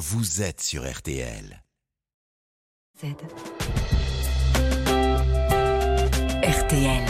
[0.00, 1.62] vous êtes sur RTL.
[3.02, 3.04] Z.
[6.42, 7.04] RTL.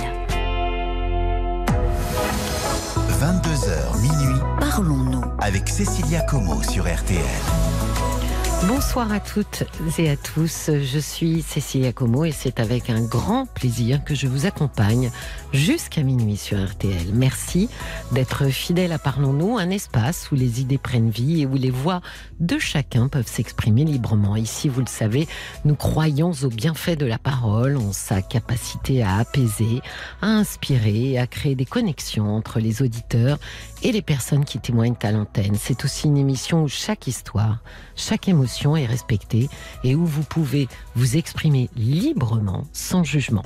[3.20, 5.22] 22h minuit Parlons-nous.
[5.38, 7.22] avec Cécilia Como sur RTL.
[8.68, 9.64] Bonsoir à toutes
[9.98, 14.26] et à tous, je suis Cécilia Como et c'est avec un grand plaisir que je
[14.26, 15.10] vous accompagne
[15.54, 17.08] jusqu'à minuit sur RTL.
[17.14, 17.70] Merci
[18.12, 22.02] d'être fidèle à Parlons-nous, un espace où les idées prennent vie et où les voix
[22.38, 24.36] de chacun peuvent s'exprimer librement.
[24.36, 25.26] Ici, vous le savez,
[25.64, 29.80] nous croyons au bienfait de la parole, en sa capacité à apaiser,
[30.20, 33.38] à inspirer à créer des connexions entre les auditeurs
[33.82, 35.56] et les personnes qui témoignent à l'antenne.
[35.58, 37.58] C'est aussi une émission où chaque histoire,
[37.96, 39.48] chaque émotion est respectée
[39.84, 43.44] et où vous pouvez vous exprimer librement, sans jugement.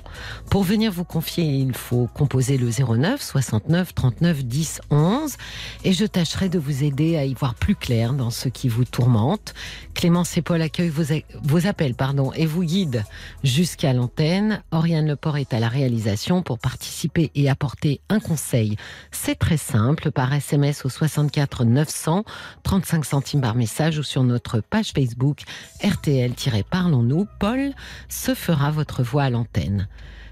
[0.51, 5.37] Pour venir vous confier, il faut composer le 09 69 39 10 11
[5.85, 8.85] et je tâcherai de vous aider à y voir plus clair dans ce qui vous
[8.85, 9.55] tourmente.
[9.95, 13.05] Clémence et Paul accueillent vos, vos appels pardon, et vous guident
[13.43, 14.63] jusqu'à l'antenne.
[14.71, 18.77] Oriane Leport est à la réalisation pour participer et apporter un conseil.
[19.11, 22.25] C'est très simple, SMS au 64 900,
[22.63, 25.43] 35 centimes par message ou sur notre page Facebook
[25.83, 27.27] RTL-Parlons-nous.
[27.39, 27.73] Paul
[28.09, 29.89] se fera votre voix à l'antenne.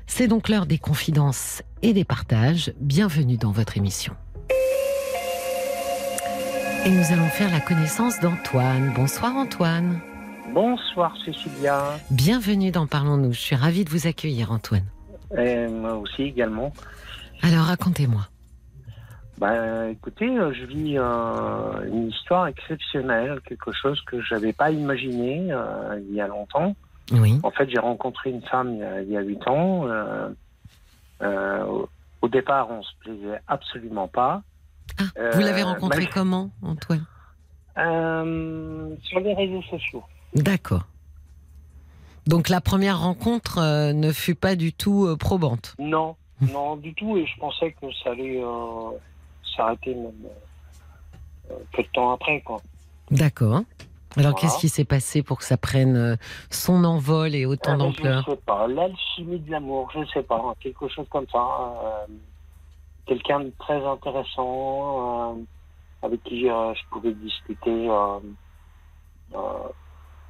[0.07, 2.73] C'est donc l'heure des confidences et des partages.
[2.81, 4.15] Bienvenue dans votre émission.
[6.85, 8.93] Et nous allons faire la connaissance d'Antoine.
[8.95, 10.01] Bonsoir Antoine.
[10.53, 13.33] Bonsoir Cécilia, Bienvenue dans Parlons-nous.
[13.33, 14.85] Je suis ravie de vous accueillir Antoine.
[15.39, 16.73] et moi aussi également.
[17.41, 18.29] Alors racontez-moi.
[19.47, 24.71] Ben, écoutez, euh, je vis euh, une histoire exceptionnelle, quelque chose que je n'avais pas
[24.71, 26.77] imaginé euh, il y a longtemps.
[27.11, 27.41] Oui.
[27.43, 29.89] En fait, j'ai rencontré une femme il y a, 8 ans.
[29.89, 30.29] euh,
[31.23, 31.65] euh,
[32.21, 34.43] au- départ, on se plaisait absolument pas.
[35.01, 37.05] Ah, Euh, vous l'avez rencontré bah, comment Antoine?
[37.79, 40.05] Euh, sur les réseaux sociaux.
[40.37, 40.87] D'accord.
[42.29, 45.75] Donc la première rencontre euh, ne fut pas du tout euh, probante?
[45.81, 48.91] Non, non du tout, et je pensais que ça allait euh,
[49.57, 50.13] s'arrêter même
[51.51, 52.61] euh, peu de temps après, quoi.
[53.11, 53.63] D'accord.
[54.17, 54.35] Alors Voilà.
[54.35, 56.17] qu'est-ce qui s'est passé pour que ça prenne euh,
[56.51, 58.67] son envol et autant Ah, mais d'ampleur Je ne sais pas.
[58.67, 60.37] L'alchimie de l'amour, je ne sais pas.
[60.45, 61.39] hein, Quelque chose comme ça.
[61.85, 62.07] euh,
[63.07, 65.43] Quelqu'un de très intéressant, euh,
[66.03, 68.19] avec qui euh, je pouvais discuter euh,
[69.35, 69.69] euh,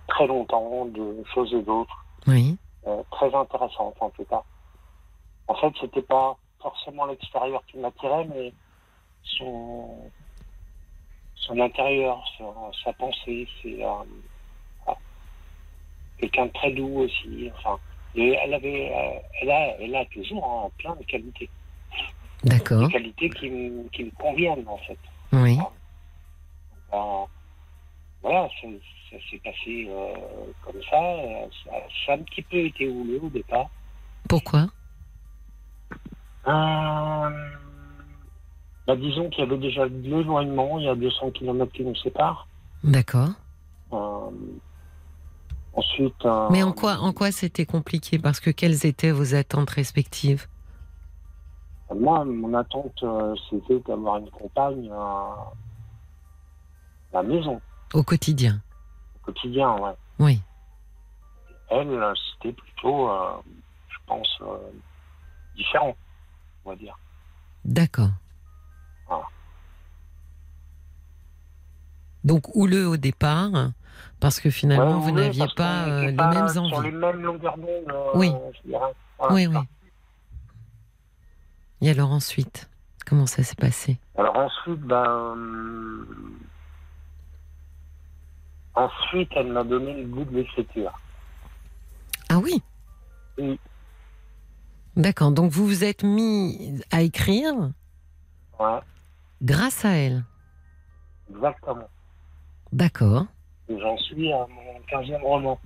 [0.09, 2.05] très longtemps de choses et d'autres.
[2.27, 2.57] Oui.
[2.87, 4.43] euh, très intéressantes en tout cas.
[5.49, 8.53] En fait, c'était pas forcément l'extérieur qui m'attirait, mais
[9.25, 10.11] son,
[11.35, 13.49] son intérieur, son- sa pensée.
[13.63, 14.05] C'est euh,
[14.87, 14.97] ah,
[16.19, 17.51] quelqu'un de très doux aussi.
[17.57, 17.79] Enfin,
[18.15, 21.49] elle avait, euh, elle a, elle a toujours hein, plein de qualités,
[22.45, 22.87] D'accord.
[22.87, 24.99] des qualités qui me, qui me conviennent en fait.
[25.33, 25.59] Oui.
[26.91, 27.27] Ben,
[28.21, 28.69] voilà, ça,
[29.11, 30.15] ça s'est passé euh,
[30.61, 31.17] comme ça.
[31.65, 31.71] Ça,
[32.07, 33.69] ça a un petit peu été houleux au départ.
[34.29, 34.67] Pourquoi?
[36.47, 37.42] Euh,
[38.87, 41.95] bah, disons qu'il y avait déjà de l'éloignement, il y a 200 km qui nous
[41.97, 42.47] séparent.
[42.85, 43.31] D'accord.
[43.93, 44.31] Euh,
[45.75, 46.25] ensuite.
[46.25, 48.19] euh, Mais en quoi, en quoi c'était compliqué?
[48.19, 50.47] Parce que quelles étaient vos attentes respectives?
[51.95, 55.53] Moi, mon attente, euh, c'était d'avoir une compagne à
[57.13, 57.61] la maison,
[57.93, 58.63] au quotidien?
[59.21, 59.77] Au quotidien.
[59.77, 59.93] Ouais.
[60.19, 60.41] Oui.
[61.69, 63.33] Elle, c'était plutôt, euh,
[63.89, 64.43] je pense,
[65.55, 65.95] différent,
[66.65, 66.99] on va dire.
[67.65, 68.11] D'accord.
[69.13, 69.27] Voilà.
[72.25, 73.51] Donc houleux au départ,
[74.21, 76.91] parce que finalement Ouais, vous oui, n'aviez pas euh, les pas mêmes Sur envies.
[76.91, 77.69] les mêmes longueurs d'onde.
[77.91, 78.33] euh, Oui.
[78.65, 78.93] Voilà,
[79.35, 79.59] Oui, oui.
[81.81, 82.71] Et alors ensuite,
[83.07, 83.99] comment ça s'est passé?
[84.17, 85.37] Alors ensuite, ben,
[88.75, 90.93] ensuite, elle m'a donné le goût de l'écriture.
[92.29, 92.63] Ah oui?
[93.39, 93.59] Oui.
[94.95, 97.53] D'accord, donc vous vous êtes mis à écrire?
[98.61, 98.79] Ouais,
[99.43, 100.25] grâce à elle.
[101.35, 101.89] exactement.
[102.73, 103.27] D'accord.
[103.69, 105.59] J'en suis à mon 15e roman.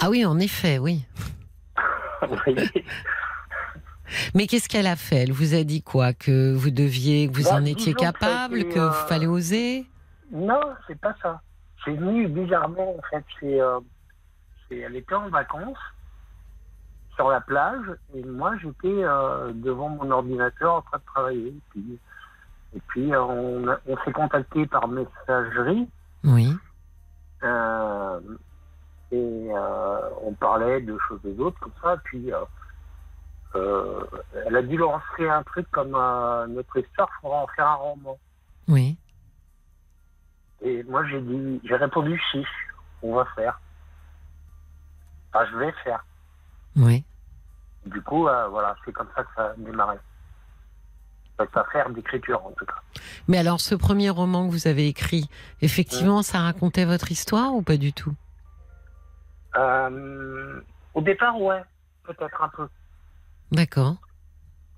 [0.00, 1.04] Ah oui, en effet, oui.
[4.34, 5.16] Mais qu'est-ce qu'elle a fait?
[5.22, 6.12] Elle vous a dit quoi?
[6.12, 9.86] Que vous deviez, que vous Bah, en étiez que capable, été, qu'il euh, fallait oser?
[10.30, 11.40] Non, c'est pas ça.
[11.84, 13.24] C'est venu bizarrement, en fait.
[13.40, 13.80] C'est, euh,
[14.70, 15.78] elle était en vacances
[17.16, 17.84] sur la plage
[18.14, 21.54] et moi, j'étais euh, devant mon ordinateur en train de travailler.
[21.70, 21.98] Puis,
[22.74, 23.22] et puis euh,
[23.86, 25.88] on, s'est contacté par messagerie.
[26.24, 26.52] Oui.
[27.42, 28.20] Euh,
[29.10, 31.96] et euh, on parlait de choses et d'autres comme ça.
[32.04, 32.32] Puis
[33.54, 34.04] euh,
[34.46, 38.18] elle a dû lancer un truc comme notre histoire, faudra en faire un roman.
[38.68, 38.96] Oui.
[40.62, 42.44] Et moi, j'ai dit, j'ai répondu si,
[43.02, 43.60] on va faire.
[45.34, 46.04] Enfin, je vais faire.
[46.76, 47.04] Oui.
[47.84, 49.98] Du coup, voilà, c'est comme ça que ça a démarré.
[51.38, 52.80] Cette affaire d'écriture, en tout cas.
[53.26, 55.28] Mais alors, ce premier roman que vous avez écrit,
[55.60, 58.14] effectivement, ça racontait votre histoire ou pas du tout?
[59.56, 60.60] Euh,
[60.94, 61.62] au départ, ouais,
[62.04, 62.68] peut-être un peu.
[63.50, 63.96] D'accord.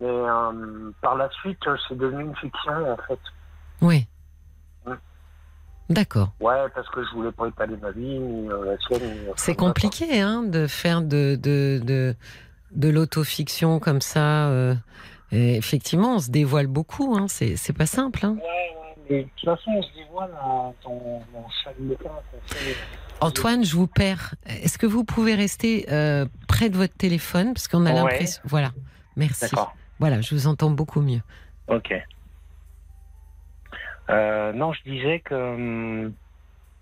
[0.00, 1.58] Mais euh, par la suite,
[1.88, 3.18] c'est devenu une fiction, en fait.
[3.82, 4.06] Oui.
[4.86, 4.92] Mm.
[5.90, 6.32] D'accord.
[6.40, 9.16] Ouais, parce que je voulais pas étaler ma vie, ni euh, la sienne.
[9.36, 12.16] C'est compliqué hein, de faire de, de, de,
[12.72, 14.48] de l'autofiction comme ça.
[14.48, 14.74] euh,
[15.32, 17.14] et effectivement, on se dévoile beaucoup.
[17.16, 18.24] Hein, c'est c'est pas simple.
[18.24, 18.36] Hein.
[18.38, 18.48] quoi.
[18.48, 21.74] Ouais, ouais, mais de toute façon, on se dévoile dans, dans, chaque.
[23.20, 24.34] Antoine, je vous perds.
[24.46, 27.54] Est-ce que vous pouvez rester euh, près de votre téléphone?
[27.54, 27.94] Parce qu'on a Ouais.
[27.94, 28.42] l'impression.
[28.44, 28.72] Voilà.
[29.16, 29.44] Merci.
[29.50, 29.74] D'accord.
[30.00, 31.20] Voilà, je vous entends beaucoup mieux.
[31.68, 31.94] Ok.
[34.10, 36.12] Euh, non, je disais que hum,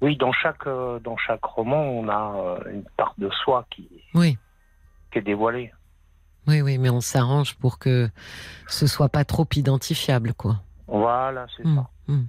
[0.00, 2.34] oui, dans chaque euh, dans chaque roman, on a
[2.66, 4.36] euh, une part de soi qui, Oui.
[5.12, 5.72] qui est dévoilée.
[6.46, 8.08] Oui, oui, mais on s'arrange pour que
[8.68, 10.56] ce soit pas trop identifiable, quoi.
[10.88, 11.88] Voilà, c'est Mm, ça.
[12.12, 12.24] mm.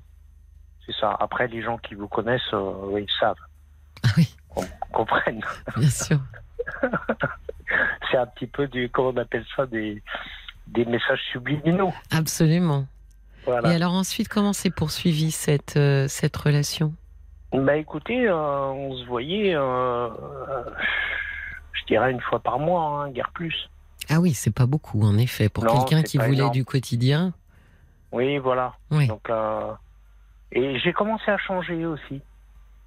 [0.86, 1.15] C'est ça.
[1.19, 3.36] Après, les gens qui vous connaissent, euh, ils savent,
[4.04, 5.44] Ah oui, com- comprennent.
[5.77, 6.19] bien sûr.
[8.12, 10.01] c'est un petit peu du comment on appelle ça des
[10.68, 11.94] des messages subliminaux.
[12.12, 12.86] Absolument.
[13.45, 13.71] Voilà.
[13.71, 16.94] Et alors ensuite, comment s'est poursuivie cette, euh, cette relation?
[17.51, 18.36] Bah écoutez, euh,
[18.69, 19.54] on se voyait,
[21.74, 23.69] je dirais une fois par mois, hein, guère plus.
[24.09, 25.50] Ah oui, c'est pas beaucoup, en effet.
[25.50, 26.51] Pour quelqu'un qui voulait énorme.
[26.53, 27.33] du quotidien.
[28.11, 28.73] Oui, voilà.
[28.91, 29.07] Oui.
[29.07, 29.71] Donc, euh,
[30.51, 32.21] et j'ai commencé à changer aussi.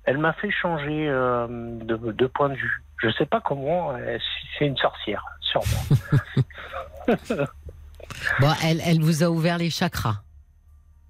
[0.05, 2.83] Elle m'a fait changer euh, de, de point de vue.
[3.03, 3.91] Je sais pas comment.
[3.93, 4.19] euh,
[4.59, 5.83] C'est une sorcière, sûrement.
[8.41, 10.23] Bon, elle, elle vous a ouvert les chakras.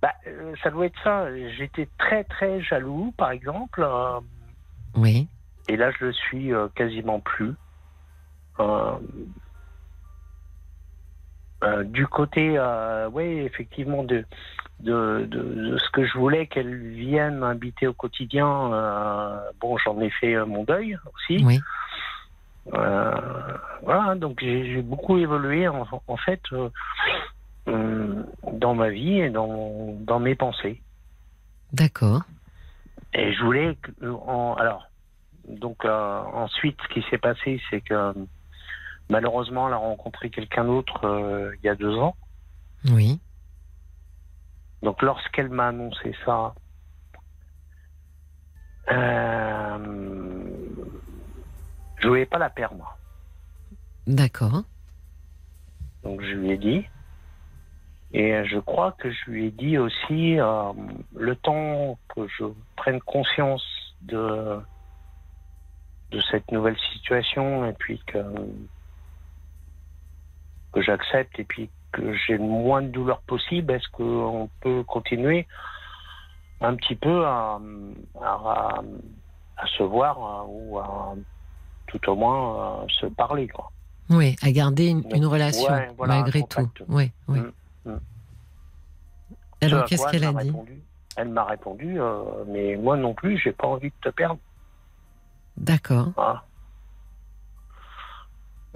[0.02, 1.26] bah, euh, ça doit être ça.
[1.56, 3.86] J'étais très très jaloux, par exemple.
[4.94, 5.28] Oui.
[5.68, 7.52] et là, je le suis quasiment plus.
[11.66, 14.24] Euh, du côté, euh, oui, effectivement, de,
[14.80, 15.42] de, de,
[15.72, 18.72] de ce que je voulais qu'elle vienne m'habiter au quotidien.
[18.72, 21.44] euh, bon, j'en ai fait mon deuil aussi.
[21.44, 21.58] Oui.
[23.82, 26.42] Voilà, donc j'ai beaucoup évolué en, en fait
[27.66, 30.80] dans ma vie et dans, dans mes pensées.
[31.72, 32.22] D'accord.
[33.14, 34.88] Et je voulais, en, alors,
[35.48, 38.12] donc ensuite, ce qui s'est passé, c'est que
[39.08, 42.16] malheureusement, elle a rencontré quelqu'un d'autre euh, il y a deux ans.
[42.90, 43.20] Oui.
[44.82, 46.54] Donc lorsqu'elle m'a annoncé ça,
[48.90, 49.78] euh,
[51.98, 52.96] je voulais pas la perdre.
[54.06, 54.62] D'accord.
[56.04, 56.84] Donc je lui ai dit.
[58.12, 60.72] Et je crois que je lui ai dit aussi euh,
[61.16, 62.44] le temps que je
[62.76, 63.64] prenne conscience
[64.02, 64.60] de
[66.12, 68.18] de cette nouvelle situation et puis que
[70.76, 73.72] que j'accepte et puis que j'ai le moins de douleur possible.
[73.72, 75.46] Est-ce qu'on peut continuer
[76.60, 77.58] un petit peu à,
[78.20, 78.82] à,
[79.56, 81.14] à se voir euh, ou à
[81.86, 83.70] tout au moins euh, se parler quoi.
[84.10, 86.68] Oui, à garder une, relation ouais, voilà, malgré tout.
[86.88, 87.40] Oui, oui.
[87.40, 88.00] Mm, mm.
[89.62, 90.82] Alors, qu'est-ce qu'elle elle a dit répondu
[91.16, 94.38] Elle m'a répondu, euh, mais moi non plus, j'ai pas envie de te perdre.
[95.56, 96.12] D'accord.
[96.14, 96.44] Voilà.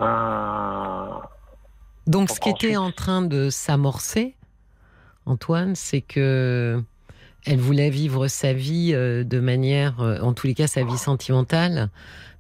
[0.01, 1.21] Euh,
[2.07, 4.35] Donc, ce qui était en train de s'amorcer,
[5.27, 6.83] Antoine, c'est que
[7.47, 10.99] elle voulait vivre sa vie euh, de manière, euh, en tous les cas, sa vie
[10.99, 11.89] sentimentale,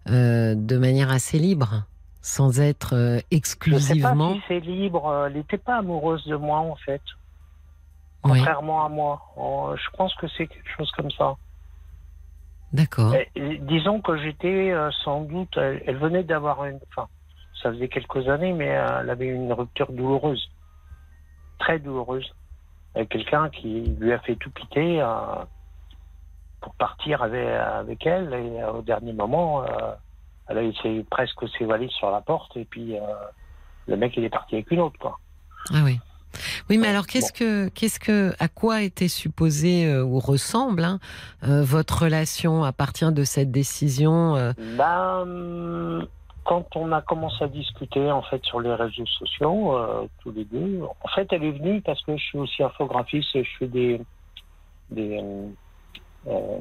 [0.09, 1.85] euh, de manière assez libre,
[2.21, 4.35] sans être euh, je sais pas exclusivement.
[4.35, 5.26] si c'est libre.
[5.26, 7.02] Elle n'était pas amoureuse de moi en fait,
[8.25, 9.23] Oui, contrairement à moi.
[9.38, 11.35] Euh, je pense que c'est quelque chose comme ça.
[12.73, 13.14] d'accord.
[13.62, 14.73] Disons que j'étais
[15.05, 15.57] sans doute.
[15.57, 16.79] Elle, elle venait d'avoir une.
[16.90, 17.09] Enfin,
[17.62, 20.50] ça faisait quelques années, mais euh, elle avait une rupture douloureuse,
[21.59, 22.35] très douloureuse,
[22.95, 25.07] avec quelqu'un qui lui a fait tout quitter euh,
[26.61, 28.33] pour partir avec, avec elle.
[28.35, 29.67] Et euh, au dernier moment, euh,
[30.49, 33.00] elle a essayé presque ses valises sur la porte, et puis euh,
[33.87, 35.19] le mec il est parti avec une autre, quoi.
[35.73, 36.00] Ah oui.
[36.69, 41.00] Oui, mais alors qu'est-ce que, qu'est-ce que, à quoi était supposé euh, ou ressemble hein,
[41.43, 46.07] euh, votre relation à partir de cette décision euh, Ben,
[46.44, 50.44] quand on a commencé à discuter en fait sur les réseaux sociaux, euh, tous les
[50.44, 53.68] deux, en fait, elle est venue parce que je suis aussi infographiste et je fais
[53.68, 54.00] des,
[54.90, 55.49] des, euh,
[56.28, 56.59] euh,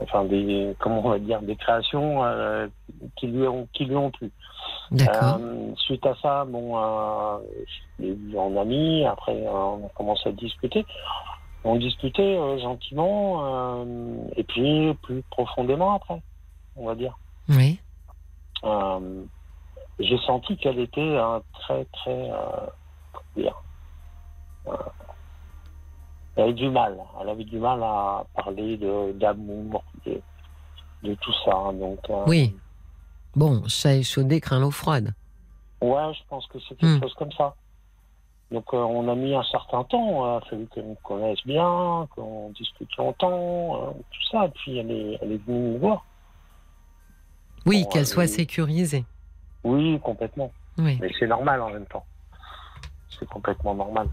[0.00, 2.66] enfin des, comment on va dire, des créations euh,
[3.16, 4.30] qui lui ont, qui lui ont plu.
[5.76, 6.76] Suite à ça, bon,
[7.98, 9.06] je l'ai vu en ami.
[9.06, 10.84] Après, on a commencé à discuter.
[11.62, 13.84] On discutait gentiment,
[14.36, 16.20] et puis plus profondément après,
[16.76, 17.16] on va dire.
[17.48, 17.78] Oui.
[18.64, 19.24] Euh,
[19.98, 22.30] J'ai senti qu'elle était un très, très.
[23.36, 23.62] Dire,
[24.66, 24.72] euh,
[26.36, 26.98] elle avait du mal.
[27.20, 28.76] Elle avait du mal à parler
[29.14, 30.20] d'amour, de,
[31.02, 31.54] de tout ça.
[31.54, 31.72] hein.
[31.74, 32.56] Donc, Oui.
[33.36, 35.14] Bon, chat échaudé craint l'eau froide.
[35.80, 37.00] Ouais, je pense que c'est quelque Hmm.
[37.02, 37.54] chose comme ça.
[38.50, 42.50] Donc euh, on a mis un certain temps, il a fallu qu'on connaisse bien, qu'on
[42.50, 44.46] discute longtemps, euh, tout ça.
[44.46, 46.04] Et puis elle est, elle est venue me voir.
[47.66, 49.04] Oui, qu'elle elle soit est- sécurisée.
[49.64, 50.52] Oui, complètement.
[50.78, 50.98] Oui.
[51.00, 52.04] Mais c'est normal en même temps.
[53.18, 54.08] C'est complètement normal.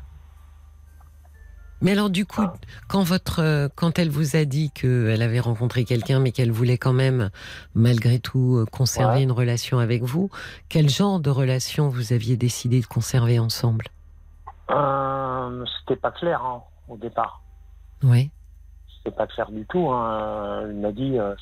[1.80, 2.54] Mais alors du coup, Ah.
[2.88, 6.80] quand votre, euh, quand elle vous a dit qu'elle avait rencontré quelqu'un, mais qu'elle voulait
[6.80, 7.30] quand même,
[7.76, 9.24] malgré tout, euh, conserver Ouais.
[9.24, 10.32] une relation avec vous,
[10.70, 13.86] quel genre de relation vous aviez décidé de conserver ensemble?
[14.72, 17.42] Euh, C'était pas clair hein, au départ.
[18.04, 18.32] Oui.
[18.98, 19.88] C'était pas clair du tout.
[19.92, 20.68] Hein.
[20.72, 21.36] Il m'a dit euh,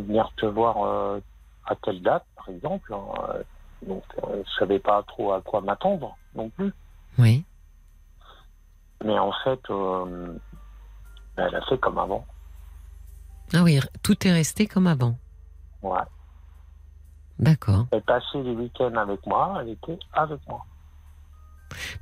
[0.00, 1.20] venir te voir euh,
[1.66, 2.92] à telle date, par exemple.
[2.94, 3.40] hein.
[3.86, 6.72] Donc euh, je savais pas trop à quoi m'attendre non plus.
[7.18, 7.44] Oui.
[9.04, 10.38] Mais en fait, euh,
[11.36, 12.24] elle a fait comme avant.
[13.52, 15.18] Ah oui, tout est resté comme avant.
[15.82, 15.98] Ouais.
[17.38, 17.86] D'accord.
[17.90, 20.64] Elle passait les week-ends avec moi, elle était avec moi.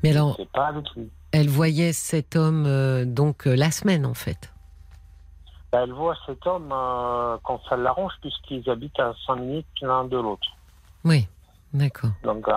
[0.02, 1.11] Mais alors, C'est pas avec lui.
[1.32, 4.51] elle voyait cet homme euh, donc euh, la semaine en fait.
[5.72, 10.04] Ben, Elle voit cet homme euh, quand ça l'arrange, puisqu'ils habitent à 5 minutes l'un
[10.04, 10.46] de l'autre.
[11.04, 11.26] Oui.
[11.72, 12.10] D'accord.
[12.22, 12.52] Donc euh,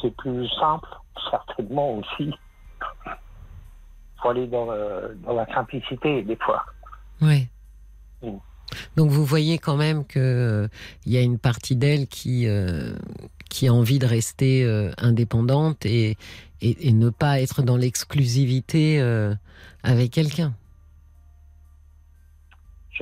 [0.00, 0.88] c'est plus simple,
[1.30, 2.32] certainement aussi.
[4.22, 6.64] faut aller dans, le- dans la simplicité des fois.
[7.20, 7.48] Oui.
[8.22, 8.36] Mm.
[8.96, 10.68] Donc vous voyez quand même que euh,
[11.04, 12.94] il y a une partie d'elle qui euh,
[13.50, 16.16] qui a envie de rester euh, indépendante et,
[16.62, 19.34] et et ne pas être dans l'exclusivité euh,
[19.82, 20.54] avec quelqu'un.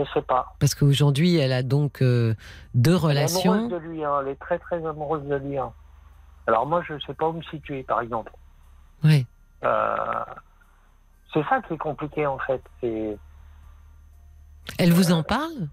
[0.00, 0.54] Je sais pas.
[0.58, 2.34] Parce qu'aujourd'hui, elle a donc euh,
[2.74, 3.52] deux Elle est relations.
[3.52, 4.12] amoureuse de lui, hein.
[4.22, 5.58] elle est très très amoureuse de lui.
[5.58, 5.72] hein.
[6.46, 8.32] Alors moi, je sais pas où me situer, par exemple.
[9.04, 9.26] Oui.
[9.62, 9.96] Euh,
[11.34, 12.62] c'est ça qui est compliqué en fait.
[12.80, 13.18] C'est
[14.78, 15.68] Elle vous en parle?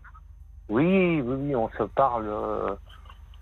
[0.69, 2.75] Oui, oui, oui, on se parle, euh,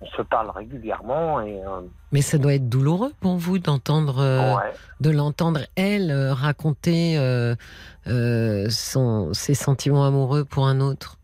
[0.02, 4.56] on se parle régulièrement et euh, Mais ça doit être douloureux pour vous d'entendre, euh,
[4.56, 4.74] ouais.
[5.00, 7.56] de l'entendre elle euh, raconter euh,
[8.70, 11.18] son, ses sentiments amoureux pour un autre.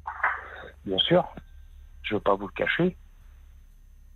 [0.86, 1.25] Bien sûr,
[2.04, 2.96] je veux pas vous le cacher.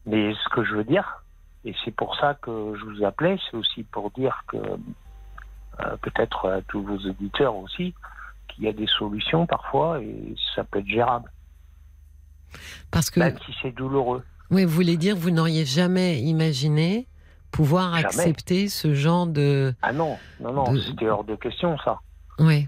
[0.05, 1.23] Mais ce que je veux dire,
[1.65, 4.57] et c'est pour ça que je vous appelais, c'est aussi pour dire que
[6.01, 7.93] peut-être à tous vos auditeurs aussi,
[8.47, 11.31] qu'il y a des solutions parfois et ça peut être gérable,
[12.91, 14.23] Parce que, même si c'est douloureux.
[14.51, 17.07] Oui, vous voulez dire, vous n'auriez jamais imaginé
[17.51, 18.05] pouvoir Jamais.
[18.05, 19.73] accepter ce genre de.
[19.81, 21.99] Ah non, non, non, De- c'était hors de question ça.
[22.39, 22.67] Oui,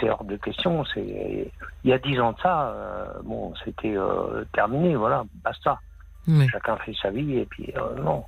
[0.00, 0.84] C'est hors de question.
[0.92, 1.50] C'est
[1.84, 5.78] il y a dix ans de ça, euh, bon, c'était euh, terminé, voilà, basta.
[6.26, 6.48] oui.
[6.50, 8.24] Chacun fait sa vie et puis euh, non.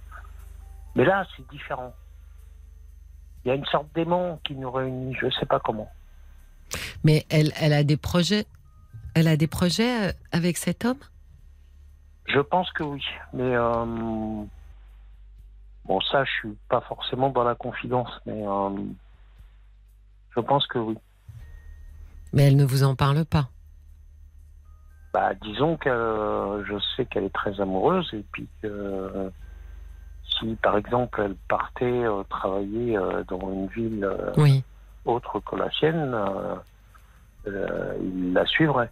[0.94, 1.92] Mais là, c'est différent.
[3.44, 5.90] Il y a une sorte d'aimant qui nous réunit, je sais pas comment.
[7.04, 8.44] Mais elle, elle a des projets.
[9.14, 10.98] Elle a des projets avec cet homme?
[12.26, 13.84] Je pense que oui, mais euh,
[15.84, 18.70] bon, ça, je suis pas forcément dans la confidence, mais euh,
[20.36, 20.96] je pense que oui.
[22.32, 23.48] Mais elle ne vous en parle pas.
[25.12, 29.30] Bah, disons que euh, je sais qu'elle est très amoureuse et puis que euh,
[30.38, 32.96] si, par exemple, elle partait euh, travailler
[33.26, 34.62] dans une ville Oui.
[35.04, 36.16] autre que la sienne,
[37.46, 38.90] il la suivrait.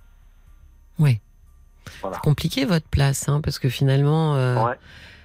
[0.99, 1.21] Oui.
[2.01, 2.17] Voilà.
[2.17, 4.79] C'est compliqué votre place, hein, parce que finalement, euh, Ouais.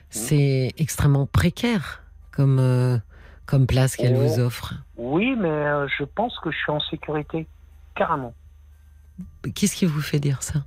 [0.09, 2.97] c'est extrêmement précaire comme, euh,
[3.45, 4.21] comme place qu'elle Oh.
[4.25, 4.73] vous offre.
[4.97, 7.47] Oui, mais euh, je pense que je suis en sécurité,
[7.95, 8.33] carrément.
[9.55, 10.63] Qu'est-ce qui vous fait dire ça?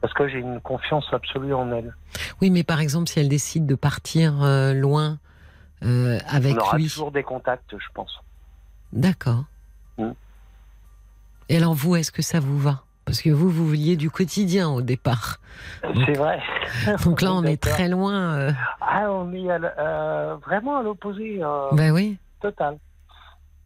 [0.00, 1.94] Parce que j'ai une confiance absolue en elle.
[2.40, 4.34] Oui, mais par exemple, si elle décide de partir
[4.74, 5.18] loin
[5.82, 6.84] avec On aura lui.
[6.88, 8.20] toujours des contacts, je pense.
[8.92, 9.44] D'accord.
[9.98, 10.10] Mm.
[11.48, 12.82] Et alors vous, est-ce que ça vous va?
[13.06, 15.36] Parce que vous, vous vouliez du quotidien au départ.
[16.04, 16.42] C'est vrai.
[17.04, 18.34] Donc là, on est très loin.
[18.34, 22.18] euh, Ah, on est à euh, vraiment à l'opposé euh, Ben oui.
[22.40, 22.78] total.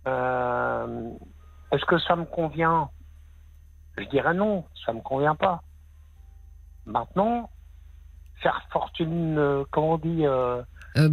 [0.06, 1.08] Euh,
[1.72, 2.90] Est-ce que ça me convient?
[3.96, 5.62] Je dirais non, ça me convient pas.
[6.84, 7.48] Maintenant,
[8.42, 10.24] faire fortune, comment on dit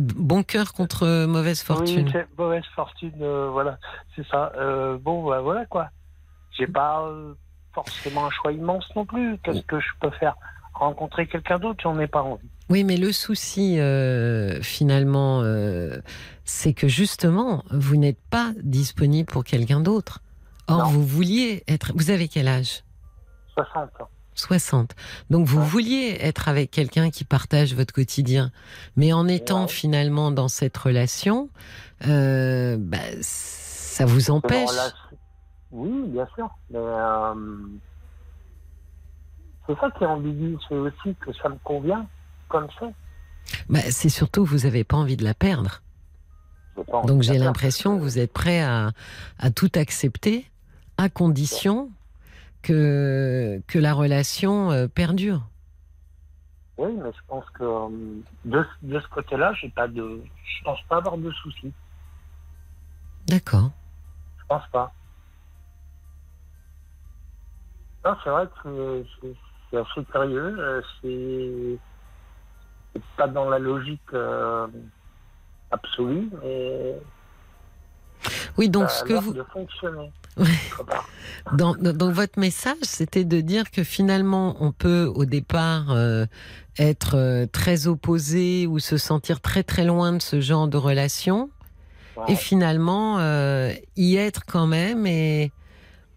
[0.06, 2.12] bon cœur contre mauvaise fortune.
[2.14, 3.78] Oui, mauvaise fortune, voilà,
[4.16, 4.52] c'est ça.
[5.02, 5.90] Bon, bah, voilà quoi.
[6.52, 7.10] J'ai pas
[7.86, 9.38] forcément un choix immense non plus.
[9.44, 10.36] Qu'est-ce que je peux faire?
[10.74, 12.48] Rencontrer quelqu'un d'autre, j'en ai pas envie.
[12.70, 16.00] Oui, mais le souci, euh, finalement, euh,
[16.44, 20.20] c'est que justement, vous n'êtes pas disponible pour quelqu'un d'autre.
[20.68, 20.86] Or, Non.
[20.86, 21.94] vous vouliez être.
[21.96, 22.84] Vous avez quel âge?
[23.54, 24.10] 60 ans.
[24.36, 24.94] 60.
[25.32, 25.66] Donc, vous Ouais.
[25.66, 28.52] vouliez être avec quelqu'un qui partage votre quotidien.
[28.96, 29.68] Mais en étant Ouais.
[29.68, 31.50] finalement dans cette relation,
[32.06, 34.70] euh, bah, ça vous empêche.
[34.70, 34.96] relation-
[35.72, 36.50] Oui, bien sûr.
[36.70, 37.34] Mais euh,
[39.66, 40.58] c'est ça qui est ambigu.
[40.68, 42.08] C'est aussi que ça me convient
[42.48, 42.88] comme ça.
[43.70, 45.82] Bah, c'est surtout que vous n'avez pas envie de la perdre.
[47.06, 48.92] Donc j'ai l'impression que vous êtes prêt à,
[49.40, 50.46] à tout accepter
[50.98, 51.90] à condition
[52.62, 55.48] que, que la relation euh, perdure.
[56.78, 57.88] Oui, mais je pense que euh,
[58.46, 61.74] de, de ce côté-là, j'ai pas de, je pense pas avoir de soucis.
[63.26, 63.72] D'accord.
[64.40, 64.94] Je pense pas.
[68.24, 70.56] C'est vrai que c'est- assez curieux.
[70.60, 71.80] euh, C'est
[73.18, 74.68] pas dans la logique euh,
[75.72, 76.96] absolue, mais
[78.58, 80.12] Oui, donc ce que vous, de fonctionner.
[80.38, 80.46] Ouais.
[80.70, 81.08] quelque part.
[81.54, 86.26] dans, dans votre message, c'était de dire que finalement, on peut au départ euh,
[86.80, 91.50] être euh, très opposé ou se sentir très très loin de ce genre de relation,
[92.16, 92.34] Ouais.
[92.34, 95.52] et finalement euh, y être quand même et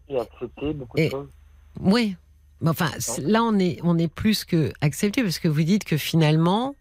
[0.09, 1.29] Et accepter beaucoup Et- de choses.
[1.81, 2.17] Oui.
[2.61, 2.91] Mais Enfin,
[3.23, 6.75] là, on est, on est plus que accepté parce que vous dites que finalement,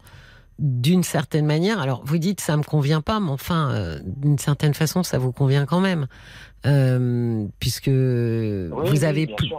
[0.58, 4.74] d'une certaine manière, alors vous dites ça me convient pas, mais enfin, euh, d'une certaine
[4.74, 6.06] façon, ça vous convient quand même,
[6.66, 9.50] Euh, puisque Oui, vous avez plus,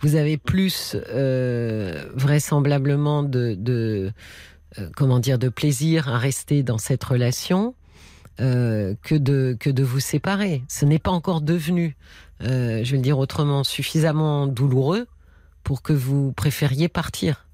[0.00, 4.10] vous avez plus euh, vraisemblablement de, de
[4.78, 7.74] euh, comment dire de plaisir à rester dans cette relation
[8.38, 10.62] que de que de vous séparer.
[10.68, 11.96] Ce n'est pas encore devenu,
[12.42, 15.06] euh, je vais le dire autrement, suffisamment douloureux
[15.62, 17.46] pour que vous préfériez partir.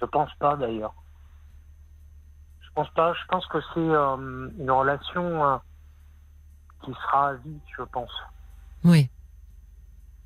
[0.00, 0.94] Je pense pas d'ailleurs.
[2.60, 3.12] Je pense pas.
[3.14, 5.56] Je pense que c'est euh, une relation euh,
[6.84, 8.10] qui sera à vie, je pense.
[8.84, 9.08] Oui.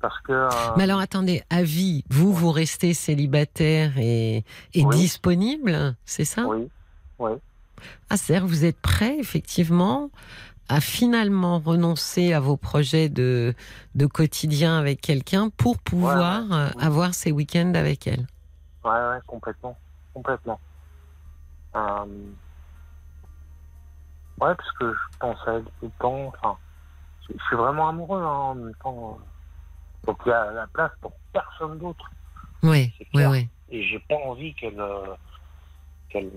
[0.01, 4.95] Parce que euh, Mais alors attendez, à vie, vous vous restez célibataire et, et Oui.
[4.95, 6.45] disponible, c'est ça?
[6.45, 6.69] Oui,
[7.19, 7.31] oui,
[8.09, 10.09] Ah, c'est-à-dire vous êtes prêt, effectivement,
[10.69, 13.53] à finalement renoncer à vos projets de,
[13.95, 16.61] de quotidien avec quelqu'un pour pouvoir Ouais, ouais.
[16.61, 18.27] euh, avoir ces week-ends avec elle.
[18.85, 19.77] ouais, ouais, complètement,
[20.13, 20.59] complètement.
[21.75, 22.05] Euh,
[24.41, 26.27] ouais, parce que je pense à elle tout le temps.
[26.27, 26.57] Enfin,
[27.27, 29.19] je suis vraiment amoureux hein, en même temps.
[30.07, 32.09] Donc il y a la place pour personne d'autre.
[32.63, 33.47] Oui, oui, oui.
[33.69, 35.13] et j'ai pas envie qu'elle euh,
[36.09, 36.31] qu'elle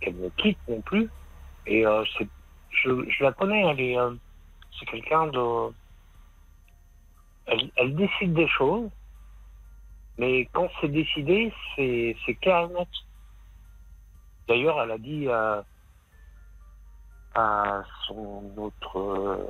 [0.00, 1.08] qu'elle me quitte non plus.
[1.66, 2.26] Et euh, c'est,
[2.82, 4.14] je, la connais, elle est, euh,
[4.78, 5.72] c'est quelqu'un de,
[7.46, 8.90] elle, décide des choses,
[10.18, 12.88] mais quand c'est décidé, c'est c'est.
[14.46, 15.64] D'ailleurs, elle a dit à,
[17.34, 19.46] à son autre euh,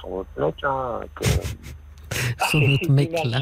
[0.00, 1.24] son autre mec hein, que
[2.50, 3.40] Son autre mec là.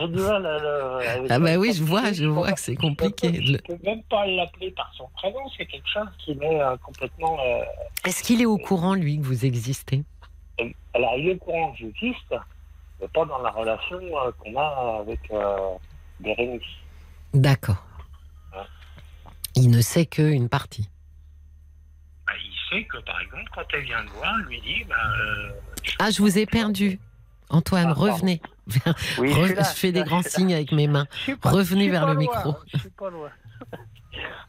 [1.30, 3.40] Ah bah oui, je vois, je vois que c'est compliqué.
[3.44, 6.76] Je Le- peux même pas l'appeler par son prénom, c'est quelque chose qui m'est euh,
[6.78, 7.38] complètement.
[7.40, 7.62] euh,
[8.06, 10.02] Est-ce qu'il est au courant, lui, que vous existez?
[10.58, 12.34] Elle- Alors, il est au courant que j'existe,
[13.00, 15.56] mais pas dans la relation euh, qu'on a avec euh,
[16.20, 16.62] Bérénice.
[17.34, 17.84] D'accord.
[18.52, 18.62] Ouais.
[19.56, 20.88] Il ne sait qu'une partie.
[22.26, 24.94] Bah, il sait que, par exemple, quand elle vient le voir, elle lui dit bah,
[25.20, 25.50] euh,
[25.98, 26.98] Ah, je vous ai perdu.
[27.50, 28.40] Antoine, Ah, revenez.
[29.18, 31.06] Oui, Re- suis là, je fais des là, grands signes avec mes mains.
[31.40, 32.54] pas- Revenez vers le loin, micro.
[32.72, 33.30] Je suis pas loin.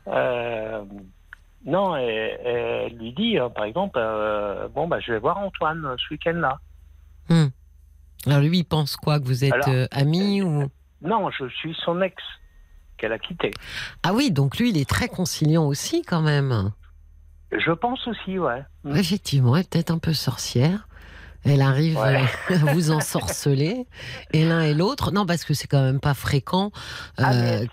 [0.08, 0.84] Euh,
[1.66, 5.96] non, elle, elle lui dit, euh, par exemple, euh, bon, bah, je vais voir Antoine
[5.98, 6.60] ce week-end-là.
[8.26, 10.64] Alors lui, il pense quoi Que vous êtes Alors, euh, amis ou
[11.02, 12.16] Non, je suis son ex
[12.98, 13.52] qu'elle a quitté.
[14.04, 16.72] Ah oui, donc lui, il est très conciliant aussi quand même.
[17.52, 18.64] Je pense aussi, ouais.
[18.84, 18.96] Mm.
[18.96, 20.88] Effectivement, elle est peut-être un peu sorcière.
[21.46, 22.22] Elle arrive Ouais.
[22.52, 23.86] euh, à vous ensorceler,
[24.34, 25.12] et l'un et l'autre.
[25.12, 26.70] Non, parce que c'est quand même pas fréquent
[27.18, 27.66] Ah, euh,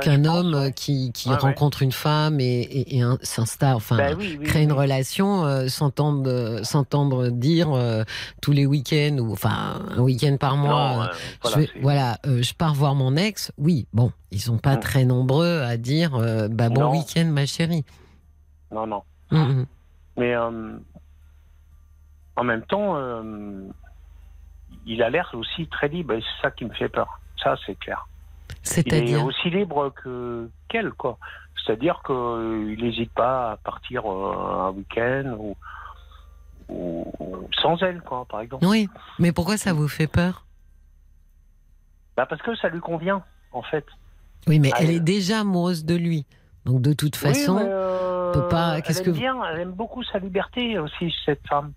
[0.00, 0.66] qu'un pense, homme ouais.
[0.66, 2.60] euh, qui, qui Ouais, rencontre une femme et,
[2.98, 7.68] et, s'installe, enfin, Bah oui, oui, crée une relation, euh, s'entendre, euh, s'entendre dire
[8.40, 10.72] tous les week-ends ou enfin un week-end par mois.
[10.72, 13.52] Non, je voilà, vais- c'est- voilà, je pars voir mon ex.
[13.58, 14.80] Oui, bon, ils sont pas Mm.
[14.80, 16.18] très nombreux à dire
[16.50, 17.84] bah, bon week-end, ma chérie.
[18.72, 19.02] non, non.
[19.30, 19.66] Mm, mm.
[20.18, 20.34] Mais
[22.36, 23.68] en même temps, euh,
[24.86, 26.14] il a l'air aussi très libre.
[26.14, 27.20] Et c'est ça qui me fait peur.
[27.42, 28.06] Ça, c'est clair.
[28.86, 31.18] Il est aussi libre que qu'elle, quoi.
[31.64, 35.56] C'est-à-dire qu'il n'hésite pas à partir euh, un week-end ou,
[36.68, 38.64] ou- ou sans elle, quoi, par exemple.
[38.66, 40.44] Oui, mais pourquoi ça vous fait peur?
[42.16, 43.86] Bah parce que ça lui convient, en fait.
[44.46, 46.26] Oui, mais elle elle- est déjà amoureuse de lui.
[46.64, 50.18] Donc de toute façon, oui, euh, peut pas- qu'est-ce que bien, elle aime beaucoup sa
[50.18, 51.72] liberté aussi, cette femme.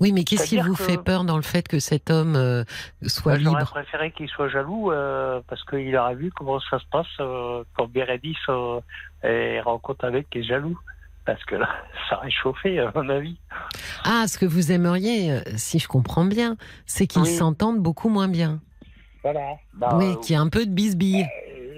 [0.00, 2.64] Oui, mais qu'est-ce qui vous que- fait peur dans le fait que cet homme euh,
[3.06, 6.84] soit J'aurais libre préféré qu'il soit jaloux euh, parce qu'il aurait vu comment ça se
[6.90, 8.36] passe euh, quand Bérénice
[9.22, 10.78] est rencontre avec qui est jaloux.
[11.24, 11.68] Parce que là,
[12.08, 13.36] ça aurait chauffé, à mon avis.
[14.04, 17.34] Ah, ce que vous aimeriez, si je comprends bien, c'est qu'ils Oui.
[17.34, 18.60] s'entendent beaucoup moins bien.
[19.24, 19.56] Voilà.
[19.74, 21.26] Bah, oui, qu'il y a un peu de bisbille.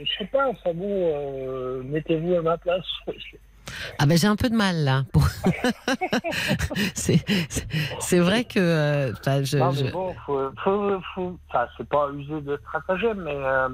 [0.05, 2.85] je sais pas, bon, euh, mettez-vous à ma place.
[3.99, 5.05] Ah ben j'ai un peu de mal là.
[5.13, 5.27] pour-
[6.95, 9.13] c'est vrai que euh,
[9.45, 11.39] je, non, mais bon, faut, faut, faut-
[11.77, 13.69] c'est pas user de stratagème, mais euh,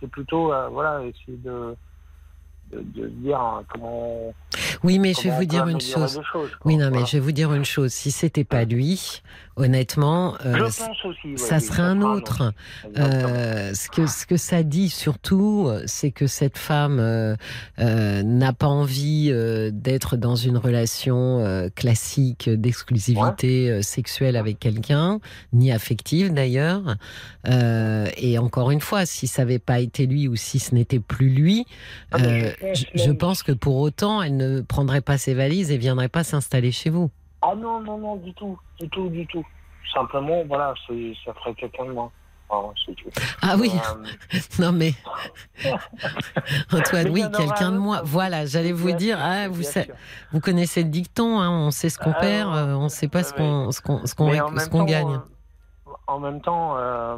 [0.00, 1.76] c'est plutôt, euh, voilà, essayer de,
[2.72, 4.32] de, de dire hein, comment.
[4.84, 6.20] oui, mais je vais vous dire une chose.
[6.32, 6.50] choses.
[6.64, 7.06] Oui, non, mais Voilà.
[7.06, 7.92] je vais vous dire une chose.
[7.92, 9.22] Si c'était pas lui,
[9.56, 10.82] honnêtement, euh, aussi.
[10.82, 12.52] ouais, ça oui, serait un autre.
[12.96, 17.36] Euh, ce que ce que ça dit surtout, c'est que cette femme euh,
[17.78, 19.32] n'a pas envie
[19.72, 25.20] d'être dans une relation classique d'exclusivité sexuelle avec quelqu'un,
[25.52, 26.96] ni affective d'ailleurs.
[27.46, 31.30] Et encore une fois, si ça n'avait pas été lui ou si ce n'était plus
[31.30, 31.66] lui,
[32.12, 35.78] Ah, mais pense je, pense que pour autant, elle ne prendrait pas ses valises et
[35.78, 37.10] viendrait pas s'installer chez vous.
[37.42, 39.44] Ah non, non, non, du tout, du tout, du tout.
[39.94, 42.10] Simplement, voilà, ça ferait quelqu'un de moi.
[42.50, 42.62] Ah.
[43.42, 44.92] Ah oui, Euh, non mais
[46.72, 47.96] Antoine, oui, quelqu'un de moi.
[47.98, 48.06] autre.
[48.06, 49.84] Voilà, j'allais vous dire, ah, vous, sa-
[50.32, 53.08] vous connaissez le dicton, hein, on sait ce qu'on Ah, perd, euh, on ne sait
[53.08, 54.30] pas ce qu'on ce qu'on ce qu'on
[54.78, 55.14] temps, gagne.
[55.86, 57.16] euh, En même temps, euh,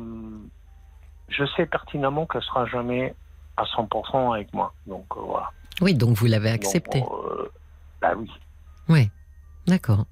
[1.29, 3.14] je sais pertinemment qu'elle sera jamais
[3.61, 4.73] à 100% avec moi.
[4.87, 5.51] Donc euh, voilà.
[5.81, 7.03] Oui, donc vous l'avez accepté.
[7.03, 7.49] euh,
[8.01, 8.31] bah oui.
[8.88, 9.09] Oui,
[9.66, 10.05] d'accord.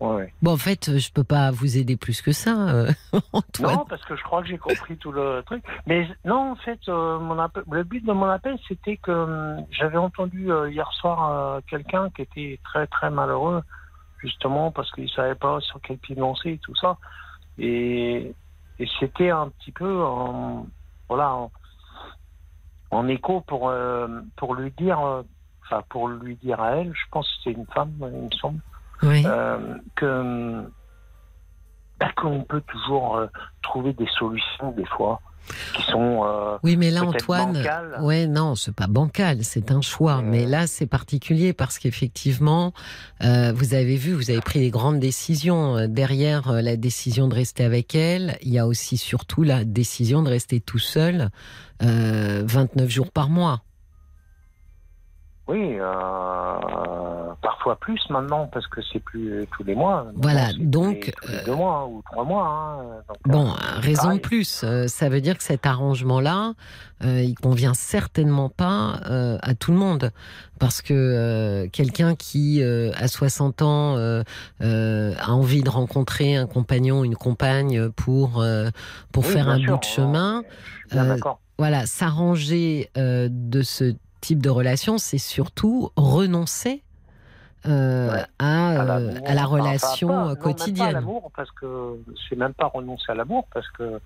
[0.00, 0.34] Ouais, ouais.
[0.42, 2.90] Bon, en fait, je peux pas vous aider plus que ça, euh,
[3.32, 3.76] Antoine.
[3.76, 5.64] Non, parce que je crois que j'ai compris tout le truc.
[5.86, 9.60] Mais non, en fait, euh, mon appel- le but de mon appel, c'était que euh,
[9.70, 13.62] j'avais entendu hier soir quelqu'un qui était très très malheureux,
[14.18, 16.96] justement parce qu'il savait pas sur quel pied danser et tout ça.
[17.58, 18.34] Et,
[18.80, 20.02] et c'était un petit peu
[21.08, 21.48] voilà,
[22.92, 25.22] en, écho pour, euh, pour lui dire, euh,
[25.64, 28.60] enfin pour lui dire à elle, je pense que c'est une femme, il me semble,
[29.02, 29.24] Oui.
[29.26, 30.64] euh, que
[31.98, 33.20] bah, qu'on peut toujours
[33.62, 35.20] trouver des solutions des fois
[35.76, 37.98] qui sont euh, Oui, mais là, Antoine, bancales.
[38.02, 40.18] ouais, non, c'est pas bancal, c'est un choix.
[40.18, 40.22] Euh.
[40.22, 42.72] Mais là, c'est particulier parce qu'effectivement,
[43.22, 45.86] euh, vous avez vu, vous avez pris des grandes décisions.
[45.88, 50.22] Derrière euh, la décision de rester avec elle, il y a aussi surtout la décision
[50.22, 51.30] de rester tout seul
[51.82, 53.62] euh, 29 jours par mois.
[55.48, 61.06] oui euh, parfois plus maintenant parce que c'est plus tous les mois Voilà, tous donc,
[61.06, 63.02] les- tous les euh, deux mois ou trois mois hein.
[63.26, 64.62] Donc, Bon, euh, raison de plus.
[64.64, 66.54] Euh, ça veut dire que cet arrangement-là,
[67.04, 70.10] euh, il convient certainement pas euh, à tout le monde.
[70.60, 74.22] Parce que euh, quelqu'un qui, euh, à 60 ans, euh,
[74.62, 78.70] euh, a envie de rencontrer un compagnon, une compagne pour, euh,
[79.12, 80.42] pour Oui, faire un sûr, bout de chemin,
[80.94, 81.16] euh,
[81.58, 86.84] voilà, s'arranger euh, de ce type de relation, c'est surtout renoncer
[87.66, 88.24] euh, Ouais.
[88.38, 91.06] à, euh, à la enfin, relation pas- non, euh, même pas à quotidienne.
[91.36, 91.96] parce que
[92.28, 94.00] c'est même pas renoncer à l'amour parce que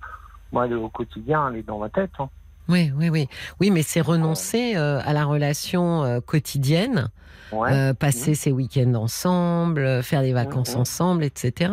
[0.53, 2.29] moi au quotidien elle est dans ma tête hein.
[2.69, 3.29] Oui, oui, oui.
[3.61, 7.09] Oui, mais c'est renoncer euh, à la relation euh, quotidienne,
[7.53, 7.73] ouais.
[7.73, 10.81] euh, passer ses week-ends ensemble, faire des vacances Mhm.
[10.81, 11.73] ensemble, etc.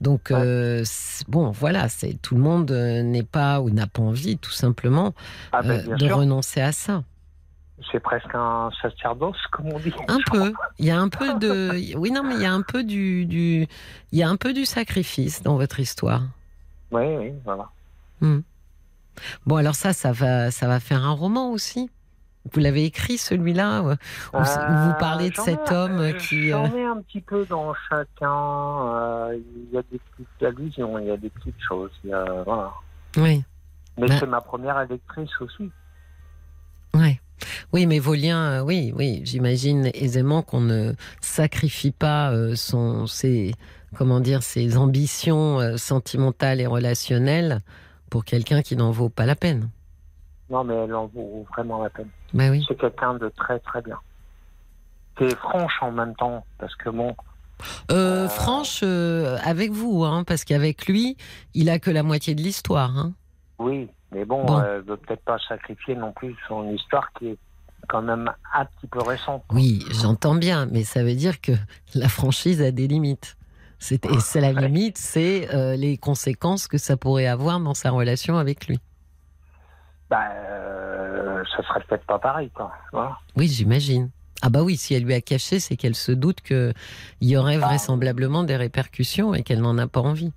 [0.00, 0.82] Donc, Ouais.
[1.28, 5.14] bon, voilà, c'est tout le monde n'est pas ou n'a pas envie, tout simplement,
[5.52, 7.04] ah ben, bien de sûr renoncer à ça.
[7.92, 10.52] C'est presque un sacerdoce comme on dit Un peu.
[10.78, 11.70] Il y a un peu de.
[11.98, 13.66] Oui, non, mais il y a un peu du, du.
[14.12, 16.22] Il y a un peu du sacrifice dans votre histoire.
[16.90, 17.68] oui oui voilà
[19.46, 21.90] Bon, alors ça, ça va, ça va faire un roman aussi.
[22.52, 23.90] Vous l'avez écrit celui-là où, où
[24.36, 26.50] Euh, vous parlez de cet ai- homme qui.
[26.50, 28.30] J'en euh, ai un petit peu dans chacun.
[28.30, 31.90] euh, Il y a des petites allusions, il y a des petites choses.
[32.12, 32.72] a- voilà.
[33.16, 33.42] Oui.
[33.98, 35.70] Mais Ben- c'est ma première électrice aussi.
[36.94, 37.20] Ouais.
[37.72, 43.06] Oui, mais vos liens, euh, oui, oui, j'imagine aisément qu'on ne sacrifie pas euh, son,
[43.06, 43.54] ses,
[43.96, 47.60] comment dire, ses ambitions euh, sentimentales et relationnelles
[48.10, 49.68] pour quelqu'un qui n'en vaut pas la peine.
[50.50, 52.08] Non, mais elle en vaut vraiment la peine.
[52.32, 52.64] Ben oui.
[52.68, 53.98] C'est quelqu'un de très très bien.
[55.20, 57.14] Est franche en même temps, parce que bon,
[57.90, 58.28] Euh.
[58.28, 61.16] Franche, euh, avec vous, hein, parce qu'avec lui,
[61.54, 62.96] il a que la moitié de l'histoire.
[62.98, 63.14] Hein.
[63.58, 64.62] oui, mais bon, Bon.
[64.62, 67.38] elle veut peut-être pas sacrifier non plus son histoire qui est
[67.88, 69.44] quand même un petit peu récente.
[69.52, 71.52] Oui, j'entends bien, mais ça veut dire que
[71.94, 73.36] la franchise a des limites.
[73.78, 77.90] C'est- Et c'est la limite, c'est euh, les conséquences que ça pourrait avoir dans sa
[77.90, 78.80] relation avec lui.
[80.08, 82.72] Bah, euh, ça serait peut-être pas pareil, quoi.
[82.92, 83.18] Voilà.
[83.36, 84.10] Oui, j'imagine.
[84.42, 86.72] Ah bah oui, si elle lui a caché, c'est qu'elle se doute qu'il
[87.20, 87.66] y aurait Ah.
[87.66, 90.32] vraisemblablement des répercussions et qu'elle n'en a pas envie.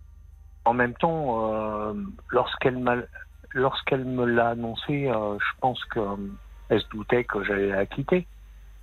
[0.65, 1.93] En même temps, euh,
[2.29, 2.95] lorsqu'elle m'a,
[3.53, 6.15] lorsqu'elle me l'a annoncé, euh, je pense que euh,
[6.69, 8.27] elle se doutait que j'allais la quitter.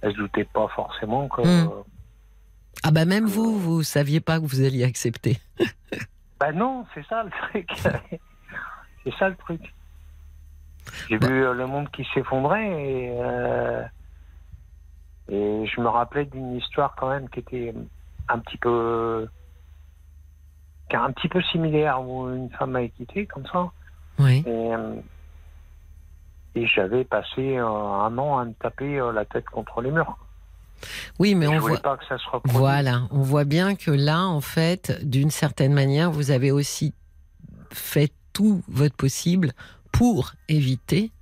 [0.02, 1.42] Elle se doutait pas forcément que.
[1.42, 1.70] Hmm.
[2.84, 5.38] Ah bah même vous, vous saviez pas que vous alliez accepter.
[6.38, 7.66] Bah non, c'est ça le truc.
[9.04, 9.72] c'est ça le truc.
[11.08, 11.28] J'ai Bah.
[11.28, 13.82] vu euh, le monde qui s'effondrait et, euh,
[15.30, 17.72] et je me rappelais d'une histoire quand même qui était
[18.28, 19.26] un petit peu
[20.90, 23.70] qui est un petit peu similaire où une femme m'a quitté comme ça
[24.18, 24.42] Oui.
[24.46, 24.94] et, euh,
[26.54, 30.16] et j'avais passé euh, un an à me taper euh, la tête contre les murs.
[31.18, 31.78] Oui, mais on voit.
[31.78, 32.56] pas que ça se reproduise.
[32.58, 36.92] Voilà, on voit bien que là, en fait, d'une certaine manière, vous avez aussi
[37.70, 39.52] fait tout votre possible
[39.92, 41.12] pour éviter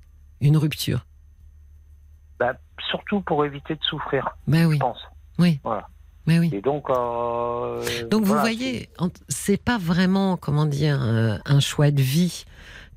[0.41, 1.07] une rupture.
[2.41, 2.55] Bah,
[2.91, 4.99] surtout pour éviter de souffrir, Ben oui, je pense.
[5.39, 5.61] oui.
[5.63, 5.89] Voilà.
[6.27, 6.51] Ben oui.
[6.53, 8.89] Et donc, euh, Donc vous voyez,
[9.29, 12.45] c'est pas vraiment, comment dire, un choix de vie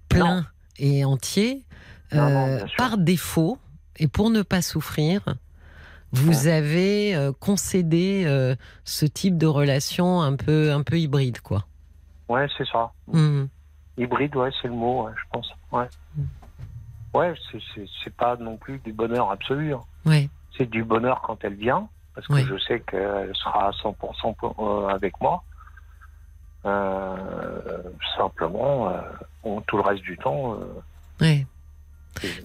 [0.10, 0.46] plein Non.
[0.80, 1.64] et entier.
[2.14, 3.58] Non, non, Euh, par défaut,
[3.98, 5.22] et pour ne pas souffrir,
[6.14, 11.66] vous avez euh, concédé euh, ce type de relation un peu, un peu hybride, quoi.
[12.30, 12.92] Ouais, c'est ça.
[13.12, 13.50] Mhm.
[13.98, 15.50] Hybride, ouais, c'est le mot, ouais, je pense.
[15.72, 16.24] Ouais, Mm.
[17.14, 19.74] ouais c'est- pas non plus du bonheur absolu.
[19.74, 19.82] hein.
[20.06, 20.30] Ouais.
[20.58, 22.46] C'est du bonheur quand elle vient, parce que Ouais.
[22.50, 25.44] je sais qu'elle sera à 100% pour- euh, avec moi.
[26.68, 27.82] Euh,
[28.18, 30.54] simplement, euh, tout le reste du temps.
[30.56, 30.66] euh,
[31.22, 31.46] Ouais.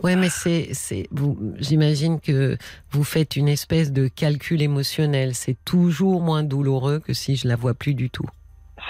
[0.02, 2.58] Ouais, mais c'est, c'est, vous, j'imagine que
[2.90, 5.34] vous faites une espèce de calcul émotionnel.
[5.34, 8.28] C'est toujours moins douloureux que si je la vois plus du tout.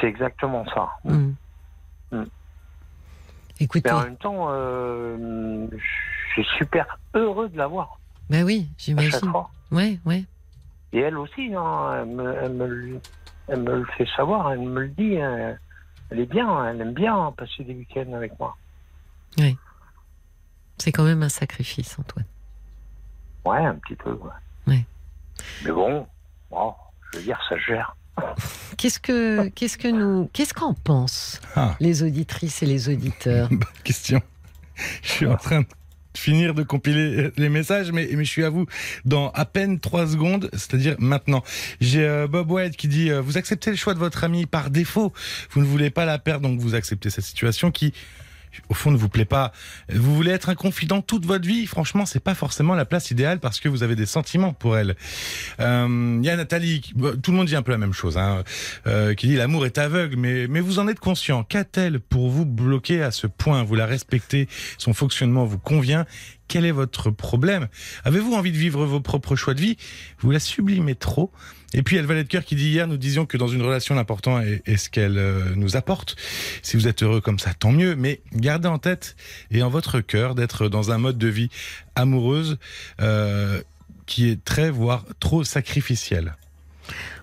[0.01, 0.91] c'est exactement ça.
[1.05, 1.35] Mhm.
[2.11, 2.25] Mm.
[3.61, 7.99] Écoutez, Mais en même temps, euh, je suis super heureux de la voir
[8.31, 9.31] bah oui, j'imagine.
[9.71, 10.25] Ouais, ouais.
[10.95, 13.01] Et elle aussi, hein, elle, me, elle me
[13.53, 15.21] elle me le fait savoir, elle me le dit.
[15.21, 15.57] hein.
[16.11, 18.57] Elle est bien, elle aime bien passer des week-ends avec moi.
[20.79, 22.25] C'est quand même un sacrifice, Antoine.
[23.45, 24.13] Ouais, un petit peu.
[24.13, 24.31] Ouais.
[24.67, 24.85] Ouais.
[25.65, 26.07] Mais bon,
[26.51, 26.75] bon,
[27.13, 27.97] je veux dire, ça gère.
[28.79, 31.77] Qu'est-ce que, qu'est-ce que nous, qu'est-ce qu'en pensent Ah.
[31.81, 33.49] les auditrices et les auditeurs?
[33.51, 34.21] Bonne question.
[35.03, 35.67] Je suis en train de
[36.17, 38.67] finir de compiler les messages, mais, mais je suis à vous
[39.05, 41.43] dans à peine trois secondes, c'est-à-dire maintenant.
[41.81, 44.71] J'ai euh, Bob White qui dit euh, Vous acceptez le choix de votre ami par
[44.71, 45.13] défaut,
[45.51, 47.93] vous ne voulez pas la perdre, donc vous acceptez cette situation qui,
[48.69, 49.53] au fond, ne vous plaît pas.
[49.89, 53.41] Vous voulez être un confident toute votre vie, franchement, c'est pas forcément la place idéale
[53.41, 54.97] parce que vous avez des sentiments pour elle.
[55.59, 56.83] Il y a Nathalie,
[57.23, 58.43] tout le monde dit un peu la même chose, hein,
[58.87, 61.45] euh, qui dit L'amour est aveugle, mais, mais vous en êtes conscient.
[61.45, 63.63] Qu'a-t-elle pour vous bloquer à ce point?
[63.63, 66.07] Vous la respectez, son fonctionnement vous convient.
[66.53, 67.69] Quel est votre problème?
[68.05, 69.79] Avez-vous envie de vivre vos propres choix de vie?
[70.19, 71.33] Vous la sublimez trop.
[71.73, 73.39] Et puis, il y a le valet de cœur qui dit hier, nous disions que
[73.39, 76.15] dans une relation, l'important est, ce qu'elle euh, nous apporte.
[76.61, 77.97] Si vous êtes heureux comme ça, tant mieux.
[77.97, 79.17] Mais gardez en tête
[79.51, 81.49] et en votre cœur d'être dans un mode de vie
[81.95, 82.59] amoureuse
[83.01, 83.63] euh,
[84.05, 86.37] qui est très, voire trop sacrificiel.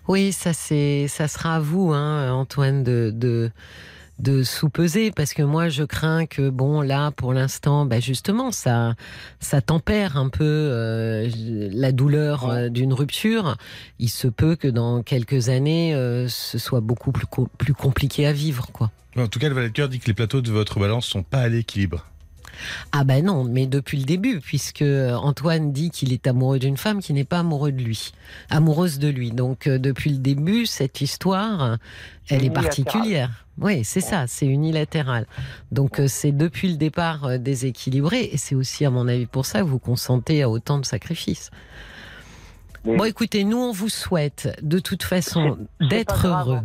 [0.07, 3.51] Oui, ça c'est, ça sera à vous, hein, Antoine, de
[4.19, 8.95] de sous-peser parce que moi je crains que bon là pour l'instant bah justement ça
[9.39, 11.29] ça tempère un peu euh,
[11.71, 13.55] la douleur euh, d'une rupture.
[13.97, 18.27] Il se peut que dans quelques années euh, ce soit beaucoup plus co- plus compliqué
[18.27, 18.91] à vivre quoi.
[19.17, 21.23] En tout cas, le valet de cœur dit que les plateaux de votre balance sont
[21.23, 22.05] pas à l'équilibre.
[22.91, 26.99] ah ben non mais depuis le début puisque Antoine dit qu'il est amoureux d'une femme
[27.01, 28.11] qui n'est pas amoureux de lui
[28.49, 29.31] amoureuse de lui.
[29.31, 31.77] Donc depuis le début cette histoire
[32.27, 35.25] elle est particulière oui c'est ça c'est unilatéral
[35.71, 39.45] donc euh, c'est depuis le départ euh, déséquilibré et c'est aussi à mon avis pour
[39.45, 41.51] ça que vous consentez à autant de sacrifices
[42.85, 46.61] Mais bon écoutez nous on vous souhaite de toute façon d'être heureux.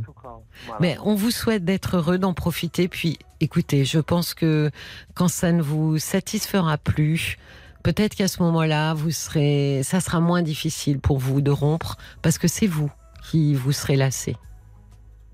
[0.67, 0.79] Voilà.
[0.81, 2.89] mais on vous souhaite d'être heureux, d'en profiter.
[2.89, 4.71] Puis, écoutez, je pense que
[5.15, 7.39] quand ça ne vous satisfera plus,
[7.83, 12.39] peut-être qu'à ce moment-là, vous serez, ça sera moins difficile pour vous de rompre, parce
[12.39, 12.91] que c'est vous
[13.31, 14.37] qui vous serez lassé.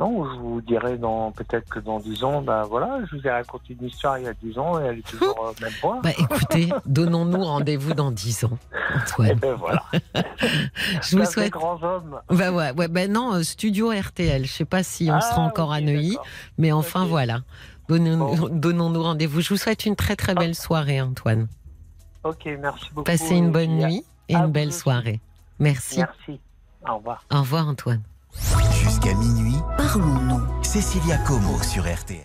[0.00, 3.30] Non, je vous dirai dans peut-être que dans 10 ans, ben voilà, je vous ai
[3.30, 6.00] raconté une histoire il y a 10 ans et elle est toujours même point.
[6.02, 9.34] Bah, écoutez, donnons-nous rendez-vous dans dix ans, et Antoine.
[9.38, 9.84] ben voilà.
[11.02, 11.52] Je vous souhaite.
[11.52, 12.18] grands hommes.
[12.30, 14.46] Bah ouais, ouais, ben non, euh, studio RTL.
[14.46, 16.16] Je sais pas si on Ah, sera encore à Neuilly,
[16.56, 17.40] mais enfin voilà.
[17.88, 18.48] Bon.
[18.50, 19.40] Donnons-nous rendez-vous.
[19.42, 21.48] Je vous souhaite une très très belle soirée, Antoine.
[22.24, 23.04] Ok, merci beaucoup.
[23.04, 25.20] Passez une bonne nuit et à une belle soirée.
[25.58, 25.98] Merci.
[25.98, 26.40] Merci.
[26.88, 27.24] Au revoir.
[27.30, 28.02] Au revoir, Antoine.
[28.72, 30.40] Jusqu'à minuit, Parlons-nous.
[30.62, 32.24] Cécilia Como sur RTL.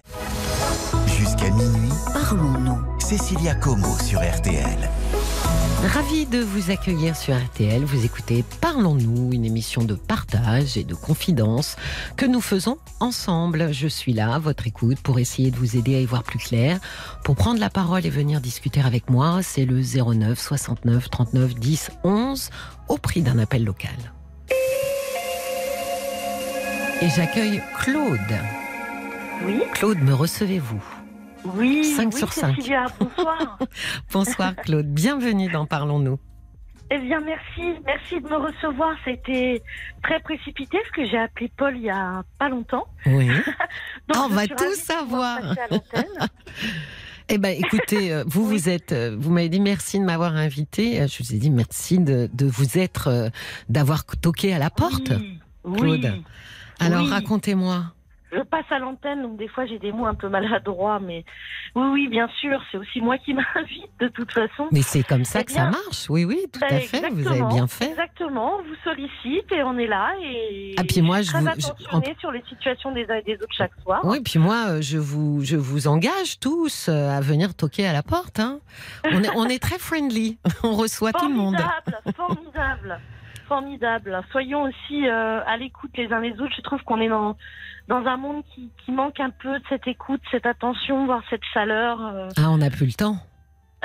[1.08, 2.80] Jusqu'à minuit, Parlons-nous.
[3.00, 4.90] Cécilia Como sur RTL.
[5.94, 7.84] Ravi de vous accueillir sur RTL.
[7.84, 11.76] Vous écoutez Parlons-nous, une émission de partage et de confidence
[12.18, 13.72] que nous faisons ensemble.
[13.72, 16.40] Je suis là, à votre écoute, pour essayer de vous aider à y voir plus
[16.40, 16.80] clair,
[17.24, 19.42] pour prendre la parole et venir discuter avec moi.
[19.44, 22.50] C'est le 09 69 39 10 11
[22.90, 23.96] au prix d'un appel local.
[27.02, 28.20] Et j'accueille Claude.
[29.44, 30.84] Oui, Claude, me recevez-vous?
[31.56, 31.84] Oui.
[31.96, 32.56] Cinq oui, sur cinq.
[32.56, 33.60] Cécilia, bonsoir.
[34.12, 36.18] Bonsoir Claude, bienvenue dans Parlons-nous.
[36.90, 37.80] eh bien, merci.
[37.86, 38.96] Merci de me recevoir.
[39.06, 39.62] C'était
[40.02, 42.88] très précipité parce que j'ai appelé Paul il y a pas longtemps.
[43.06, 43.28] Oui.
[44.08, 45.40] Donc, on va tout savoir.
[47.28, 48.52] Eh ben, écoutez, euh, vous Oui.
[48.60, 51.02] vous êtes, euh, vous m'avez dit merci de m'avoir invité.
[51.02, 53.32] Euh, Je vous ai dit merci de, de vous être,
[53.68, 55.12] d'avoir toqué à la porte.
[55.64, 56.12] Oui, Claude.
[56.14, 56.24] oui.
[56.80, 57.10] Alors Oui.
[57.10, 57.84] racontez-moi.
[58.32, 61.24] Je passe à l'antenne, donc des fois j'ai des mots un peu maladroits, mais
[61.74, 64.68] oui, oui, bien sûr, c'est aussi moi qui m'invite de toute façon.
[64.74, 66.10] Mais c'est comme ça Eh que ça marche.
[66.10, 67.10] Oui, oui, tout Ben, à fait.
[67.12, 67.92] Vous avez bien fait.
[67.92, 71.44] Exactement, on vous sollicite et on est là et Ah, puis moi, je suis je
[71.46, 74.02] très vous- je- sur les situations des uns et des autres chaque soir.
[74.04, 77.94] Oui, puis moi, euh, je vous, je vous engage tous euh, à venir toquer à
[77.94, 78.40] la porte.
[78.42, 78.60] hein.
[79.06, 80.38] On, est, on est très friendly.
[80.64, 81.56] On reçoit tout le monde.
[81.56, 83.00] Formidable, formidable,
[83.48, 84.22] formidable.
[84.32, 86.54] Soyons aussi euh, à l'écoute les uns les autres.
[86.56, 87.36] Je trouve qu'on est dans,
[87.90, 92.00] un monde qui, qui manque un peu de cette écoute, cette attention, voire cette chaleur.
[92.02, 93.18] euh, Ah, on n'a plus le temps.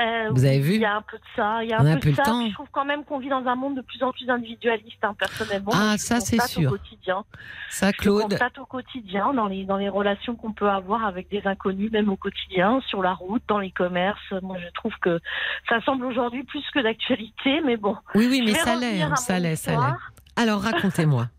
[0.00, 1.62] Euh, Vous avez vu Il y a un peu de ça.
[1.62, 2.30] Il y a On un a peu plus de le ça.
[2.30, 2.46] temps.
[2.46, 5.14] Je trouve quand même qu'on vit dans un monde de plus en plus individualiste, hein,
[5.18, 5.72] personnellement.
[5.74, 6.68] Ah, Je ça, c'est sûr.
[6.70, 7.24] Au quotidien.
[7.68, 8.22] Ça, Je Claude.
[8.30, 12.08] constate au quotidien, dans les, dans les relations qu'on peut avoir avec des inconnus, même
[12.08, 14.32] au quotidien, sur la route, dans les commerces.
[14.42, 15.20] Moi, je trouve que
[15.68, 17.96] ça semble aujourd'hui plus que d'actualité, mais bon.
[18.14, 20.42] Oui, oui, Je mais ça l'est, ça l'est, ça l'est.
[20.42, 21.26] Alors, racontez-moi.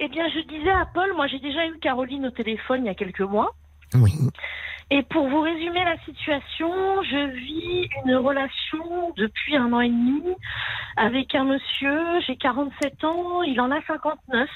[0.00, 2.88] Eh bien, je disais à Paul, moi j'ai déjà eu Caroline au téléphone il y
[2.88, 3.50] a quelques mois.
[3.94, 4.12] Oui.
[4.90, 6.70] Et pour vous résumer la situation,
[7.02, 10.22] je vis une relation depuis un an et demi
[10.96, 12.20] avec un monsieur.
[12.26, 14.48] J'ai 47 ans, il en a 59.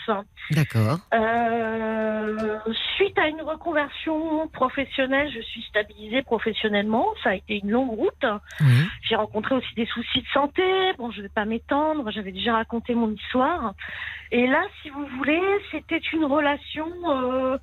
[0.53, 0.99] D'accord.
[1.12, 2.59] Euh,
[2.97, 7.07] suite à une reconversion professionnelle, je suis stabilisée professionnellement.
[7.23, 8.25] Ça a été une longue route.
[9.03, 10.62] J'ai rencontré aussi des soucis de santé.
[10.97, 12.11] Bon, je ne vais pas m'étendre.
[12.11, 13.75] J'avais déjà raconté mon histoire.
[14.31, 17.59] Et là, si vous voulez, c'était une relation euh,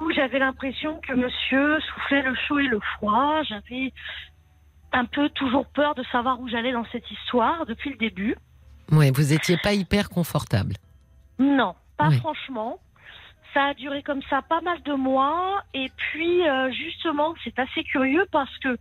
[0.00, 3.42] où j'avais l'impression que monsieur soufflait le chaud et le froid.
[3.42, 3.92] J'avais
[4.92, 8.36] un peu toujours peur de savoir où j'allais dans cette histoire depuis le début.
[8.90, 10.74] Oui, vous étiez pas hyper confortable.
[11.38, 12.78] Non, pas franchement.
[13.54, 15.62] Ça a duré comme ça pas mal de mois.
[15.74, 18.76] Et puis, euh, justement, c'est assez curieux parce que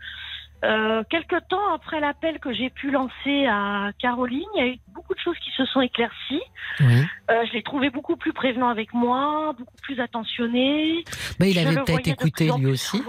[0.65, 4.77] euh, quelques temps après l'appel que j'ai pu lancer à Caroline, il y a eu
[4.93, 6.41] beaucoup de choses qui se sont éclaircies.
[6.81, 7.05] Oui.
[7.31, 11.03] Euh, je l'ai trouvé beaucoup plus prévenant avec moi, beaucoup plus attentionné.
[11.39, 13.01] Il Je avait peut-être écouté lui aussi.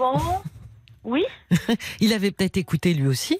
[1.03, 1.25] Oui,
[1.99, 3.39] Il avait peut-être écouté lui aussi.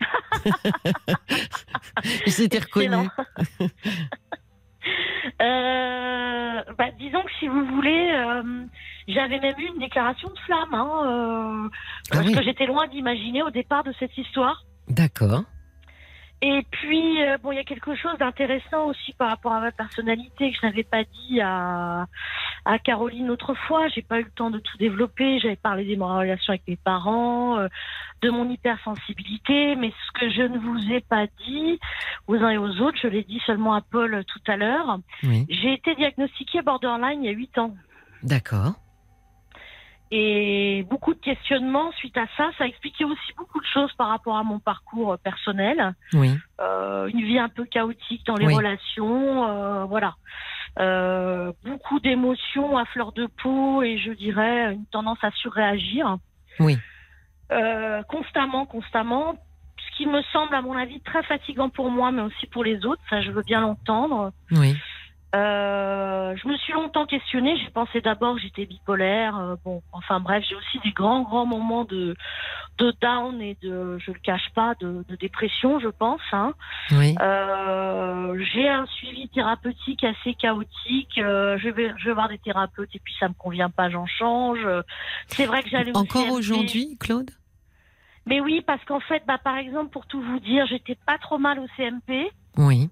[2.26, 3.08] Il s'était reconnu.
[5.40, 8.64] Euh, bah, disons que si vous voulez, euh,
[9.08, 11.68] j'avais même eu une déclaration de flamme, hein, euh,
[12.10, 12.34] Ah parce oui.
[12.34, 14.64] que j'étais loin d'imaginer au départ de cette histoire.
[14.88, 15.42] D'accord.
[16.40, 19.72] Et puis, euh, bon, il y a quelque chose d'intéressant aussi par rapport à ma
[19.72, 22.06] personnalité que je n'avais pas dit à,
[22.64, 23.88] à Caroline autrefois.
[23.88, 25.40] J'ai pas eu le temps de tout développer.
[25.40, 27.66] J'avais parlé de ma relation avec mes parents, euh,
[28.22, 29.74] de mon hypersensibilité.
[29.74, 31.80] Mais ce que je ne vous ai pas dit
[32.28, 35.00] aux uns et aux autres, je l'ai dit seulement à Paul tout à l'heure.
[35.24, 35.44] Oui.
[35.48, 37.74] J'ai été diagnostiquée borderline il y a 8 ans.
[38.22, 38.74] D'accord.
[40.10, 42.50] Et beaucoup de questionnements suite à ça.
[42.56, 45.94] Ça expliquait aussi beaucoup de choses par rapport à mon parcours euh, personnel.
[46.14, 46.34] Oui.
[46.60, 48.54] Euh, une vie un peu chaotique dans les Oui.
[48.54, 50.14] relations, euh, voilà.
[50.78, 56.16] Euh, beaucoup d'émotions à fleur de peau et je dirais une tendance à surréagir.
[56.60, 56.78] Oui.
[57.52, 59.34] Euh, constamment, constamment.
[59.76, 62.86] Ce qui me semble, à mon avis, très fatigant pour moi, mais aussi pour les
[62.86, 63.02] autres.
[63.10, 64.32] Ça, je veux bien l'entendre.
[64.52, 64.76] Oui.
[65.34, 67.56] Euh, je me suis longtemps questionnée.
[67.62, 69.36] J'ai pensé d'abord que j'étais bipolaire.
[69.36, 72.16] euh, bon, enfin bref, j'ai aussi des grands, grands moments de,
[72.78, 76.22] de down et de, je le cache pas, de, de dépression, je pense.
[76.32, 76.54] Hein.
[76.92, 77.14] Oui.
[77.20, 81.18] Euh, j'ai un suivi thérapeutique assez chaotique.
[81.18, 84.06] Euh, je vais, je vais voir des thérapeutes et puis ça me convient pas, j'en
[84.06, 84.66] change.
[85.26, 87.30] C'est vrai que j'allais Encore aujourd'hui, Claude?
[88.28, 91.38] Mais oui, parce qu'en fait, bah, par exemple, pour tout vous dire, j'étais pas trop
[91.38, 92.90] mal au CMP Oui.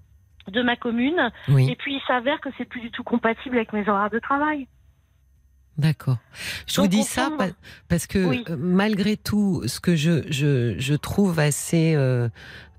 [0.51, 1.31] De ma commune.
[1.49, 1.75] Et Oui.
[1.77, 4.67] puis il s'avère que c'est plus du tout compatible avec mes horaires de travail.
[5.77, 6.17] D'accord.
[6.65, 7.49] Je vous dis ça pa-
[7.87, 8.43] parce que oui.
[8.49, 12.29] euh, malgré tout, ce que je, je, je trouve assez euh,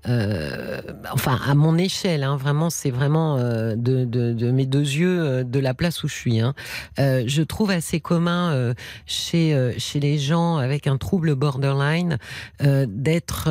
[0.09, 0.81] euh,
[1.13, 5.21] enfin à mon échelle, hein, vraiment, c'est vraiment euh, de, de, de, mes deux yeux
[5.21, 6.41] euh, de la place où je suis.
[6.41, 6.53] Hein,
[6.99, 8.73] euh, je trouve assez commun euh,
[9.05, 12.17] chez euh, chez les gens avec un trouble borderline
[12.61, 13.47] euh, d'être,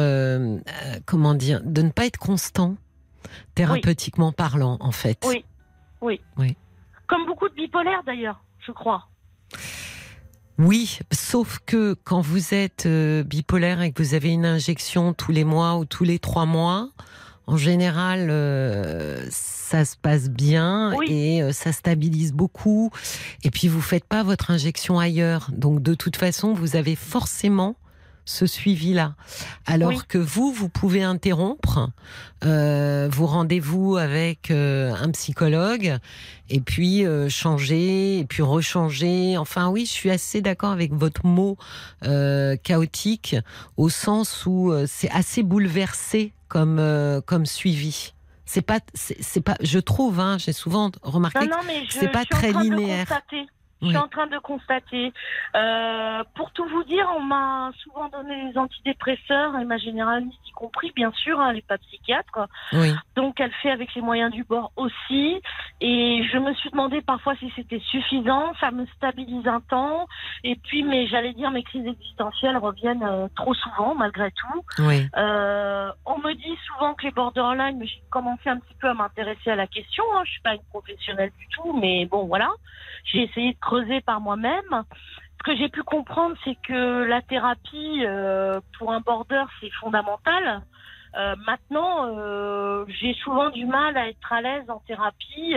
[1.07, 2.77] comment dire, de ne pas être constant,
[3.55, 5.25] thérapeutiquement parlant, en fait.
[5.27, 5.45] Oui.
[6.01, 6.21] Oui.
[6.37, 6.57] Oui.
[7.07, 9.09] Comme beaucoup de bipolaires d'ailleurs, je crois.
[10.59, 15.31] Oui, sauf que quand vous êtes euh, bipolaire et que vous avez une injection tous
[15.31, 16.89] les mois ou tous les trois mois,
[17.47, 21.07] en général, euh, ça se passe bien Oui.
[21.11, 22.91] et euh, ça stabilise beaucoup.
[23.45, 27.77] Et puis vous faites pas votre injection ailleurs, donc de toute façon, vous avez forcément
[28.29, 29.14] ce suivi-là.
[29.64, 29.99] Alors Oui.
[30.07, 31.89] que vous, vous pouvez interrompre
[32.45, 35.97] euh, vos rendez-vous avec euh, un psychologue
[36.51, 39.39] et puis euh, changer et puis rechanger.
[39.39, 41.57] Enfin oui, je suis assez d'accord avec votre mot
[42.05, 43.35] euh, chaotique
[43.79, 46.83] au sens où c'est assez bouleversé comme
[47.24, 48.12] comme suivi.
[48.45, 51.93] C'est pas c'est pas je trouve hein, j'ai souvent remarqué Non, que non, mais je,
[51.99, 53.07] c'est pas je suis très en train linéaire.
[53.07, 53.37] De
[53.83, 55.12] Je suis en train de constater.
[55.55, 60.53] Euh, pour tout vous dire, on m'a souvent donné des antidépresseurs et ma généraliste y
[60.53, 62.49] compris, bien sûr, hein, elle n'est pas psychiatre.
[62.72, 62.93] oui.
[63.14, 65.41] Donc elle fait avec les moyens du bord aussi.
[65.81, 68.53] Et je me suis demandé parfois si c'était suffisant.
[68.61, 70.07] Ça me stabilise un temps.
[70.45, 74.64] Et puis, mais j'allais dire, mes crises existentielles reviennent euh, trop souvent malgré tout.
[74.79, 75.09] Oui.
[75.16, 78.95] Euh, on me dit souvent que les borderline, mais j'ai commencé un petit peu à
[78.95, 80.05] m'intéresser à la question.
[80.14, 80.22] Hein.
[80.24, 82.51] Je suis pas une professionnelle du tout, mais bon, voilà.
[83.05, 84.73] J'ai essayé de creuser par moi-même.
[85.39, 90.62] Ce que j'ai pu comprendre, c'est que la thérapie euh, pour un border, c'est fondamental.
[91.16, 95.55] Euh, maintenant, euh, j'ai souvent du mal à être à l'aise en thérapie.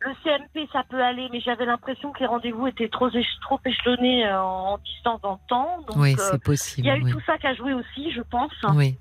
[0.00, 3.60] Le CMP, ça peut aller, mais j'avais l'impression que les rendez-vous étaient trop, éch- trop
[3.64, 5.78] échelonnés en distance dans le temps.
[5.88, 6.86] Donc, oui, c'est il possible.
[6.86, 7.12] y a eu oui.
[7.12, 8.52] tout ça qui a joué aussi, je pense.
[8.74, 8.96] Oui.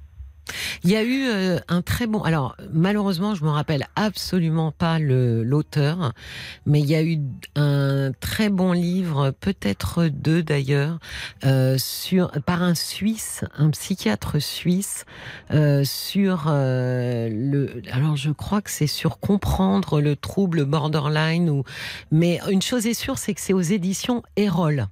[0.83, 2.21] Il y a eu euh, un très bon.
[2.21, 6.13] Alors malheureusement, je me rappelle absolument pas l'auteur,
[6.65, 7.19] mais il y a eu
[7.55, 10.99] un très bon livre, peut-être deux d'ailleurs,
[11.45, 15.05] euh, sur par un Suisse, un psychiatre suisse,
[15.51, 17.81] euh, sur euh, le.
[17.91, 21.63] Alors je crois que c'est sur comprendre le trouble borderline ou.
[22.11, 24.87] Mais une chose est sûre, c'est que c'est aux éditions Erol.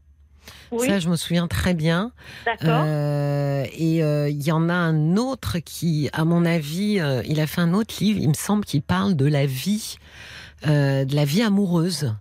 [0.71, 2.11] Oui, Ça, je me souviens très bien.
[2.45, 2.83] d'accord.
[2.85, 7.39] Euh, et euh, il y en a un autre qui, à mon avis, euh, il
[7.39, 9.97] a fait un autre livre, il me semble, qui parle de la vie,
[10.67, 12.15] euh, de la vie amoureuse.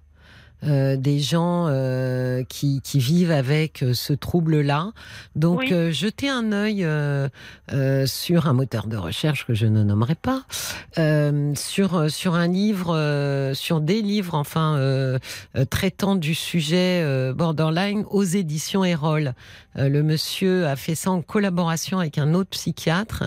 [0.67, 4.93] Euh, des gens euh, qui, qui vivent avec euh, ce trouble-là.
[5.37, 5.73] Donc, Oui.
[5.73, 7.29] euh, jetez un œil euh,
[7.73, 10.43] euh, sur un moteur de recherche que je ne nommerai pas,
[10.99, 14.79] euh, sur sur un livre, euh, sur des livres, enfin
[15.71, 19.35] traitant du sujet euh, borderline aux éditions Erol.
[19.77, 23.25] Euh, le monsieur a fait ça en collaboration avec un autre psychiatre.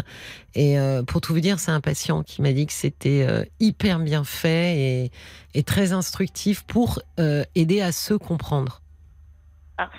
[0.55, 3.43] Et euh, pour tout vous dire, c'est un patient qui m'a dit que c'était euh,
[3.59, 5.11] hyper bien fait et,
[5.57, 8.73] et très instructif pour euh, aider à se comprendre.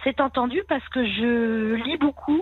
[0.04, 2.40] C'est entendu parce que je lis beaucoup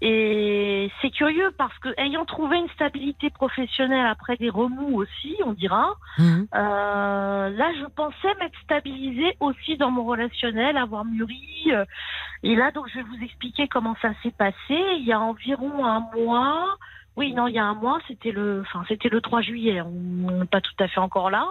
[0.00, 5.52] et c'est curieux parce que ayant trouvé une stabilité professionnelle après des remous aussi, on
[5.52, 6.46] dira, Mhm.
[6.54, 11.42] euh, là je pensais m'être stabilisée aussi dans mon relationnel, avoir mûri.
[11.72, 11.84] euh,
[12.44, 14.76] et là donc je vais vous expliquer comment ça s'est passé.
[15.00, 16.76] Il y a environ un mois,
[17.16, 20.30] oui non il y a un mois, c'était le, enfin c'était le 3 juillet, on
[20.30, 21.48] n'est pas tout à fait encore là.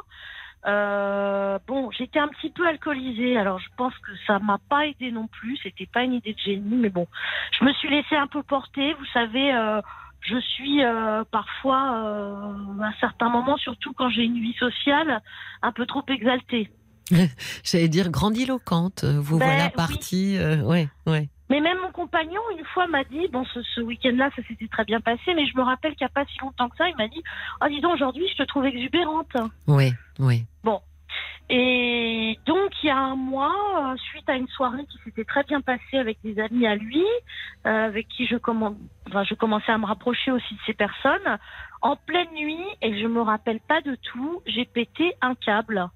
[0.67, 5.11] Euh, bon, j'étais un petit peu alcoolisée, alors je pense que ça m'a pas aidé
[5.11, 5.57] non plus.
[5.63, 7.07] C'était pas une idée de génie, mais bon,
[7.57, 8.93] je me suis laissée un peu porter.
[8.93, 9.81] Vous savez, euh,
[10.21, 15.21] je suis euh, parfois, à certains moments, surtout quand j'ai une vie sociale,
[15.61, 16.69] un peu trop exaltée.
[17.63, 19.03] J'allais dire grandiloquente.
[19.05, 19.71] Vous Ben, voilà oui.
[19.75, 20.37] partie.
[20.37, 21.29] euh, ouais, ouais.
[21.49, 24.83] Mais même mon compagnon, une fois, m'a dit, bon, ce, ce week-end-là, ça s'était très
[24.83, 26.95] bien passé, mais je me rappelle qu'il n'y a pas si longtemps que ça, il
[26.97, 27.23] m'a dit,
[27.61, 29.31] oh, dis donc, aujourd'hui, je te trouve exubérante.
[29.65, 30.43] Ouais, ouais.
[31.49, 35.43] Et donc, il y a un mois, euh, suite à une soirée qui s'était très
[35.43, 37.05] bien passée avec des amis à lui,
[37.65, 38.75] euh, avec qui je, commen-
[39.07, 41.37] enfin, je commençais à me rapprocher aussi de ces personnes,
[41.81, 45.87] en pleine nuit, et je me rappelle pas de tout, j'ai pété un câble.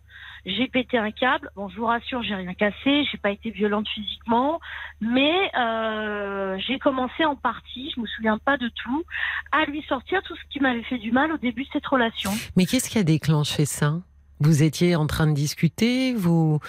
[0.46, 1.50] J'ai pété un câble.
[1.56, 4.60] Bon, je vous rassure, j'ai rien cassé, j'ai pas été violente physiquement,
[5.00, 9.04] mais euh, j'ai commencé en partie, je me souviens pas de tout,
[9.52, 12.32] à lui sortir tout ce qui m'avait fait du mal au début de cette relation.
[12.58, 14.00] Mais qu'est-ce qui a déclenché ça?
[14.40, 16.60] Vous étiez en train de discuter Vous,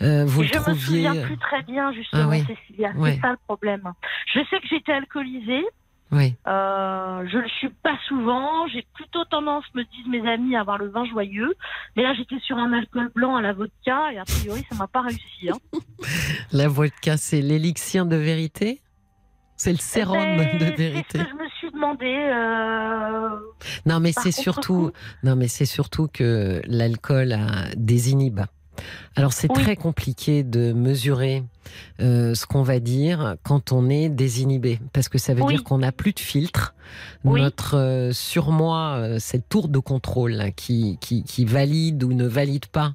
[0.00, 2.44] euh, vous Et le je me trouviez souviens plus très bien justement, Ah oui.
[2.46, 2.92] Cécilia.
[3.04, 3.92] C'est ça le problème.
[4.32, 5.64] Je sais que j'étais alcoolisée.
[6.10, 6.34] Oui.
[6.46, 8.66] Euh, je le suis pas souvent.
[8.68, 11.54] J'ai plutôt tendance, me disent mes amis, à avoir le vin joyeux.
[11.96, 14.86] Mais là, j'étais sur un alcool blanc à la vodka et a priori, ça m'a
[14.86, 15.50] pas réussi.
[15.50, 15.58] Hein.
[16.52, 18.80] La vodka, c'est l'élixir de vérité?
[19.56, 21.18] C'est le sérum de c'est vérité.
[21.18, 22.30] ce que je me su demander.
[22.32, 23.36] euh,
[23.86, 24.92] Non, mais c'est surtout, coup-
[25.24, 28.40] non, mais c'est surtout que l'alcool a des inhibes.
[29.16, 29.62] Alors c'est Oui.
[29.62, 31.42] très compliqué de mesurer
[32.00, 35.54] euh, ce qu'on va dire quand on est désinhibé, parce que ça veut Oui.
[35.54, 36.74] dire qu'on n'a plus de filtre.
[37.24, 37.40] Oui.
[37.40, 42.26] Notre euh, surmoi, euh, cette tour de contrôle là, qui, qui, qui valide ou ne
[42.26, 42.94] valide pas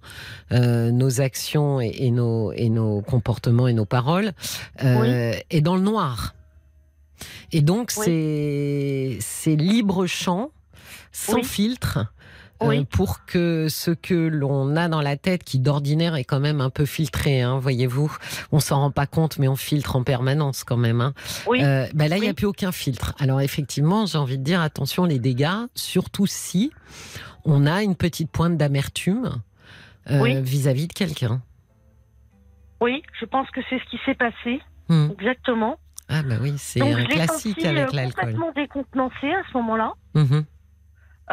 [0.51, 4.31] nos actions et, et nos, et nos comportements et nos paroles,
[4.79, 6.33] est dans le noir.
[7.51, 10.51] Et donc c'est libre champ,
[11.11, 11.99] sans filtre.
[12.61, 12.85] Euh, Oui.
[12.85, 16.69] pour que ce que l'on a dans la tête, qui d'ordinaire est quand même un
[16.69, 18.15] peu filtré, hein, voyez-vous,
[18.51, 21.01] on s'en rend pas compte, mais on filtre en permanence quand même.
[21.01, 21.13] Hein.
[21.47, 21.63] Oui.
[21.63, 23.13] Euh, ben là, il n'y a plus aucun filtre.
[23.19, 26.71] Alors effectivement, j'ai envie de dire attention les dégâts, surtout si
[27.45, 29.41] on a une petite pointe d'amertume
[30.11, 31.41] euh, vis-à-vis de quelqu'un.
[32.81, 35.07] Oui, je pense que c'est ce qui s'est passé, Hmm.
[35.17, 35.77] exactement.
[36.09, 38.13] Ah bah oui, c'est Donc un classique avec l'alcool.
[38.33, 39.93] complètement décontenancée à ce moment-là.
[40.13, 40.43] Mhm.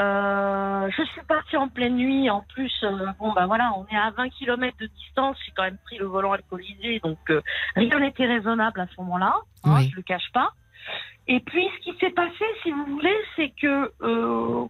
[0.00, 2.30] Euh, je suis partie en pleine nuit.
[2.30, 5.36] En plus, euh, bon bah voilà, on est à 20 km de distance.
[5.44, 7.42] J'ai quand même pris le volant alcoolisé, donc euh,
[7.76, 9.34] rien n'était raisonnable à ce moment-là.
[9.64, 9.90] Hein, Oui.
[9.90, 10.50] Je le cache pas.
[11.28, 13.92] Et puis, ce qui s'est passé, si vous voulez, c'est que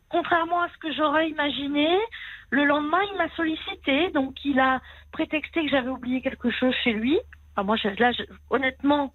[0.08, 1.88] contrairement à ce que j'aurais imaginé,
[2.50, 4.10] le lendemain, il m'a sollicité.
[4.10, 4.80] Donc, il a
[5.12, 7.18] prétexté que j'avais oublié quelque chose chez lui.
[7.54, 9.12] Enfin, moi, je- là, je- honnêtement,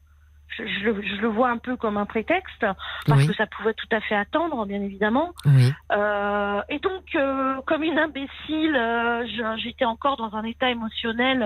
[0.48, 2.66] je, je le- je le vois un peu comme un prétexte
[3.08, 3.28] parce Oui.
[3.28, 5.34] que ça pouvait tout à fait attendre, bien évidemment.
[5.46, 5.72] Oui.
[5.91, 9.26] Euh, et donc, euh, comme une imbécile, euh,
[9.58, 11.43] j'étais encore dans un état émotionnel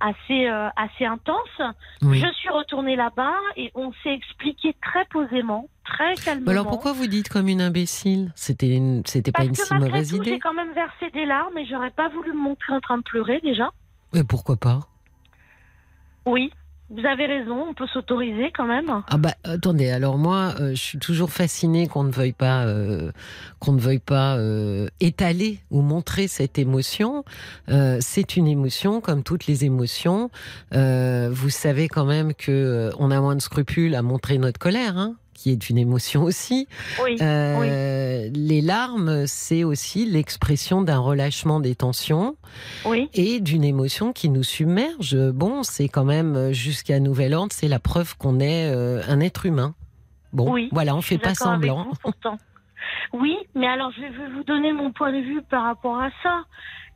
[0.00, 0.46] assez
[0.76, 1.62] assez intense.
[2.02, 2.20] oui.
[2.20, 6.50] Je suis retournée là-bas et on s'est expliqué très posément, très calmement.
[6.50, 8.32] Alors pourquoi vous dites comme une imbécile?
[8.34, 8.68] C'était
[9.32, 10.30] pas Parce une que si malgré mauvaise tout, idée.
[10.32, 13.02] j'ai quand même versé des larmes et j'aurais pas voulu me montrer en train de
[13.02, 13.70] pleurer déjà.
[14.12, 14.80] Mais pourquoi pas?
[16.26, 16.52] Oui,
[16.88, 19.02] vous avez raison, on peut s'autoriser quand même.
[19.08, 23.10] Ah bah attendez, alors moi euh, je suis toujours fascinée qu'on ne veuille pas euh,
[23.58, 27.24] qu'on ne veuille pas euh, étaler ou montrer cette émotion.
[28.00, 30.30] C'est une émotion comme toutes les émotions.
[30.72, 35.16] Vous savez quand même que on a moins de scrupules à montrer notre colère, hein,
[35.36, 36.66] qui est une émotion aussi.
[37.02, 42.36] Oui, Euh, Les larmes, c'est aussi l'expression d'un relâchement des tensions
[42.84, 45.16] oui, et d'une émotion qui nous submerge.
[45.32, 49.20] Bon, c'est quand même euh, jusqu'à nouvel ordre, c'est la preuve qu'on est euh, un
[49.20, 49.74] être humain.
[50.32, 51.88] Bon, Oui, voilà, on suis fait pas semblant.
[52.04, 52.12] vous.
[53.12, 56.44] Oui, mais alors je vais vous donner mon point de vue par rapport à ça.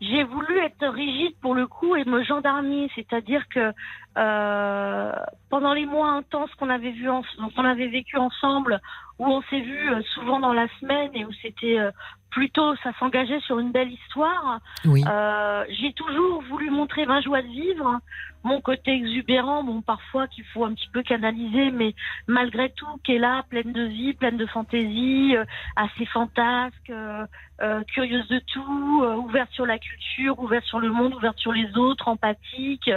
[0.00, 3.72] J'ai voulu être rigide pour le coup et me gendarmer, c'est-à-dire que
[4.18, 5.12] euh,
[5.50, 7.22] pendant les mois intenses qu'on avait vu, en,
[7.54, 8.80] qu'on avait vécu ensemble,
[9.18, 11.90] où on s'est vu euh, souvent dans la semaine et où c'était euh,
[12.30, 14.60] plutôt, ça s'engageait sur une belle histoire.
[14.84, 17.98] Oui, Euh, j'ai toujours voulu montrer ma joie de vivre,
[18.42, 21.94] mon côté exubérant, bon parfois qu'il faut un petit peu canaliser, mais
[22.26, 25.44] malgré tout qui est là, pleine de vie, pleine de fantaisie, euh,
[25.76, 27.26] assez fantasque, euh,
[27.62, 31.52] euh, curieuse de tout, euh, ouverte sur la culture, ouverte sur le monde, ouverte sur
[31.52, 32.90] les autres, empathique.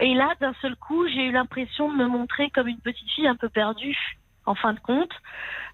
[0.00, 3.28] Et là, d'un seul coup, j'ai eu l'impression de me montrer comme une petite fille
[3.28, 4.19] un peu perdue.
[4.50, 5.14] En fin de compte,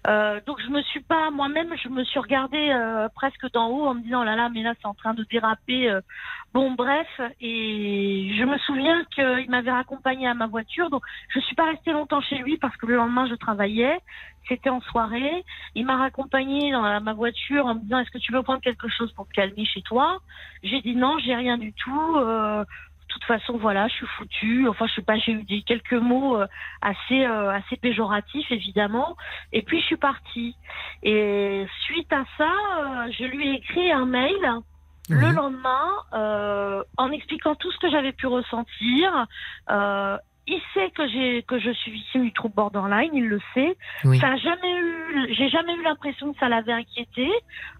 [0.07, 3.85] Euh, donc je me suis pas moi-même, je me suis regardée euh, presque d'en haut
[3.89, 5.81] en me disant oh là là, mais là c'est en train de déraper.
[5.89, 6.01] euh.
[6.53, 7.07] Bon bref,
[7.41, 11.03] et je me souviens qu'il m'avait raccompagnée à ma voiture, donc
[11.33, 13.97] je suis pas restée longtemps chez lui parce que le lendemain je travaillais,
[14.47, 15.43] c'était en soirée.
[15.75, 18.87] Il m'a raccompagnée dans ma voiture en me disant est-ce que tu veux prendre quelque
[18.89, 20.07] chose pour te calmer chez toi?
[20.63, 22.11] J'ai dit non, j'ai rien du tout.
[23.07, 24.67] De toute façon, voilà, je suis foutue.
[24.67, 26.47] Enfin, je sais pas, j'ai eu dit quelques mots euh,
[26.81, 29.15] assez, euh, assez péjoratifs, évidemment.
[29.53, 30.55] Et puis, je suis partie.
[31.03, 34.61] Et suite à ça, euh, je lui ai écrit un mail
[35.09, 39.25] le lendemain euh, en expliquant tout ce que j'avais pu ressentir.
[39.69, 43.77] Euh, il sait que j'ai que je suis victime du trouble borderline, il le sait.
[44.05, 44.19] oui.
[44.19, 47.29] Ça a jamais eu, j'ai jamais eu l'impression que ça l'avait inquiété.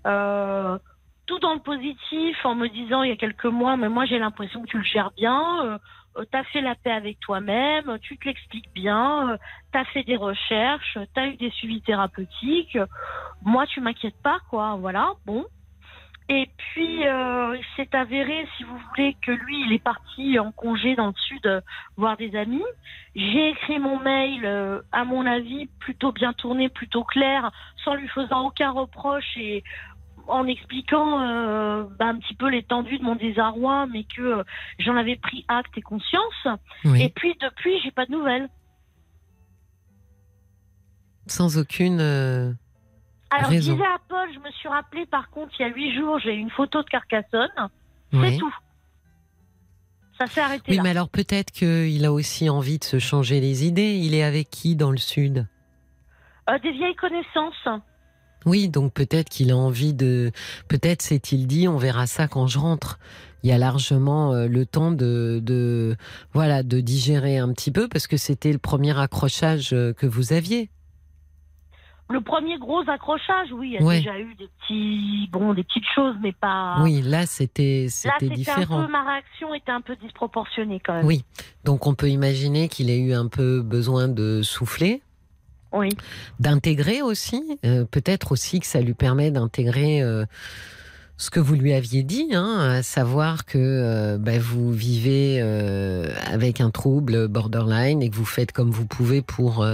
[0.06, 0.78] Euh,
[1.28, 4.18] tout dans le positif, en me disant il y a quelques mois, mais moi j'ai
[4.18, 5.66] l'impression que tu le gères bien.
[5.66, 5.78] Euh,
[6.18, 9.38] euh, t'as fait la paix avec toi-même, tu te l'expliques bien, euh,
[9.72, 12.78] t'as fait des recherches, t'as eu des suivis thérapeutiques.
[13.44, 14.78] Moi, tu m'inquiètes pas, quoi.
[14.80, 15.46] Voilà, bon.
[16.30, 20.52] Et puis, euh, il s'est avéré, si vous voulez, que lui, il est parti en
[20.52, 21.62] congé dans le sud euh,
[21.96, 22.66] voir des amis.
[23.16, 27.50] J'ai écrit mon mail, euh, à mon avis, plutôt bien tourné, plutôt clair,
[27.86, 29.64] sans lui faisant aucun reproche et
[30.28, 34.44] en expliquant euh, bah, un petit peu l'étendue de mon désarroi, mais que euh,
[34.80, 36.48] j'en avais pris acte et conscience.
[36.86, 37.04] oui.
[37.04, 38.50] Et puis, depuis, j'ai pas de nouvelles.
[41.28, 42.00] Sans aucune.
[42.00, 42.54] euh,
[43.30, 43.72] Alors, Raison.
[43.72, 46.20] je disais à Paul, je me suis rappelé, par contre, il y a huit jours,
[46.20, 47.50] j'ai eu une photo de Carcassonne.
[48.14, 48.56] C'est tout.
[50.18, 50.84] Ça s'est arrêté Oui, là.
[50.84, 53.96] mais alors peut-être qu'il a aussi envie de se changer les idées.
[54.02, 55.46] Il est avec qui dans le sud?
[56.64, 57.68] Des vieilles connaissances.
[58.46, 60.32] Oui, donc peut-être qu'il a envie de.
[60.68, 63.00] Peut-être s'est-il dit, on verra ça quand je rentre.
[63.44, 65.96] Il y a largement euh, le temps de, de,
[66.34, 70.34] voilà, de digérer un petit peu parce que c'était le premier accrochage euh, que vous
[70.34, 70.70] aviez.
[72.10, 73.98] Le premier gros accrochage, oui, il y a Ouais.
[74.00, 76.78] déjà eu des petits, bon, des petites choses, mais pas.
[76.82, 78.86] Oui, là c'était c'était c'était un différent.
[78.86, 81.06] peu, ma réaction était un peu disproportionnée quand même.
[81.06, 81.26] Oui,
[81.66, 85.02] donc on peut imaginer qu'il ait eu un peu besoin de souffler,
[86.40, 87.60] D'intégrer aussi.
[87.66, 90.26] euh, Peut-être aussi que ça lui permet d'intégrer euh,
[91.18, 95.42] ce que vous lui aviez dit, hein, à savoir que euh, bah, vous vivez
[96.26, 99.66] avec un trouble borderline et que vous faites comme vous pouvez pour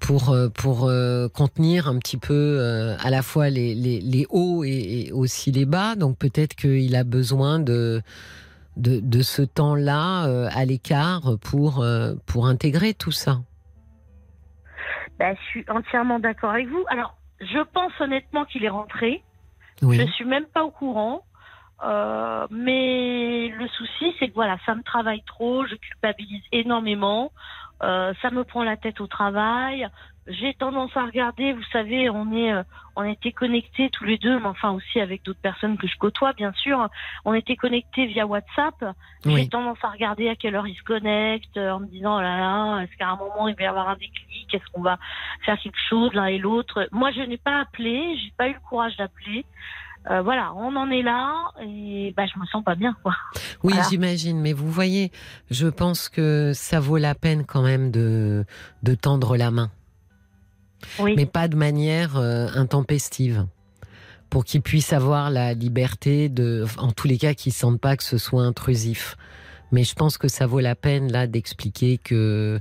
[0.00, 0.90] pour pour
[1.34, 2.60] contenir un petit peu
[3.00, 5.94] à la fois les, les, les hauts et, aussi les bas.
[5.94, 8.02] Donc peut-être qu'il a besoin de
[8.76, 11.84] de, de ce temps-là à l'écart pour
[12.26, 13.40] pour intégrer tout ça.
[15.18, 16.84] Bah, je suis entièrement d'accord avec vous.
[16.88, 19.22] Alors, je pense honnêtement qu'il est rentré.
[19.82, 19.98] Oui.
[19.98, 21.22] Je suis même pas au courant.
[21.84, 27.30] Euh, mais le souci, c'est que voilà, ça me travaille trop, je culpabilise énormément,
[27.84, 29.88] euh, ça me prend la tête au travail.
[30.28, 32.62] J'ai tendance à regarder, vous savez, on est, euh,
[32.96, 36.32] on était connectés tous les deux, mais enfin aussi avec d'autres personnes que je côtoie,
[36.34, 36.86] bien sûr.
[37.24, 38.74] On était connectés via WhatsApp.
[39.24, 39.48] J'ai Oui.
[39.48, 42.36] tendance à regarder à quelle heure ils se connectent, euh, en me disant oh là
[42.38, 44.98] là, est-ce qu'à un moment il va y avoir un déclic, est-ce qu'on va
[45.46, 46.88] faire quelque chose l'un et l'autre.
[46.92, 49.44] Moi, je n'ai pas appelé, j'ai pas eu le courage d'appeler.
[50.10, 52.96] Euh, voilà, on en est là et bah, je me sens pas bien.
[53.02, 53.14] Quoi.
[53.64, 53.82] Oui, Voilà.
[53.90, 55.10] j'imagine, mais vous voyez,
[55.50, 58.44] je pense que ça vaut la peine quand même de,
[58.84, 59.70] de tendre la main,
[61.16, 63.46] Mais pas de manière euh, intempestive,
[64.30, 68.04] pour qu'ils puissent avoir la liberté de, en tous les cas, qu'ils sentent pas que
[68.04, 69.16] ce soit intrusif.
[69.70, 72.60] Mais je pense que ça vaut la peine là d'expliquer que,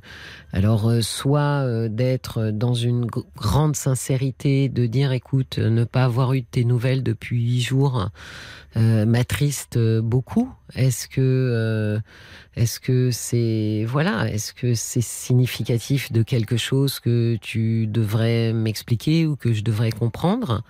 [0.52, 6.04] alors, euh, soit euh, d'être dans une grande sincérité, de dire, écoute, euh, ne pas
[6.04, 8.10] avoir eu de tes nouvelles depuis huit jours
[8.76, 10.52] euh, m'attriste beaucoup.
[10.76, 12.00] Est-ce que,
[12.56, 19.26] est-ce que c'est, voilà, est-ce que c'est significatif de quelque chose que tu devrais m'expliquer
[19.26, 20.64] ou que je devrais comprendre?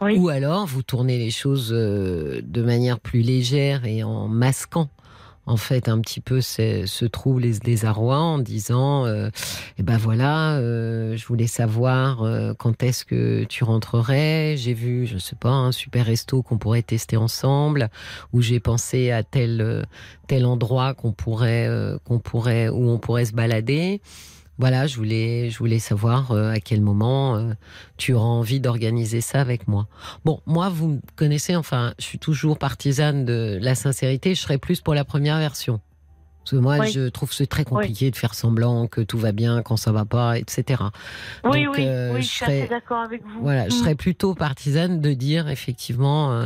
[0.00, 0.16] Oui.
[0.18, 4.90] Ou alors vous tournez les choses de manière plus légère et en masquant
[5.48, 9.30] en fait un petit peu ce, trouble et ce désarroi en disant euh,
[9.78, 14.54] eh ben voilà euh, je voulais savoir euh, quand est-ce que tu rentrerais?
[14.56, 17.88] J'ai vu je sais pas un super resto qu'on pourrait tester ensemble
[18.32, 19.82] ou j'ai pensé à tel euh,
[20.26, 24.02] tel endroit qu'on pourrait euh, qu'on pourrait où on pourrait se balader
[24.58, 27.52] voilà, je voulais, je voulais savoir euh, à quel moment euh,
[27.96, 29.86] tu auras envie d'organiser ça avec moi.
[30.24, 34.34] Bon, moi, vous me connaissez, enfin, je suis toujours partisane de la sincérité.
[34.34, 35.80] Je serais plus pour la première version.
[36.44, 36.90] Parce que moi, Oui.
[36.90, 40.04] je trouve c'est très compliqué de faire semblant que tout va bien quand ça va
[40.06, 40.82] pas, etc.
[41.44, 43.42] oui, donc, oui, euh, oui, je je serais- d'accord avec vous.
[43.42, 43.78] Voilà, je Mm.
[43.78, 46.40] serais plutôt partisane de dire effectivement,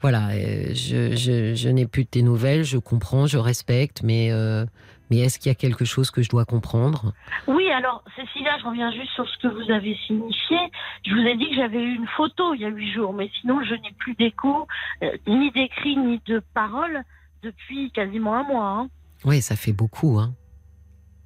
[0.00, 0.30] voilà,
[0.74, 4.64] je, je, je n'ai plus de tes nouvelles, je comprends, je respecte, mais, euh,
[5.10, 7.12] mais est-ce qu'il y a quelque chose que je dois comprendre?
[7.46, 10.58] Oui, alors, Cécilia, je reviens juste sur ce que vous avez signifié.
[11.06, 13.30] Je vous ai dit que j'avais eu une photo il y a huit jours, mais
[13.40, 14.66] sinon, je n'ai plus d'écho,
[15.02, 17.02] euh, ni d'écrit, ni de parole
[17.42, 18.68] depuis quasiment un mois.
[18.68, 18.88] hein.
[19.24, 20.32] Oui, ça fait beaucoup, hein.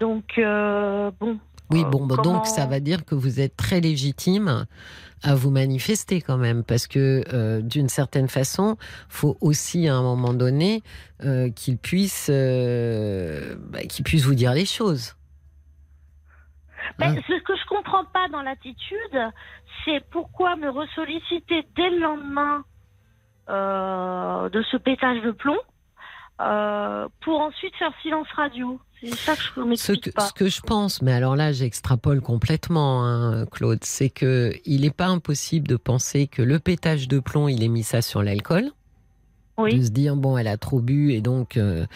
[0.01, 1.39] Donc, euh, bon.
[1.71, 4.67] Oui, Euh, bon, bah, comment- donc ça va dire que vous êtes très légitime
[5.23, 8.77] à vous manifester quand même, parce que euh, d'une certaine façon,
[9.09, 10.83] faut aussi à un moment donné
[11.25, 15.17] euh, qu'il puisse, euh, bah, qu'il puisse vous dire les choses.
[16.99, 17.17] Mais Hein?
[17.27, 19.19] ce que je comprends pas dans l'attitude,
[19.85, 22.65] c'est pourquoi me ressolliciter dès le lendemain
[23.49, 25.59] de ce pétage de plomb
[27.23, 28.79] pour ensuite faire silence radio.
[29.03, 30.27] C'est ça que je ne Ce que, pas.
[30.29, 34.91] ce que je pense, mais alors là j'extrapole complètement, hein, Claude, c'est que il n'est
[34.91, 38.71] pas impossible de penser que le pétage de plomb, il est mis ça sur l'alcool.
[39.59, 41.87] De Oui, se dire bon, elle a trop bu et donc euh,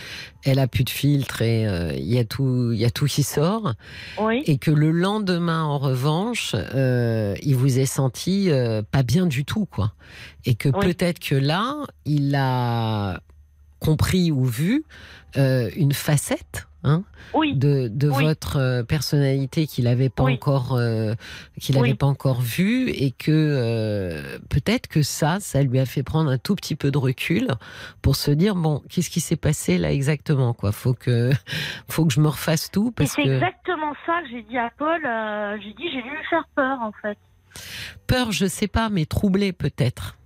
[0.47, 3.05] elle a plus de filtre et euh, il y a tout, il y a tout
[3.05, 3.75] qui sort.
[4.19, 8.49] oui, et que le lendemain, en revanche, euh, il vous est senti
[8.91, 9.93] pas bien du tout, quoi.
[10.47, 10.87] Et que Oui.
[10.87, 11.77] peut-être que là,
[12.07, 13.21] il a
[13.79, 14.85] compris ou vu
[15.37, 17.03] une facette hein,
[17.35, 17.55] oui.
[17.55, 18.25] de, de Oui.
[18.25, 20.35] votre euh, personnalité qu'il n'avait pas Oui.
[20.35, 21.15] encore euh,
[21.61, 21.89] qu'il Oui.
[21.89, 26.31] avait pas encore vue et que euh, peut-être que ça ça lui a fait prendre
[26.31, 27.49] un tout petit peu de recul
[28.03, 30.73] pour se dire bon qu'est-ce qui s'est passé là exactement quoi?
[30.73, 31.31] Faut que
[31.89, 34.59] faut que je me refasse tout Et parce c'est que exactement ça que j'ai dit
[34.59, 35.05] à Paul.
[35.05, 37.19] euh, j'ai dit, j'ai dû lui faire peur, en fait.
[38.07, 40.17] peur je sais pas mais troublé peut-être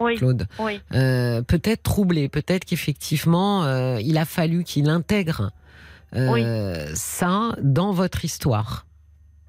[0.00, 5.50] Oui, Claude oui, Euh, peut-être troublé peut-être qu'effectivement euh, il a fallu qu'il intègre
[6.14, 8.86] euh, ça dans votre histoire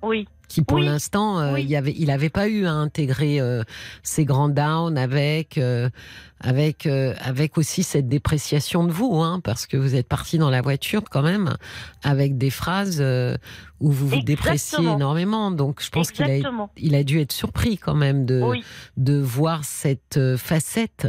[0.01, 0.27] Oui.
[0.47, 0.85] Qui pour Oui.
[0.85, 1.65] l'instant, euh, Oui.
[1.67, 3.63] il avait, il avait pas eu à intégrer euh,
[4.03, 5.59] ces grands downs avec,
[6.39, 10.61] avec, avec aussi cette dépréciation de vous, hein, parce que vous êtes parti dans la
[10.61, 11.55] voiture quand même
[12.03, 13.03] avec des phrases
[13.79, 15.49] où vous vous dépréciez énormément.
[15.49, 16.37] Donc je pense qu'il a,
[16.77, 18.43] il a dû être surpris quand même de,
[18.97, 21.07] de voir cette facette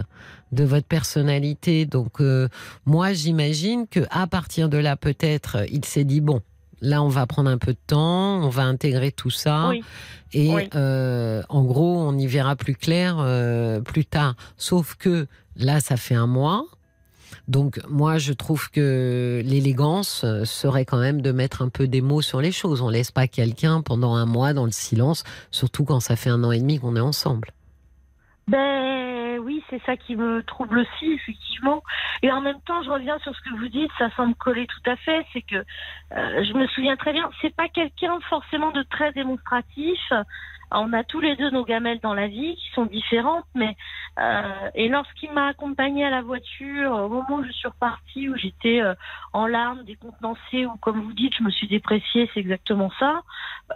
[0.53, 1.87] de votre personnalité.
[1.87, 2.49] Donc euh,
[2.85, 6.41] moi, j'imagine que à partir de là, peut-être, il s'est dit bon,
[6.81, 9.83] là, on va prendre un peu de temps, on va intégrer tout ça, Oui.
[10.33, 10.69] et Oui.
[10.75, 14.35] euh, en gros, on y verra plus clair euh, plus tard.
[14.57, 15.27] Sauf que
[15.57, 16.65] là, ça fait un mois.
[17.49, 22.23] Donc moi, je trouve que l'élégance serait quand même de mettre un peu des mots
[22.23, 22.81] sur les choses.
[22.83, 25.23] On laisse pas quelqu'un pendant un mois dans le silence,
[25.53, 27.51] surtout quand ça fait un an et demi qu'on est ensemble.
[28.49, 31.83] Ben oui, c'est ça qui me trouble aussi, effectivement.
[32.23, 34.91] Et en même temps, je reviens sur ce que vous dites, ça semble coller tout
[34.91, 35.25] à fait.
[35.33, 40.01] C'est que euh, je me souviens très bien, c'est pas quelqu'un forcément de très démonstratif.
[40.71, 43.77] On a tous les deux nos gamelles dans la vie qui sont différentes, mais
[44.19, 48.37] euh, et lorsqu'il m'a accompagnée à la voiture, au moment où je suis repartie, où
[48.37, 48.95] j'étais euh,
[49.33, 53.23] en larmes, décontenancée, ou comme vous dites, je me suis dépréciée, c'est exactement ça.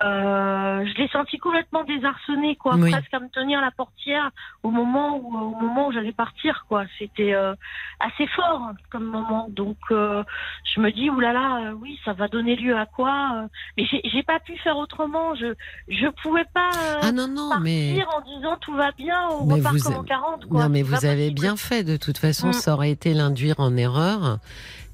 [0.02, 2.90] Euh, je l'ai senti complètement désarçonnée, quoi, Oui.
[2.90, 4.30] presque à me tenir la portière
[4.62, 7.54] au moment où au moment où j'allais partir quoi c'était euh,
[7.98, 10.22] assez fort hein, comme moment donc euh,
[10.64, 14.22] je me dis oulala oui ça va donner lieu à quoi euh, mais j'ai j'ai
[14.22, 15.54] pas pu faire autrement je
[15.88, 19.46] je pouvais pas euh, Ah non non, partir mais en disant tout va bien on
[19.46, 21.84] Mais repart vous comme a- en 40 quoi non mais vous avez bien fait.
[21.84, 22.52] De toute façon, Mm.
[22.52, 24.38] ça aurait été l'induire en erreur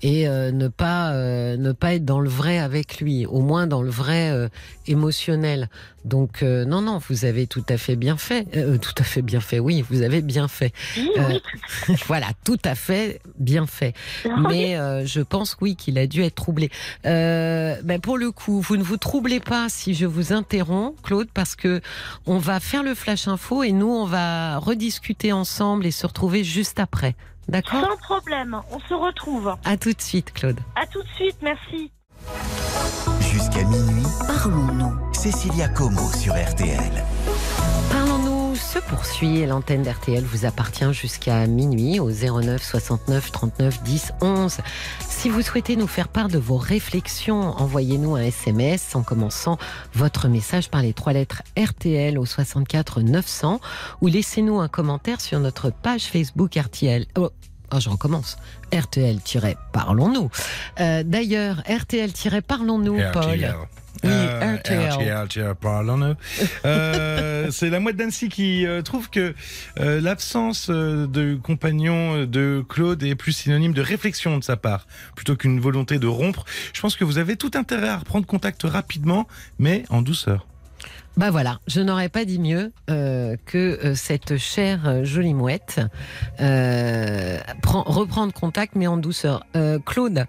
[0.02, 3.66] et euh, ne pas euh, ne pas être dans le vrai avec lui, au moins
[3.66, 4.48] dans le vrai euh,
[4.86, 5.68] émotionnel.
[6.04, 9.22] Donc euh, non non, vous avez tout à fait bien fait, Euh, tout à fait
[9.22, 9.58] bien fait.
[9.58, 10.72] Oui, vous avez bien fait.
[10.96, 11.38] Oui, Euh,
[11.88, 13.94] oui, voilà, tout à fait bien fait.
[14.24, 14.30] oui.
[14.48, 16.70] Mais euh, je pense oui qu'il a dû être troublé.
[17.06, 21.28] Euh, ben pour le coup, vous ne vous troublez pas si je vous interromps, Claude,
[21.34, 21.80] parce que
[22.26, 26.44] on va faire le flash info et nous on va rediscuter ensemble et se retrouver
[26.44, 27.14] juste après.
[27.48, 30.58] D'accord sans problème on se retrouve À tout de suite, Claude.
[30.74, 31.92] à tout de suite merci
[33.20, 35.12] Jusqu'à minuit, Parlons-nous.
[35.12, 37.04] Cécilia Como sur RTL.
[38.76, 44.58] Se poursuit et l'antenne d'RTL vous appartient jusqu'à minuit au 09 69 39 10 11.
[45.08, 49.56] Si vous souhaitez nous faire part de vos réflexions, envoyez-nous un SMS en commençant
[49.94, 53.60] votre message par les trois lettres RTL au 64 900
[54.02, 57.06] ou laissez-nous un commentaire sur notre page Facebook RTL.
[57.16, 57.30] Oh,
[57.72, 58.36] oh, je recommence.
[58.74, 60.28] RTL-Parlons-nous.
[60.80, 63.54] Euh, D'ailleurs, RTL-Parlons-nous, Paul.
[64.04, 64.92] Oui, Euh, RTL.
[65.24, 66.16] RTL.
[66.64, 69.34] Euh, c'est la mouette d'Annecy qui euh, trouve que
[69.80, 75.36] euh, l'absence de compagnon de Claude est plus synonyme de réflexion de sa part, plutôt
[75.36, 76.44] qu'une volonté de rompre.
[76.72, 79.26] Je pense que vous avez tout intérêt à reprendre contact rapidement,
[79.58, 80.46] mais en douceur.
[81.16, 85.80] Bah voilà, je n'aurais pas dit mieux euh, que euh, cette chère jolie mouette
[86.42, 89.46] euh, prend, reprendre contact mais en douceur.
[89.86, 90.26] Claude,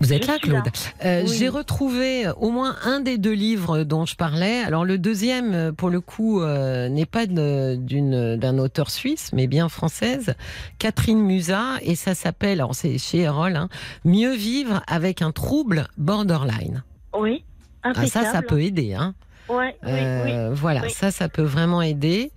[0.00, 0.38] vous êtes là.
[0.38, 0.62] Claude
[1.04, 1.36] Euh, Oui.
[1.38, 4.62] J'ai retrouvé au moins un des deux livres dont je parlais.
[4.62, 9.68] Alors le deuxième, euh, pour le coup, euh, n'est pas d'un auteur suisse, mais bien
[9.68, 10.34] française,
[10.78, 13.68] Catherine Musa, et ça s'appelle, alors c'est chez Erol, hein,
[14.04, 16.82] Mieux vivre avec un trouble borderline.
[17.18, 17.44] oui
[17.82, 19.14] Ah, ça, ça peut aider, hein.
[19.48, 22.30] ouais oui oui Euh, Voilà, ça, ça peut vraiment aider.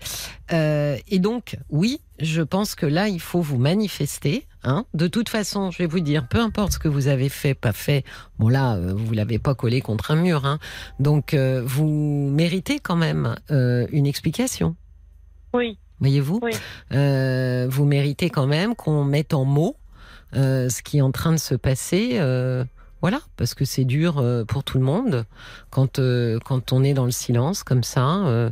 [0.53, 4.45] Euh, et donc, oui, je pense que là, il faut vous manifester.
[4.63, 4.85] Hein.
[4.93, 7.73] De toute façon, je vais vous dire, peu importe ce que vous avez fait, pas
[7.73, 8.03] fait,
[8.39, 10.45] bon là, euh, vous l'avez pas collé contre un mur.
[10.45, 10.59] Hein.
[10.99, 14.75] Donc, euh, vous méritez quand même euh, une explication.
[15.53, 16.39] oui Voyez-vous?
[16.43, 16.51] Oui.
[16.91, 19.75] Euh, Vous méritez quand même qu'on mette en mots
[20.33, 22.19] ce qui est en train de se passer.
[23.01, 25.25] voilà, parce que c'est dur pour tout le monde
[25.71, 25.99] quand,
[26.45, 28.51] quand on est dans le silence comme ça.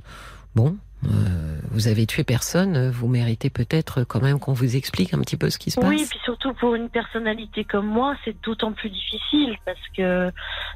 [0.55, 5.13] bon, euh, vous avez tué personne, euh, vous méritez peut-être quand même qu'on vous explique
[5.13, 6.09] un petit peu ce qui se Oui, passe.
[6.09, 10.31] puis surtout pour une personnalité comme moi, c'est d'autant plus difficile parce que,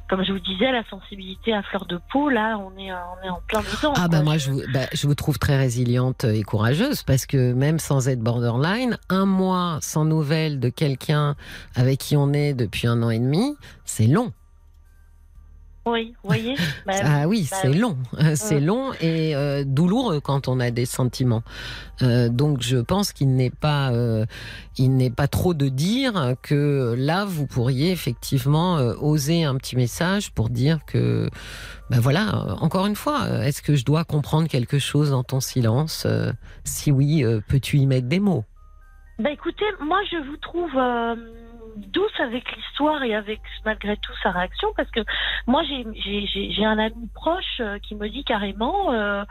[0.09, 3.30] comme je vous disais, la sensibilité à fleur de peau, là, on est, on est
[3.30, 3.93] en plein dedans.
[3.95, 4.07] Ah quoi.
[4.09, 7.80] bah moi je vous, bah, je vous trouve très résiliente et courageuse parce que même
[7.80, 11.36] sans être borderline, un mois sans nouvelles de quelqu'un
[11.76, 13.55] avec qui on est depuis un an et demi,
[13.86, 14.32] c'est long.
[15.86, 16.55] Oui, vous voyez.
[16.86, 17.77] Bah, Ah oui, bah c'est oui.
[17.77, 17.97] long,
[18.36, 18.61] c'est Ouais.
[18.61, 21.41] long et euh, douloureux quand on a des sentiments.
[22.01, 24.25] Euh, donc je pense qu'il n'est pas, euh,
[24.77, 29.75] il n'est pas trop de dire que là vous pourriez effectivement euh, oser un petit
[29.77, 31.27] message pour dire que,
[31.89, 35.23] ben voilà, euh, encore une fois, euh, est-ce que je dois comprendre quelque chose dans
[35.23, 36.32] ton silence Euh,
[36.65, 38.43] Si oui, euh, peux-tu y mettre des mots?
[39.17, 41.15] Bah écoutez, moi je vous trouve euh,
[41.88, 45.01] douce avec l'histoire et avec malgré tout sa réaction parce que
[45.47, 45.86] moi j'ai-
[46.65, 49.23] un ami proche euh, qui me dit carrément, euh,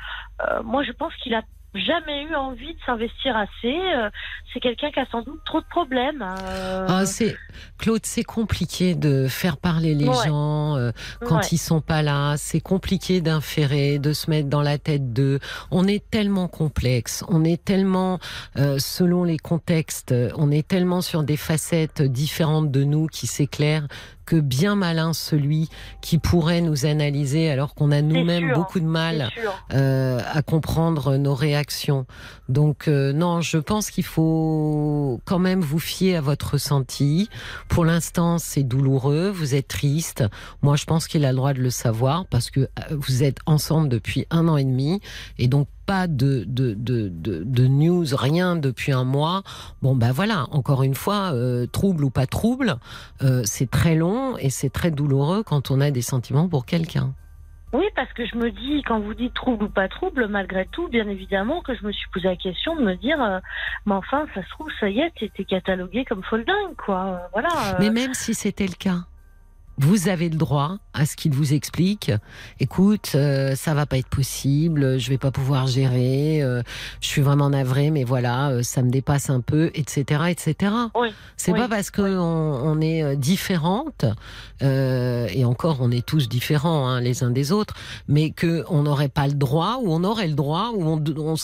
[0.42, 1.42] euh, moi je pense qu'il a
[1.74, 3.48] jamais eu envie de s'investir assez.
[3.94, 4.08] euh,
[4.52, 6.22] c'est quelqu'un qui a sans doute trop de problèmes.
[6.22, 7.36] euh, Ah, c'est
[7.78, 10.26] Claude, c'est compliqué de faire parler les Ouais.
[10.26, 10.90] gens euh,
[11.26, 11.48] quand ouais.
[11.52, 12.36] ils sont pas là.
[12.38, 15.38] C'est compliqué d'inférer, de se mettre dans la tête d'eux.
[15.70, 18.18] On est tellement complexe, on est tellement
[18.56, 23.86] euh, selon les contextes, on est tellement sur des facettes différentes de nous qui s'éclairent
[24.28, 25.70] que bien malin celui
[26.02, 29.30] qui pourrait nous analyser alors qu'on a nous-mêmes beaucoup de mal
[29.72, 32.04] euh, à comprendre nos réactions.
[32.50, 37.30] Donc euh, non, je pense qu'il faut quand même vous fier à votre ressenti.
[37.68, 40.22] Pour l'instant, c'est douloureux, vous êtes triste.
[40.60, 43.38] Moi, je pense qu'il a le droit de le savoir parce que euh, vous êtes
[43.46, 45.00] ensemble depuis un an et demi
[45.38, 49.42] et donc pas de, de, de, de, news, rien depuis un mois.
[49.80, 52.76] Bon, ben voilà, encore une fois, euh, trouble ou pas trouble,
[53.22, 57.14] euh, c'est très long et c'est très douloureux quand on a des sentiments pour quelqu'un.
[57.72, 60.88] Oui, parce que je me dis, quand vous dites trouble ou pas trouble, malgré tout,
[60.88, 63.38] bien évidemment, que je me suis posé la question de me dire, euh,
[63.86, 67.30] mais enfin, ça se trouve, ça y est, t'es catalogué comme folle dingue, quoi.
[67.32, 67.48] Voilà.
[67.80, 69.06] Mais même si c'était le cas,
[69.78, 72.10] vous avez le droit à ce qu'il vous explique.
[72.60, 76.62] Écoute, euh, ça va pas être possible, je vais pas pouvoir gérer, euh,
[77.00, 80.72] je suis vraiment navrée, mais voilà, euh, ça me dépasse un peu, etc., etc.
[80.96, 82.10] Oui, C'est oui, pas parce que oui.
[82.14, 82.18] on,
[82.66, 84.04] on est euh, différentes
[84.62, 87.74] euh, et encore on est tous différents hein, les uns des autres,
[88.08, 90.98] mais que on n'aurait pas le droit ou on aurait le droit ou on,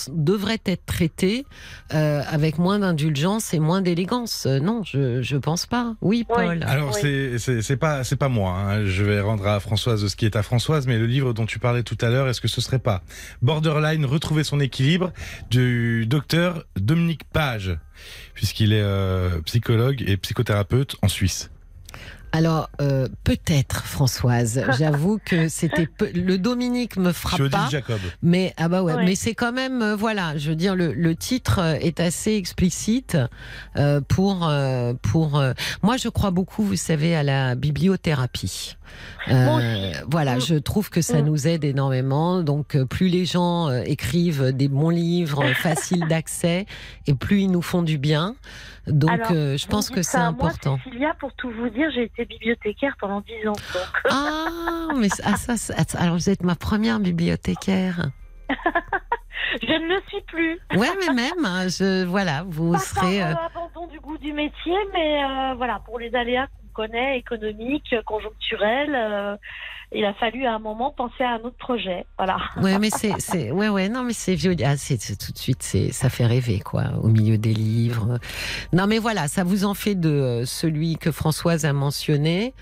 [0.09, 1.47] devrait être traité
[1.95, 4.47] euh, avec moins d'indulgence et moins d'élégance.
[4.47, 5.95] Euh, non, je je pense pas.
[6.01, 6.35] Oui, Oui.
[6.35, 6.65] Paul.
[6.67, 7.01] Alors Oui.
[7.01, 8.53] c'est c'est c'est pas c'est pas moi.
[8.53, 8.85] hein.
[8.87, 11.59] Je vais rendre à Françoise ce qui est à Françoise, mais le livre dont tu
[11.59, 13.03] parlais tout à l'heure, est-ce que ce serait pas
[13.43, 15.13] Borderline retrouver son équilibre
[15.51, 17.79] du docteur Dominique Page,
[18.35, 21.51] puisqu'il est euh, psychologue et psychothérapeute en Suisse.
[22.37, 27.69] Alors euh, peut-être Françoise, j'avoue que c'était peu- le Dominique me frappe suis pas.
[27.71, 28.01] Jacob.
[28.23, 29.05] Mais ah bah ouais, Ouais.
[29.05, 32.33] mais c'est quand même euh, voilà, je veux dire le, le titre euh, est assez
[32.35, 33.17] explicite
[33.77, 38.77] euh, pour euh, pour euh, moi je crois beaucoup, vous savez, à la bibliothérapie.
[39.29, 42.43] Euh, voilà, je trouve que ça nous aide énormément.
[42.43, 46.67] Donc euh, plus les gens euh, écrivent des bons livres faciles d'accès
[47.07, 48.35] et plus ils nous font du bien.
[48.87, 50.79] Donc Alors, euh, je pense que c'est important.
[50.85, 53.53] Cécilia, pour tout vous dire, j'ai été bibliothécaire pendant 10 ans.
[53.53, 54.03] Donc.
[54.11, 58.11] Ah, mais ah, ça, ça- alors vous êtes ma première bibliothécaire.
[59.63, 60.59] Je ne le suis plus.
[60.77, 63.21] Ouais, mais même, je, voilà, vous Pas serez.
[63.21, 67.95] par euh, abandon du goût du métier, mais euh, voilà, pour les aléas connaît, économiques,
[68.05, 69.37] conjoncturels, euh,
[69.93, 72.05] il a fallu à un moment penser à un autre projet.
[72.19, 72.39] Voilà.
[72.57, 74.57] Mais c'est, c'est, non, mais c'est vieux.
[74.65, 78.19] Ah, c'est, tout de suite, ça fait rêver, quoi, au milieu des livres.
[78.73, 82.55] Non, mais voilà, ça vous en fait de euh, celui que Françoise a mentionné,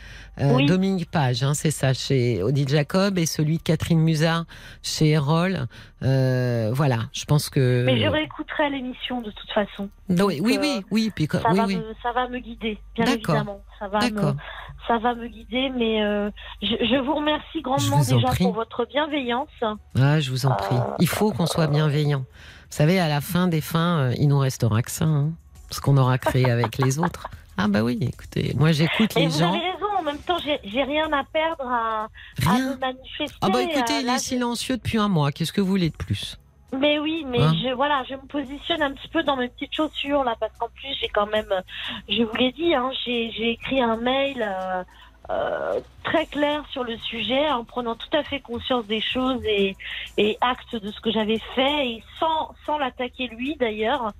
[0.43, 0.66] euh, Oui.
[0.66, 4.45] Dominique Page, hein, c'est ça, chez Odile Jacob, et celui de Catherine Musard
[4.82, 5.66] chez Erol.
[6.03, 7.84] Euh, voilà, je pense que.
[7.84, 9.88] Mais je réécouterai l'émission de toute façon.
[10.09, 11.66] Non, oui, oui, euh, oui, oui, puis, Ça, oui, va.
[11.66, 13.62] Me, ça va me guider, bien évidemment.
[13.78, 14.34] Ça va, me,
[14.88, 16.30] ça va me guider, mais euh,
[16.61, 19.49] je, je vous remercie grandement vous déjà pour votre bienveillance.
[19.99, 20.76] Ah, je vous en prie.
[20.99, 22.20] Il faut qu'on soit bienveillant.
[22.20, 25.32] Vous savez, à la fin des fins, il nous restera que ça, hein,
[25.70, 27.28] ce qu'on aura créé avec les autres.
[27.57, 29.53] Ah bah oui, écoutez, moi j'écoute les gens.
[29.53, 29.61] avez
[30.03, 32.09] en même temps, j'ai rien à perdre à,
[32.47, 33.37] à me manifester.
[33.41, 35.33] Ah bah écoutez, il est silencieux depuis un mois.
[35.33, 36.39] Qu'est-ce que vous voulez de plus?
[36.79, 37.55] Mais oui, mais Hein?
[37.63, 40.69] je voilà, je me positionne un petit peu dans mes petites chaussures là, parce qu'en
[40.69, 41.61] plus j'ai quand même, euh,
[42.09, 44.83] je vous l'ai dit, hein, j'ai écrit un mail euh,
[45.31, 49.77] euh, très clair sur le sujet, en prenant tout à fait conscience des choses et,
[50.17, 54.13] et acte de ce que j'avais fait, et sans sans l'attaquer lui d'ailleurs.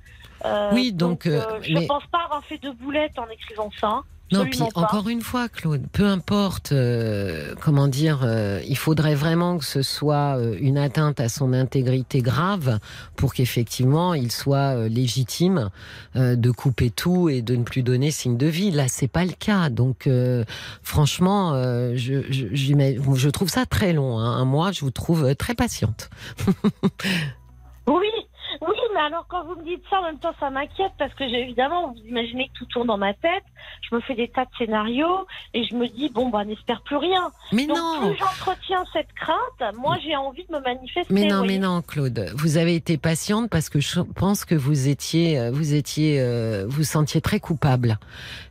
[0.45, 4.03] Euh, Oui, donc, euh, je mais- pense pas avoir fait de boulettes en écrivant ça.
[4.33, 4.67] Non, puis pas.
[4.75, 9.83] encore une fois, Claude, peu importe, euh, comment dire, euh, il faudrait vraiment que ce
[9.83, 12.79] soit euh, une atteinte à son intégrité grave
[13.17, 15.71] pour qu'effectivement il soit euh, légitime
[16.17, 18.71] euh, de couper tout et de ne plus donner signe de vie.
[18.71, 19.69] Là, c'est pas le cas.
[19.71, 20.45] Donc, euh,
[20.83, 24.19] franchement, euh, je, je, je trouve ça très long.
[24.19, 24.37] Hein.
[24.37, 26.11] Un mois, je vous trouve très patiente.
[27.89, 28.07] Oui,
[28.95, 31.93] mais alors quand vous me dites ça, en même temps, ça m'inquiète parce que évidemment,
[31.93, 33.45] vous imaginez que tout tourne dans ma tête.
[33.89, 36.97] Je me fais des tas de scénarios et je me dis bon bah n'espère plus
[36.97, 37.31] rien.
[37.53, 38.09] Mais Donc non.
[38.09, 41.13] plus j'entretiens cette crainte, moi j'ai envie de me manifester.
[41.13, 42.33] Mais non, mais non, Claude.
[42.37, 46.65] Vous avez été patiente parce que je pense que vous étiez, euh, vous étiez, euh,
[46.69, 47.99] vous sentiez très coupable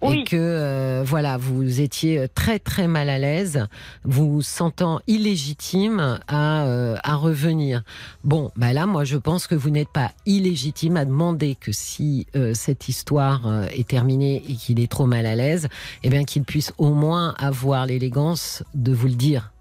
[0.02, 0.20] Oui.
[0.22, 3.68] et que euh, voilà, vous étiez très très mal à l'aise,
[4.04, 7.82] vous sentant illégitime à euh, à revenir.
[8.24, 12.28] Bon, bah là, moi, je pense que vous n'êtes pas illégitime à demander que si
[12.36, 15.68] euh, cette histoire euh, est terminée et qu'il est trop mal à l'aise,
[16.04, 19.52] eh bien qu'il puisse au moins avoir l'élégance de vous le dire.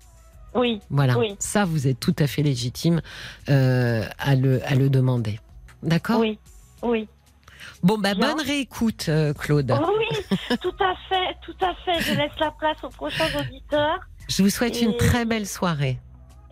[0.54, 1.36] Oui, Voilà, Oui.
[1.38, 3.00] ça vous êtes tout à fait légitime
[3.48, 5.38] euh, à, le, à le demander.
[5.82, 6.18] D'accord?
[6.20, 6.38] Oui,
[6.82, 7.06] oui.
[7.82, 8.34] Bon, bah, Bien.
[8.34, 9.70] bonne réécoute, euh, Claude.
[9.70, 12.00] Oui, tout à fait, tout à fait.
[12.02, 14.00] Je laisse la place aux prochains auditeurs.
[14.28, 15.98] Je vous souhaite une très belle soirée.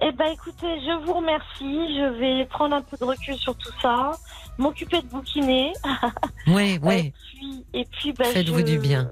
[0.01, 1.97] Eh ben, écoutez, je vous remercie.
[1.97, 4.13] Je vais prendre un peu de recul sur tout ça,
[4.59, 5.73] m'occuper de bouquiner.
[6.47, 7.13] Oui, Et oui.
[7.35, 9.11] puis, et puis ben, Faites-vous du bien.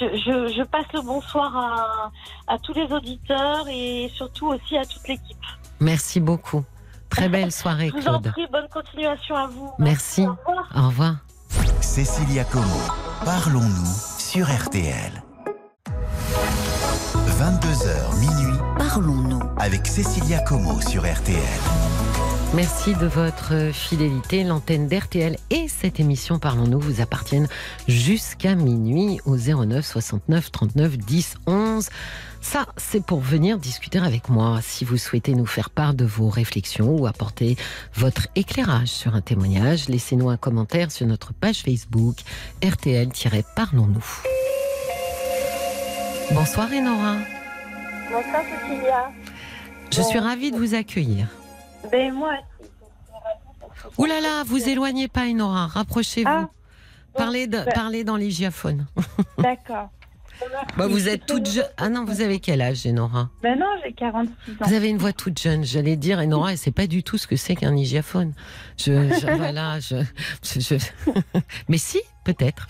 [0.00, 2.10] Je, je, je passe le bonsoir à,
[2.54, 5.36] à tous les auditeurs et surtout aussi à toute l'équipe.
[5.80, 6.64] Merci beaucoup.
[7.10, 8.32] Très belle soirée, Je vous en Claude.
[8.32, 9.72] prie, bonne continuation à vous.
[9.78, 10.26] Merci.
[10.26, 10.68] Au revoir.
[10.76, 11.14] Au revoir.
[11.80, 12.80] Cécilia Como,
[13.24, 15.12] parlons-nous sur RTL.
[17.38, 19.42] 22h minuit Parlons-nous.
[19.58, 21.36] avec Cécilia Como sur RTL.
[22.54, 24.42] Merci de votre fidélité.
[24.42, 27.46] L'antenne d'RTL et cette émission Parlons-nous vous appartiennent
[27.88, 31.88] jusqu'à minuit au 09 69 39 10 11.
[32.40, 34.60] Ça, c'est pour venir discuter avec moi.
[34.62, 37.58] Si vous souhaitez nous faire part de vos réflexions ou apporter
[37.94, 42.16] votre éclairage sur un témoignage, laissez-nous un commentaire sur notre page Facebook
[42.64, 44.22] RTL-Parlons-nous.
[46.32, 47.16] Bonsoir Enora.
[48.10, 49.10] Bonsoir Cécilia.
[49.92, 51.28] Je suis ravie de vous accueillir.
[51.90, 52.70] Ben moi aussi.
[53.98, 56.28] Ouh là là, vous éloignez pas Enora, rapprochez-vous.
[56.28, 56.48] Ah,
[57.16, 58.86] parlez, de- bah- parlez dans l'hygiaphone.
[59.38, 59.90] D'accord.
[60.76, 61.64] Bah, vous êtes toute jeune.
[61.78, 63.30] Ah non, vous avez quel âge, Enora?
[63.42, 64.54] Ben non, j'ai 46 ans.
[64.66, 65.64] Vous avez une voix toute jeune.
[65.64, 68.34] J'allais dire, Enora, et c'est pas du tout ce que c'est qu'un hygiaphone.
[68.76, 69.96] Je, je- voilà, je,
[70.42, 71.10] je- je-
[71.68, 72.66] mais si, peut-être.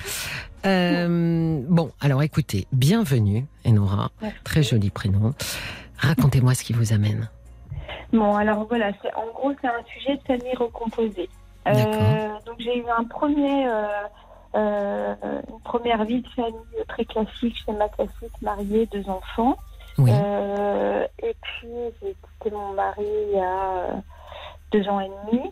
[0.67, 4.11] Euh, bon, alors écoutez, bienvenue, Enora.
[4.21, 4.39] Merci.
[4.45, 5.33] Très joli prénom.
[5.99, 7.29] Racontez-moi ce qui vous amène.
[8.13, 11.29] Bon, alors voilà, c'est en gros, c'est un sujet de famille recomposée.
[11.69, 13.69] Euh, donc j'ai eu un premier,
[14.55, 15.15] euh,
[15.49, 19.57] une première vie de famille très classique, schéma classique, mariée, deux enfants.
[19.99, 21.69] Oui, et puis
[22.03, 24.03] j'ai quitté mon mari il y a
[24.73, 25.43] deux ans et demi.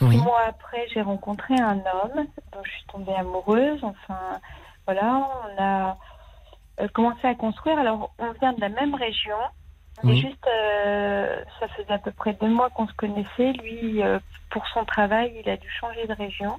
[0.00, 3.78] oui, Six mois après, j'ai rencontré un homme dont je suis tombée amoureuse.
[3.82, 4.40] Enfin,
[4.86, 5.96] voilà, on a
[6.80, 7.78] euh, commencé à construire.
[7.78, 9.36] Alors, on vient de la même région.
[10.02, 10.20] Mais Oui.
[10.20, 13.52] juste, euh, ça faisait à peu près deux mois qu'on se connaissait.
[13.62, 14.18] Lui, euh,
[14.50, 16.58] pour son travail, il a dû changer de région.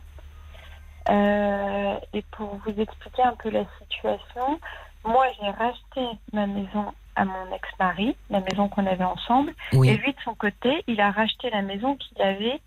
[1.09, 4.59] Euh, et pour vous expliquer un peu la situation,
[5.03, 9.53] moi, j'ai racheté ma maison à mon ex-mari, la maison qu'on avait ensemble.
[9.73, 12.61] Et lui, de son côté, il a racheté la maison qu'il avait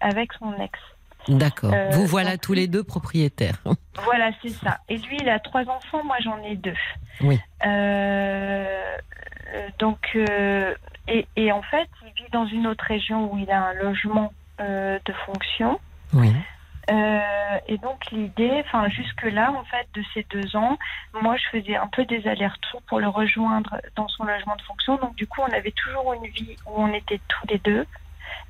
[0.00, 0.78] avec son ex.
[1.28, 1.72] D'accord.
[1.72, 3.56] euh, vous voilà donc- tous les deux propriétaires.
[4.04, 4.78] Voilà, c'est ça.
[4.88, 6.74] Et lui, il a trois enfants, moi j'en ai deux.
[7.22, 7.40] Oui.
[7.64, 8.96] Euh,
[9.54, 10.74] euh, donc, euh,
[11.08, 14.32] et, et en fait, il vit dans une autre région où il a un logement
[14.60, 15.80] euh, de fonction.
[16.12, 16.32] Oui,
[16.88, 20.78] Euh, et donc l'idée, enfin jusque-là, en fait, de ces deux ans,
[21.20, 24.96] moi je faisais un peu des allers-retours pour le rejoindre dans son logement de fonction.
[24.98, 27.84] Donc du coup, on avait toujours une vie où on était tous les deux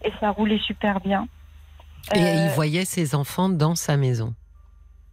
[0.04, 1.26] et ça roulait super bien.
[2.14, 4.34] Et Euh, il voyait ses enfants dans sa maison.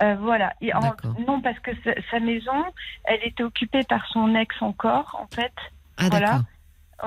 [0.01, 0.53] Euh, voilà.
[0.61, 1.15] Et en- D'accord.
[1.27, 2.63] non, parce que sa, sa maison,
[3.05, 5.53] elle était occupée par son ex encore, en fait.
[5.97, 6.25] Ah voilà.
[6.27, 6.41] d'accord.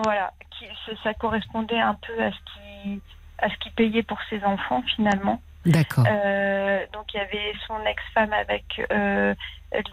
[0.05, 0.32] Voilà.
[0.59, 0.64] Qui,
[1.03, 3.01] ça, correspondait un peu à ce qui
[3.39, 5.43] à ce qu'il payait pour ses enfants finalement.
[5.66, 6.07] D'accord.
[6.09, 9.34] Euh, donc il y avait son ex-femme avec euh,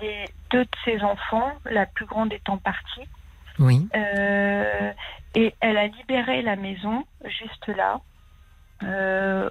[0.02, 3.06] les deux de ses enfants, la plus grande étant partie.
[3.60, 4.94] Oui, Euh,
[5.36, 8.00] et elle a libéré la maison juste là euh,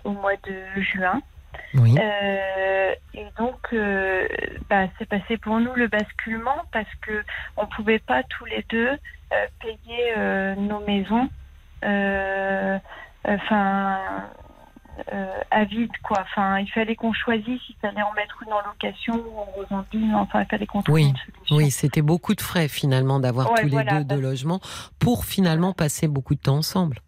[0.05, 1.21] au mois de juin.
[1.75, 1.97] oui.
[1.99, 4.27] Euh, et donc, euh,
[4.71, 7.23] bah, c'est passé pour nous le basculement parce que
[7.57, 11.29] on pouvait pas tous les deux euh, payer euh, nos maisons,
[11.85, 12.79] euh,
[13.27, 13.99] enfin,
[15.13, 16.21] euh, à vide quoi.
[16.23, 19.87] Enfin, il fallait qu'on choisisse s'il fallait en mettre une en location ou en revendre
[19.95, 20.15] une.
[20.15, 21.57] Enfin, il fallait qu'on trouve Oui, une solution.
[21.57, 24.61] Oui, c'était beaucoup de frais finalement d'avoir Ouais, tous les voilà, deux de parce- logement
[24.99, 26.99] pour finalement passer beaucoup de temps ensemble.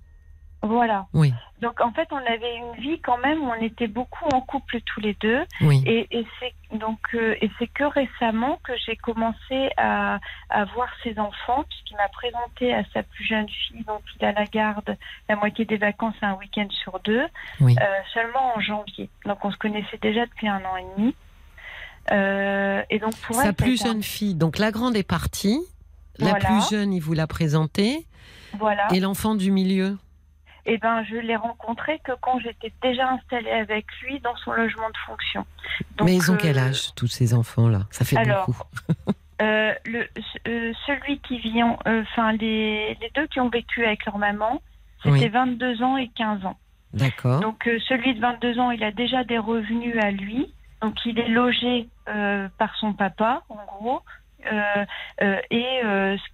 [0.66, 1.06] Voilà.
[1.12, 4.40] Oui, Donc en fait, on avait une vie quand même où on était beaucoup en
[4.40, 5.42] couple tous les deux.
[5.60, 10.18] oui, Et, et c'est donc euh, et c'est que récemment que j'ai commencé à,
[10.50, 14.32] à voir ses enfants puisqu'il m'a présenté à sa plus jeune fille donc il a
[14.32, 14.96] la garde
[15.28, 17.24] la moitié des vacances un week-end sur deux
[17.60, 17.76] oui.
[17.80, 21.14] euh, seulement en janvier donc on se connaissait déjà depuis un an et demi
[22.12, 25.58] Euh, et donc pour Sa elle, plus jeune fille, donc la grande est partie,
[26.18, 26.44] la Voilà.
[26.46, 28.04] plus jeune, il vous l'a présentée,
[28.58, 29.96] voilà et l'enfant du milieu.
[30.66, 34.88] Et ben je l'ai rencontré que quand j'étais déjà installée avec lui dans son logement
[34.88, 35.44] de fonction
[35.96, 37.80] Donc, Mais ils ont quel euh, âge, tous ces enfants-là?
[37.90, 38.62] Ça fait alors, beaucoup.
[39.42, 40.06] Euh, le,
[40.46, 44.62] euh, celui qui vit, en- enfin les, les deux qui ont vécu avec leur maman,
[45.02, 45.28] c'était Oui.
[45.28, 46.56] 22 ans et 15 ans.
[46.92, 47.40] D'accord.
[47.40, 50.54] Donc celui de 22 ans, il a déjà des revenus à lui.
[50.80, 54.02] Donc il est logé par son papa, en gros.
[55.50, 56.28] Et ce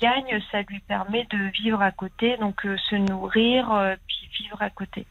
[0.00, 4.60] gagne, ça lui permet de vivre à côté, donc euh, se nourrir, euh, puis vivre
[4.60, 5.06] à côté.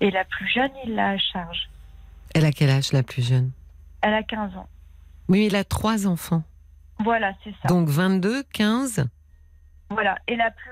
[0.00, 1.68] Et la plus jeune, il l'a à charge.
[2.34, 3.50] Elle a quel âge la plus jeune?
[4.02, 4.68] Elle a 15 ans.
[5.28, 6.42] Oui, il a trois enfants.
[7.00, 7.68] Voilà, c'est ça.
[7.68, 9.08] Donc 22, 15.
[9.90, 10.16] Voilà.
[10.28, 10.70] Et la plus,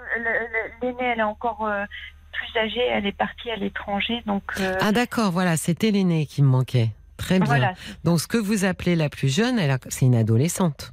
[0.82, 1.84] l'aînée, elle est encore euh,
[2.32, 2.80] plus âgée.
[2.90, 4.42] Elle est partie à l'étranger, donc
[4.80, 6.90] Ah d'accord, voilà, c'était l'aîné qui me manquait.
[7.16, 7.46] Très bien.
[7.46, 10.92] voilà, Donc ce que vous appelez la plus jeune, elle a- c'est une adolescente.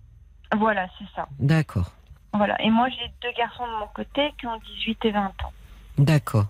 [0.55, 1.27] voilà, c'est ça.
[1.39, 1.91] D'accord,
[2.33, 2.59] Voilà.
[2.61, 5.53] Et moi, j'ai deux garçons de mon côté qui ont 18 et 20 ans.
[5.97, 6.45] d'accord.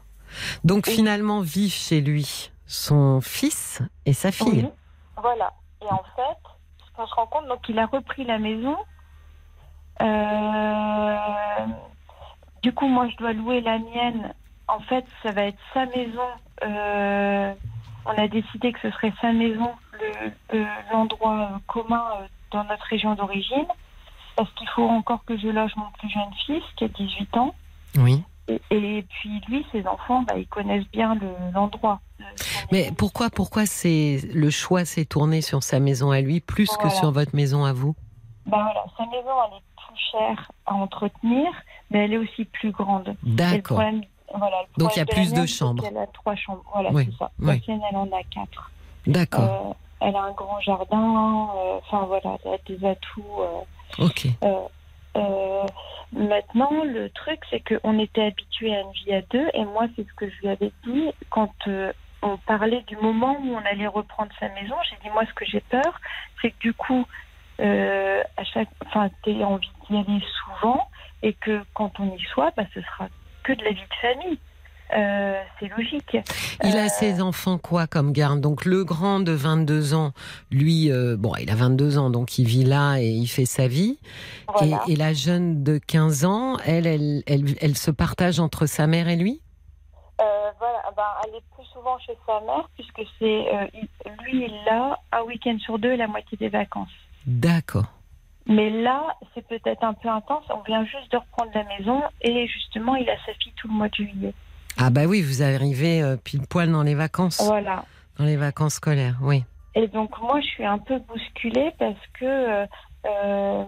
[0.64, 4.64] Donc Et- finalement vivent chez lui son fils et sa fille.
[4.66, 4.70] Oui.
[5.22, 5.52] Voilà.
[5.82, 6.38] Et en fait,
[6.86, 8.78] ce qu'on se rend compte, donc il a repris la maison.
[10.02, 11.18] Euh,
[12.64, 14.34] Du coup, moi, je dois louer la mienne.
[14.68, 16.28] En fait, ça va être sa maison.
[16.64, 17.54] Euh,
[18.06, 19.72] On a décidé que ce serait sa maison,
[20.54, 23.68] le- l'endroit euh, commun euh, dans notre région d'origine.
[24.36, 27.54] Parce qu'il faut encore que je loge mon plus jeune fils, qui a 18 ans.
[27.98, 28.24] Oui.
[28.48, 32.00] Et, et puis lui, ses enfants, bah, ils connaissent bien le- l'endroit.
[32.20, 32.24] euh,
[32.72, 36.90] Mais pourquoi, pourquoi c'est le choix s'est tourné sur sa maison à lui plus que
[36.90, 37.96] sur votre maison à vous?
[38.46, 41.48] Ben voilà, sa maison, elle est plus chère à entretenir,
[41.92, 43.16] mais elle est aussi plus grande.
[43.24, 43.82] D'accord.
[44.34, 45.84] voilà, Donc, il y a plus de mienne, c'est chambre.
[45.84, 46.64] qu'elle a trois chambres.
[46.74, 47.32] Voilà, Oui, c'est ça.
[47.40, 47.48] oui.
[47.48, 48.72] La sienne, elle en a quatre.
[49.06, 49.44] D'accord.
[49.44, 51.50] Euh, elle a un grand jardin.
[51.56, 53.24] euh, Enfin, voilà, elle a des atouts.
[53.40, 53.62] euh,
[54.44, 54.68] euh,
[55.16, 55.66] euh,
[56.12, 60.08] maintenant, le truc, c'est qu'on était habitué à une vie à deux, et moi, c'est
[60.08, 63.88] ce que je lui avais dit quand euh, on parlait du moment où on allait
[63.88, 64.76] reprendre sa maison.
[64.90, 66.00] J'ai dit, moi, ce que j'ai peur,
[66.42, 67.06] c'est que du coup,
[67.60, 70.88] euh, à chaque, enfin, t'aies envie d'y aller souvent,
[71.24, 73.08] et que quand on y soit, bah, ce sera
[73.44, 74.40] que de la vie de famille.
[74.96, 76.18] Euh, c'est logique.
[76.64, 78.42] Il Euh, a ses enfants quoi comme garde?
[78.42, 80.12] Donc le grand de 22 ans,
[80.52, 83.68] lui, euh, bon, il a 22 ans, donc il vit là et il fait sa
[83.68, 84.00] vie.
[84.54, 84.84] Voilà.
[84.88, 88.88] Et, et la jeune de 15 ans, elle, elle, elle, elle se partage entre sa
[88.88, 89.42] mère et lui?
[90.20, 93.66] Euh, voilà, ben, elle est plus souvent chez sa mère, puisque c'est euh,
[94.24, 96.90] lui, il a un week-end sur deux la moitié des vacances.
[97.26, 97.86] D'accord.
[98.48, 100.44] Mais là, c'est peut-être un peu intense.
[100.50, 103.74] On vient juste de reprendre la maison et justement, il a sa fille tout le
[103.74, 104.34] mois de juillet.
[104.82, 107.86] Ah bah oui, vous arrivez euh, pile poil dans les vacances, Voilà.
[108.18, 109.44] dans les vacances scolaires, oui.
[109.76, 112.26] Et donc, moi, je suis un peu bousculée parce que.
[112.26, 112.66] euh,
[113.06, 113.64] euh,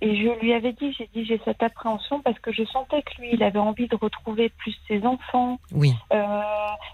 [0.00, 3.20] et je lui avais dit, j'ai dit, j'ai cette appréhension parce que je sentais que
[3.20, 6.40] lui, il avait envie de retrouver plus ses enfants, Oui, euh,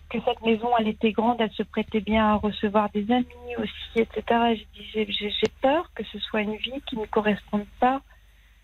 [0.09, 3.97] que cette maison, elle était grande, elle se prêtait bien à recevoir des amis aussi,
[4.01, 4.55] etc.
[4.95, 8.01] J'ai dit, j'ai peur que ce soit une vie qui ne corresponde pas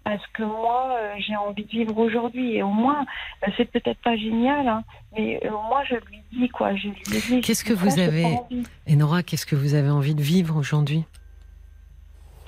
[0.04, 2.56] à ce que moi, euh, j'ai envie de vivre aujourd'hui.
[2.56, 3.04] Et au moins,
[3.46, 4.84] euh, c'est peut-être pas génial, hein,
[5.16, 6.74] mais euh, au moins, je lui dis, quoi.
[6.76, 8.38] Je lui dis, Qu'est-ce que vous avez-.
[8.86, 11.04] Et Nora, qu'est-ce que vous avez envie de vivre aujourd'hui?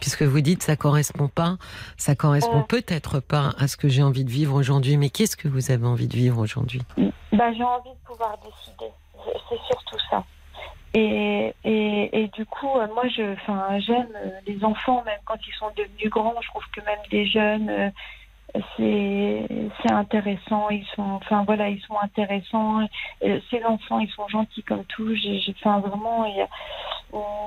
[0.00, 1.57] Puisque vous dites ça correspond pas,
[1.96, 2.64] ça correspond Euh.
[2.68, 5.86] peut-être pas à ce que j'ai envie de vivre aujourd'hui, mais qu'est-ce que vous avez
[5.86, 6.82] envie de vivre aujourd'hui?
[7.32, 8.92] Bah, j'ai envie de pouvoir décider.
[9.48, 10.22] C'est surtout ça.
[10.95, 13.34] Et, et, et du coup, euh, moi, je,
[13.80, 16.34] j'aime euh, les enfants, même quand ils sont devenus grands.
[16.41, 17.91] Je trouve que même les jeunes, euh,
[18.76, 19.47] c'est,
[19.82, 20.70] c'est intéressant.
[20.70, 22.87] Ils sont, enfin voilà, ils sont intéressants.
[23.20, 25.14] Ces enfants, ils sont gentils comme tout.
[25.14, 26.26] J'ai, enfin vraiment,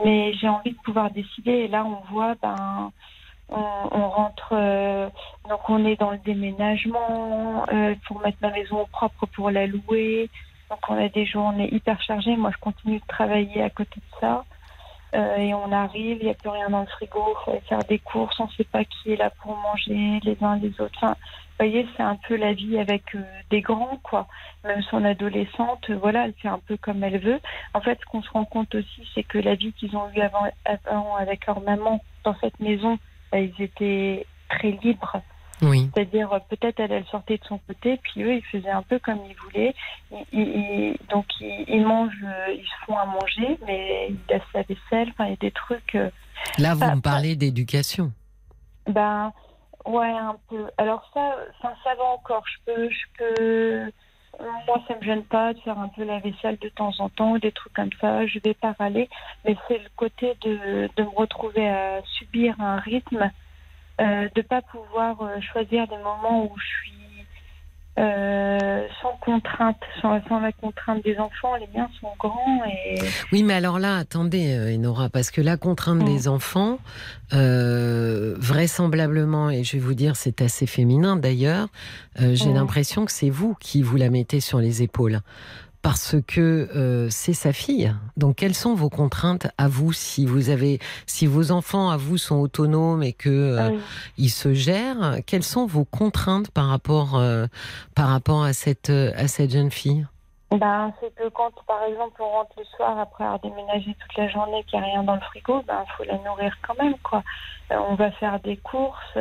[0.06, 1.52] mais j'ai envie de pouvoir décider.
[1.52, 2.92] Et là, on voit, ben,
[3.50, 4.54] on, rentre,
[5.50, 7.66] donc on est dans le déménagement
[8.06, 10.30] pour mettre ma maison au propre pour la louer.
[10.70, 12.36] Donc on a des journées hyper chargées.
[12.36, 14.46] Moi, je continue de travailler à côté de ça.
[15.16, 17.84] Euh, et on arrive, il n'y a plus rien dans le frigo, il faut faire
[17.86, 20.94] des courses, on ne sait pas qui est là pour manger, les uns les autres.
[20.98, 24.28] Enfin, vous voyez, c'est un peu la vie avec euh, des grands, quoi.
[24.64, 27.40] Même son adolescente, euh, voilà, elle fait un peu comme elle veut.
[27.74, 30.22] En fait, ce qu'on se rend compte aussi, c'est que la vie qu'ils ont eue
[30.22, 30.46] avant,
[30.86, 33.00] avant avec leur maman dans cette maison,
[33.32, 35.22] bah, ils étaient très libres.
[35.62, 35.90] Oui.
[35.94, 38.98] C'est-à-dire, euh, peut-être elle, elle sortait de son côté, puis eux, ils faisaient un peu
[39.00, 39.76] comme ils voulaient.
[40.12, 44.20] Ils- ils- ils- donc, ils, ils mangent, euh, ils se font à manger, mais ils
[44.30, 45.10] laissent la vaisselle.
[45.12, 45.96] Enfin, il y a des trucs.
[45.96, 46.10] euh,
[46.58, 48.12] Là, vous me parlez d'éducation.
[48.88, 49.34] ben,
[49.86, 50.66] ouais, un peu.
[50.78, 52.44] Alors, ça, ça, ça va encore.
[52.48, 53.92] Je peux, je peux.
[54.68, 57.38] Moi, ça me gêne pas de faire un peu la vaisselle de temps en temps,
[57.38, 58.26] des trucs comme ça.
[58.26, 59.10] Je vais pas râler.
[59.44, 63.30] Mais c'est le côté de, de me retrouver à subir un rythme,
[64.00, 66.94] euh, de pas pouvoir euh, choisir des moments où je suis
[67.98, 71.56] euh, sans contrainte, sans, sans la contrainte des enfants.
[71.56, 72.96] Les miens sont grands et.
[73.34, 76.06] Oui, mais alors là, attendez, Enora, parce que la contrainte Mm.
[76.06, 76.80] des enfants,
[77.34, 81.68] euh, vraisemblablement, et je vais vous dire, c'est assez féminin d'ailleurs,
[82.22, 82.56] euh, j'ai Mm.
[82.56, 85.20] l'impression que c'est vous qui vous la mettez sur les épaules.
[85.82, 87.94] Parce que euh, c'est sa fille.
[88.18, 92.18] Donc, quelles sont vos contraintes à vous si vous avez, si vos enfants à vous
[92.18, 93.80] sont autonomes et que euh, Ah oui.
[94.18, 97.46] ils se gèrent Quelles sont vos contraintes par rapport euh,
[97.96, 100.06] par rapport à cette à cette jeune fille?
[100.52, 104.28] Ben, c'est que quand, par exemple, on rentre le soir après avoir déménagé toute la
[104.30, 107.24] journée, qu'il n'y a rien dans le frigo, ben, faut la nourrir quand même, quoi.
[107.70, 109.16] On va faire des courses.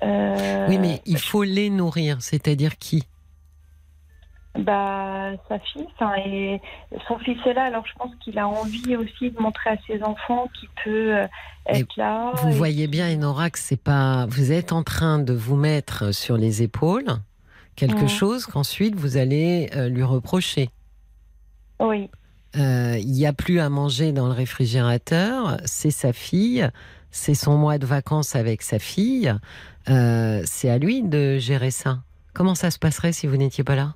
[0.00, 2.18] Oui, mais il faut les nourrir.
[2.20, 3.02] C'est-à-dire qui?
[4.58, 5.86] Bah, sa fille,
[6.26, 6.60] et
[7.08, 10.02] son fils est là, alors je pense qu'il a envie aussi de montrer à ses
[10.02, 11.26] enfants qu'il peut euh,
[11.66, 12.32] être là.
[12.34, 14.26] Vous et voyez bien, Enora, que c'est pas.
[14.28, 17.06] Vous êtes en train de vous mettre sur les épaules
[17.76, 20.68] quelque chose qu'ensuite vous allez euh, lui reprocher.
[21.80, 22.10] Oui,
[22.54, 25.56] Euh, Il n'y a plus à manger dans le réfrigérateur.
[25.64, 26.68] C'est sa fille.
[27.10, 29.34] C'est son mois de vacances avec sa fille.
[29.86, 32.00] C'est à lui de gérer ça.
[32.34, 33.94] Comment ça se passerait si vous n'étiez pas là?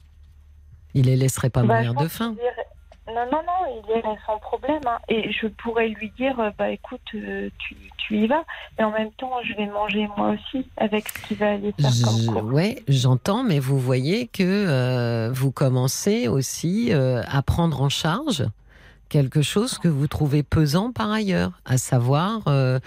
[0.96, 2.34] Il les laisserait pas Bah, mourir de faim.
[3.08, 4.80] Non, non, non, il est sans problème.
[4.84, 4.98] hein.
[5.08, 8.42] Et je pourrais lui dire, euh, bah écoute, euh, tu, tu y vas.
[8.80, 11.90] Et en même temps, je vais manger moi aussi avec ce qu'il va aller faire
[12.04, 12.52] comme Je- cours.
[12.52, 18.44] ouais, j'entends, mais vous voyez que euh, vous commencez aussi euh, à prendre en charge
[19.08, 22.78] quelque chose que vous trouvez pesant par ailleurs, à savoir, euh,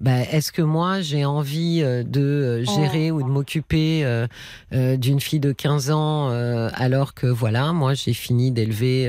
[0.00, 4.26] bah, est-ce que moi j'ai envie euh, de euh, gérer ou de m'occuper euh,
[4.72, 6.28] euh, d'une fille de 15 ans
[6.74, 9.08] alors que voilà, moi j'ai fini d'élever,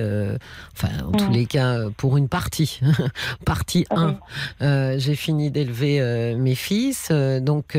[0.76, 1.34] enfin en tous Mm.
[1.34, 2.80] les cas pour une partie,
[3.46, 4.14] partie Ah 1, oui.
[4.62, 7.78] euh, j'ai fini d'élever mes fils, donc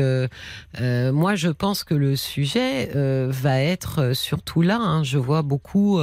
[0.79, 4.77] moi, je pense que le sujet va être surtout là.
[4.79, 5.03] hein.
[5.03, 5.99] Je vois beaucoup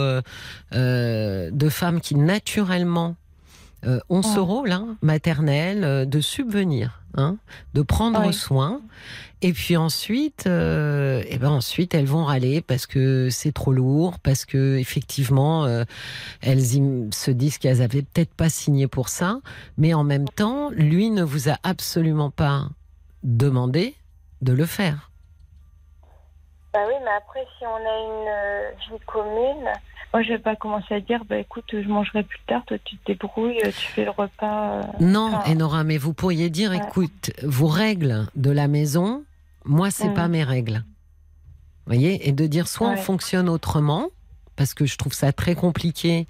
[0.72, 2.77] de femmes qui naturellement
[3.84, 4.44] euh, ont ce Ouais.
[4.44, 7.36] rôle hein, maternel euh, de subvenir, hein,
[7.74, 8.32] de prendre Ouais.
[8.32, 8.80] soin.
[9.40, 14.18] Et puis ensuite, euh, eh ben ensuite, elles vont râler parce que c'est trop lourd,
[14.18, 15.84] parce que effectivement, euh,
[16.40, 16.60] elles
[17.12, 19.40] se disent qu'elles avaient peut-être pas signé pour ça,
[19.76, 22.68] mais en même temps, lui ne vous a absolument pas
[23.22, 23.94] demandé
[24.42, 25.07] de le faire.
[26.72, 29.64] Bah oui, mais après, si on a une euh, vie commune,
[30.12, 32.96] moi, je vais pas commencer à dire, bah écoute, je mangerai plus tard, toi, tu
[32.98, 34.72] te débrouilles, tu fais le repas.
[34.72, 34.82] euh.
[35.00, 35.50] Non, Ah.
[35.50, 36.78] Enora, mais vous pourriez dire, Ouais.
[36.78, 39.24] écoute, vos règles de la maison,
[39.64, 40.14] moi, c'est Mm.
[40.14, 40.82] pas mes règles.
[41.86, 44.08] Vous voyez Et de dire, soit on fonctionne autrement,
[44.58, 46.26] parce que je trouve ça très compliqué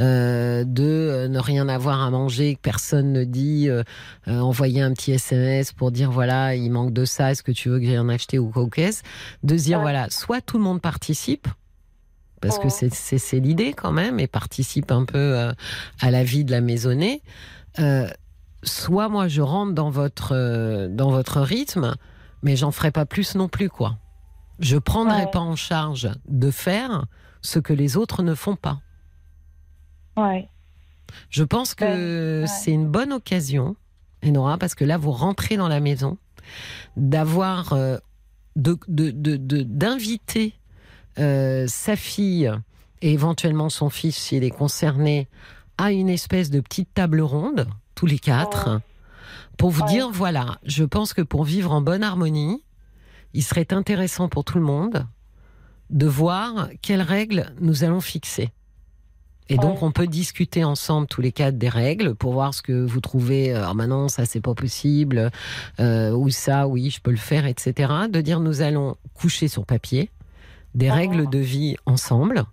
[0.00, 3.84] euh, de euh, ne rien avoir à manger, que personne ne dit, euh,
[4.26, 7.68] euh, envoyer un petit SMS pour dire, voilà, il manque de ça, est-ce que tu
[7.68, 9.02] veux que j'aille en acheter ou quoi qu'est-ce?
[9.44, 9.84] De dire, Ouais.
[9.84, 11.46] voilà, soit tout le monde participe,
[12.40, 12.90] parce que Ouais.
[12.90, 15.48] c'est- l'idée quand même, et participe un peu
[16.00, 17.22] à la vie de la maisonnée.
[18.64, 21.94] Soit moi je rentre dans votre dans votre rythme,
[22.42, 23.98] mais j'en ferai pas plus non plus quoi.
[24.58, 25.30] Je prendrai Ouais.
[25.30, 27.04] pas en charge de faire
[27.42, 28.80] ce que les autres ne font pas.
[30.16, 30.48] Ouais.
[31.30, 32.46] Je pense que Ouais, ouais.
[32.46, 33.76] c'est une bonne occasion,
[34.24, 36.18] Enora, parce que là vous rentrez dans la maison,
[36.96, 37.98] d'avoir euh,
[38.56, 40.54] de de- de- de- d'inviter
[41.18, 42.50] euh, sa fille
[43.02, 45.28] et éventuellement son fils s'il est concerné
[45.78, 48.80] à une espèce de petite table ronde tous les quatre Ouais.
[49.56, 49.88] pour vous Ouais.
[49.88, 52.62] dire voilà, je pense que pour vivre en bonne harmonie,
[53.34, 55.06] il serait intéressant pour tout le monde
[55.90, 58.50] de voir quelles règles nous allons fixer.
[59.50, 62.84] Et donc, on peut discuter ensemble tous les quatre des règles pour voir ce que
[62.84, 63.54] vous trouvez.
[63.54, 65.30] euh, Alors maintenant, ça c'est pas possible,
[65.80, 67.90] euh, ou ça, oui, je peux le faire, etc.
[68.10, 70.10] De dire, nous allons coucher sur papier
[70.74, 70.94] des Ah.
[70.96, 72.44] règles de vie ensemble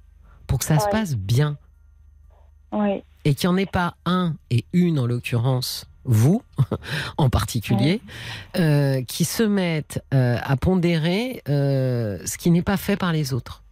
[0.48, 1.58] pour que ça se passe bien
[2.72, 3.04] Ouais.
[3.26, 6.42] et qu'il n'y en ait pas un et une en l'occurrence, vous
[7.18, 8.02] en particulier,
[8.58, 13.34] euh, qui se mettent euh, à pondérer euh, ce qui n'est pas fait par les
[13.34, 13.64] autres.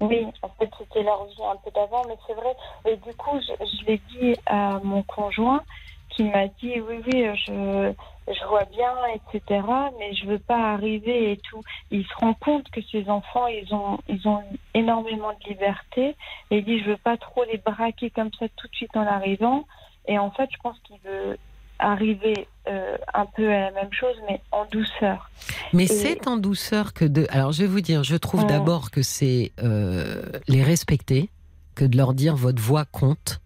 [0.00, 2.56] Oui, en fait, c'était leur vie un peu d'avant, mais c'est vrai.
[2.86, 5.62] Et du coup, je, je l'ai dit à mon conjoint
[6.10, 7.92] qui m'a dit oui, oui, je,
[8.28, 9.62] je vois bien, etc.,
[9.98, 11.62] mais je veux pas arriver et tout.
[11.90, 14.42] Il se rend compte que ses enfants, ils ont, ils ont
[14.74, 16.16] énormément de liberté
[16.50, 19.06] et il dit je veux pas trop les braquer comme ça tout de suite en
[19.06, 19.64] arrivant.
[20.06, 21.36] Et en fait, je pense qu'il veut
[21.78, 25.30] arriver euh, un peu à la même chose, mais en douceur.
[25.72, 27.26] Mais Et- c'est en douceur que de.
[27.30, 31.30] Alors, je vais vous dire, je trouve d'abord que c'est euh, les respecter,
[31.74, 33.40] que de leur dire votre voix compte.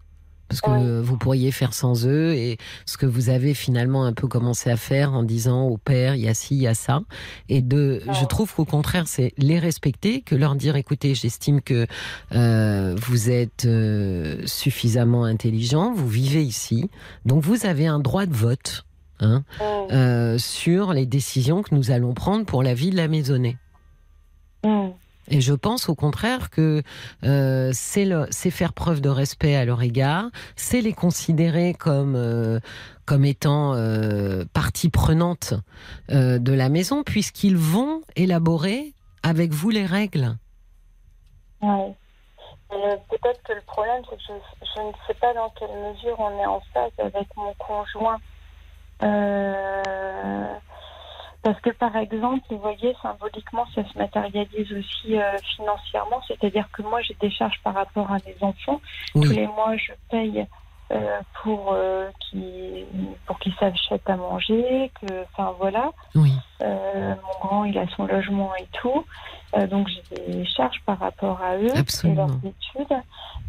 [0.49, 1.01] Parce que Ouais.
[1.01, 4.77] vous pourriez faire sans eux et ce que vous avez finalement un peu commencé à
[4.77, 7.01] faire en disant au père, il y a ci, il y a ça.
[7.49, 11.85] Et de, je trouve qu'au contraire, c'est les respecter que leur dire, écoutez, j'estime que
[12.33, 16.89] euh, vous êtes euh, suffisamment intelligent, vous vivez ici,
[17.25, 18.83] donc vous avez un droit de vote.
[19.19, 19.43] Hein,
[19.91, 23.57] euh, sur les décisions que nous allons prendre pour la vie de la maisonnée.
[25.29, 26.81] Et je pense au contraire que
[27.23, 30.25] euh, c'est faire preuve de respect à leur égard,
[30.55, 32.59] c'est les considérer comme euh,
[33.05, 35.53] comme étant euh, partie prenante
[36.09, 38.93] de la maison, puisqu'ils vont élaborer
[39.23, 40.35] avec vous les règles.
[41.61, 41.93] Ouais.
[42.69, 46.45] Peut-être que le problème, c'est que je ne sais pas dans quelle mesure on est
[46.45, 48.19] en phase avec mon conjoint.
[51.47, 56.21] Parce que, par exemple, vous voyez, symboliquement, ça se matérialise aussi euh, financièrement.
[56.27, 58.81] C'est-à-dire que moi, j'ai des charges par rapport à mes enfants.
[59.13, 60.45] Tous les mois, je paye
[60.91, 62.85] euh, pour euh, qu'ils
[63.25, 64.91] pour qu'ils s'achètent à manger.
[64.99, 65.91] Que, enfin, voilà.
[66.15, 69.05] oui, mon grand, il a son logement et tout.
[69.69, 72.27] Donc, j'ai des charges par rapport à eux Absolument.
[72.27, 72.97] et leurs études.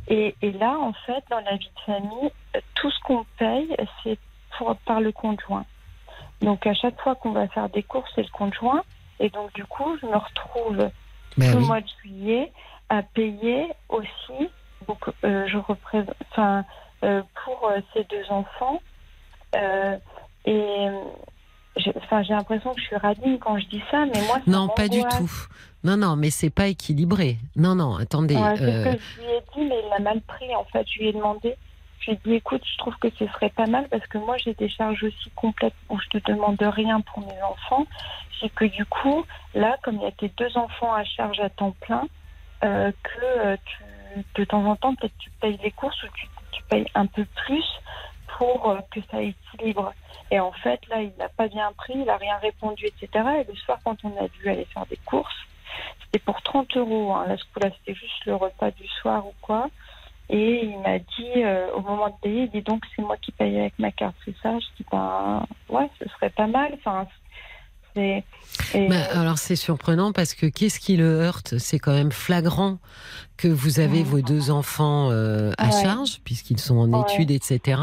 [0.07, 2.31] Et, et là, en fait, dans la vie de famille,
[2.77, 4.21] tout ce qu'on paye, c'est
[4.57, 5.65] pour, par le conjoint.
[6.41, 8.83] Donc, à chaque fois qu'on va faire des courses, c'est le conjoint.
[9.21, 10.91] Et donc, du coup, je me retrouve
[11.37, 12.53] ben tout le mois de juillet
[12.89, 14.49] à payer aussi.
[14.87, 16.65] Donc, euh, je représente, enfin,
[17.05, 18.81] euh, pour euh, ces deux enfants.
[20.45, 20.89] Et
[21.77, 24.43] j'ai enfin, j'ai l'impression que je suis radine quand je dis ça, mais moi, ça
[24.47, 25.31] Non, pas du tout.
[25.85, 27.37] Non, non, mais c'est pas équilibré.
[27.57, 28.37] Non, non, attendez.
[28.37, 30.55] Ouais, c'est ce que je lui ai dit, mais il l'a mal pris.
[30.57, 31.55] En fait, je lui ai demandé.
[32.01, 34.37] Je lui ai dit, écoute, je trouve que ce serait pas mal parce que moi,
[34.39, 37.87] j'ai des charges aussi complètes où je te demande rien pour mes enfants.
[38.41, 41.51] C'est que du coup, là, comme il y a tes deux enfants à charge à
[41.51, 42.07] temps plein,
[42.65, 46.27] euh, que euh, tu, de temps en temps, peut-être tu payes les courses ou tu,
[46.53, 47.65] tu payes un peu plus
[48.37, 49.93] pour euh, que ça équilibre.
[50.31, 53.09] Et en fait, là, il n'a pas bien pris, il n'a rien répondu, etc.
[53.41, 55.47] Et le soir, quand on a dû aller faire des courses,
[56.05, 57.13] c'était pour 30 euros.
[57.15, 57.27] Hein.
[57.29, 59.69] Là, ce coup-là, c'était juste le repas du soir ou quoi.
[60.31, 63.33] Et il m'a dit, euh, au moment de payer, il dit donc c'est moi qui
[63.33, 64.59] paye avec ma carte, c'est ça?
[64.59, 66.73] Je dis, ben ouais, ce serait pas mal.
[66.75, 67.07] Enfin,
[67.95, 68.23] c'est.
[68.75, 71.57] et- bah, alors c'est surprenant parce que qu'est-ce qui le heurte?
[71.59, 72.79] C'est quand même flagrant
[73.39, 75.83] que vous avez vos deux enfants euh, à Ouais.
[75.83, 77.01] charge puisqu'ils sont en Ouais.
[77.01, 77.81] études, etc.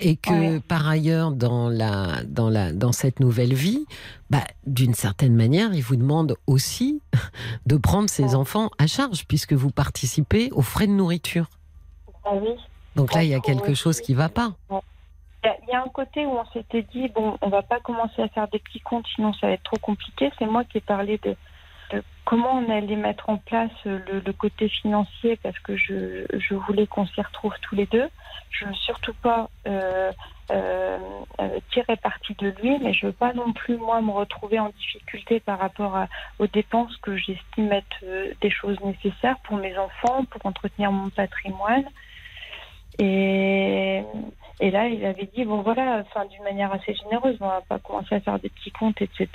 [0.00, 0.60] Et que Ouais.
[0.60, 3.86] par ailleurs dans la dans la dans cette nouvelle vie,
[4.30, 7.00] bah, d'une certaine manière, il vous demande aussi
[7.66, 8.34] de prendre ses Ouais.
[8.34, 11.48] enfants à charge puisque vous participez aux frais de nourriture.
[12.24, 12.50] Ah oui.
[12.96, 14.52] Donc là, il y a quelque chose qui va pas.
[14.70, 17.62] Il y a- il y, a un côté où on s'était dit, bon, on va
[17.62, 20.32] pas commencer à faire des petits comptes, sinon ça va être trop compliqué.
[20.38, 21.36] C'est moi qui ai parlé de,
[21.92, 26.26] de comment on allait mettre en place euh, le, le côté financier parce que je,
[26.36, 28.08] je voulais qu'on s'y retrouve tous les deux.
[28.50, 30.10] Je veux surtout pas euh,
[30.50, 30.98] euh,
[31.70, 35.38] tirer parti de lui, mais je veux pas non plus, moi, me retrouver en difficulté
[35.38, 36.08] par rapport à-
[36.40, 38.04] aux dépenses que j'estime être
[38.40, 41.84] des choses nécessaires pour mes enfants, pour entretenir mon patrimoine.
[42.98, 44.02] Et,
[44.60, 47.78] et là, il avait dit, bon voilà, enfin, d'une manière assez généreuse, on va pas
[47.78, 49.28] commencer à faire des petits comptes, etc.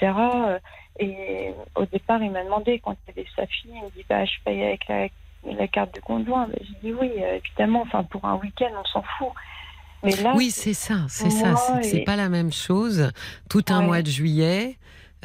[1.00, 4.06] Et au départ, il m'a demandé, quand il y avait sa fille, il me dit,
[4.10, 5.08] bah, je paye avec la,
[5.56, 6.48] la carte de conjoint.
[6.48, 9.30] Ben, J'ai dit oui, euh, évidemment, enfin, pour un week-end, on s'en fout.
[10.04, 11.56] Mais là, Oui, c'est ça, c'est ça.
[11.82, 13.12] C'est et- pas la même chose.
[13.50, 13.86] Tout un Ouais.
[13.86, 14.78] mois de juillet.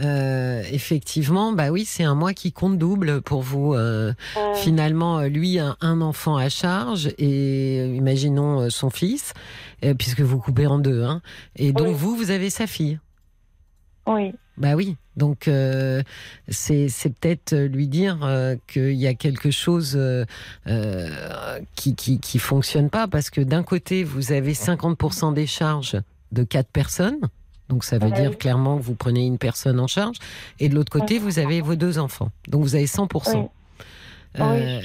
[0.03, 3.75] Euh, effectivement, bah oui, c'est un mois qui compte double pour vous.
[3.75, 9.33] euh, euh, Finalement, euh, lui a un enfant à charge et imaginons son fils,
[9.99, 11.03] puisque vous coupez en deux.
[11.05, 11.20] Hein,
[11.57, 11.95] et donc Oui.
[11.97, 12.99] vous, vous avez sa fille.
[14.07, 16.03] oui, Bah oui, donc euh,
[16.49, 20.25] c'est c'est peut-être lui dire euh, qu'il y a quelque chose euh,
[21.75, 25.97] qui, qui qui fonctionne pas parce que d'un côté vous avez 50% des charges
[26.33, 27.20] de quatre personnes,
[27.69, 28.20] donc ça veut Ouais.
[28.20, 30.16] dire clairement que vous prenez une personne en charge,
[30.61, 33.36] et de l'autre côté vous avez vos deux enfants, donc vous avez 100%.
[33.36, 34.40] Oui.
[34.40, 34.81] Euh,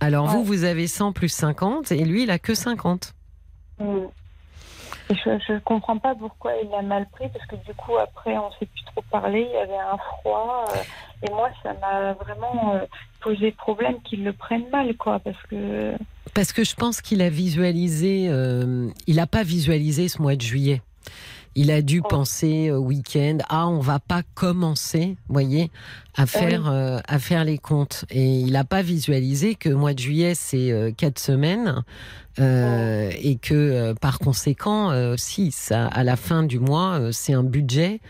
[0.00, 3.14] alors vous vous avez 100 plus 50 et lui il a que 50.
[3.80, 3.84] Mm.
[5.10, 8.50] Je ne comprends pas pourquoi il l'a mal pris, parce que du coup, après, on
[8.58, 10.66] s'est plus trop parlé, il y avait un froid.
[10.70, 12.80] euh, et moi, ça m'a vraiment euh,
[13.22, 15.94] posé problème qu'il le prenne mal, quoi, parce que.
[16.34, 18.24] Parce que je pense qu'il a visualisé,
[19.06, 20.82] il n'a pas visualisé ce mois de juillet.
[21.60, 22.08] Il a dû Oh.
[22.08, 25.72] penser au week-end, ah, on va pas commencer, voyez,
[26.14, 28.04] à faire, euh, à faire les comptes.
[28.10, 31.82] Et il n'a pas visualisé que le mois de juillet, c'est euh, quatre semaines.
[32.38, 37.10] euh, Et que euh, par conséquent, euh, si, ça, à la fin du mois, euh,
[37.12, 38.00] c'est un budget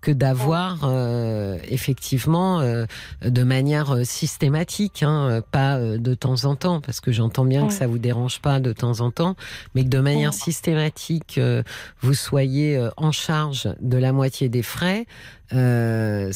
[0.00, 2.86] que d'avoir euh, effectivement euh,
[3.22, 7.72] de manière euh, systématique, hein, pas de temps en temps, parce que j'entends bien que
[7.72, 9.36] ça vous dérange pas de temps en temps,
[9.74, 11.62] mais que de manière systématique, euh,
[12.00, 15.06] vous soyez en charge de la moitié des frais.
[15.52, 16.32] Euh,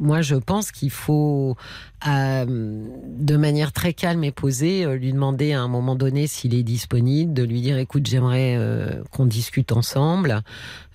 [0.00, 1.56] moi, je pense qu'il faut,
[2.06, 6.54] euh, de manière très calme et posée, euh, lui demander à un moment donné s'il
[6.54, 10.42] est disponible, de lui dire écoute, j'aimerais euh, qu'on discute ensemble.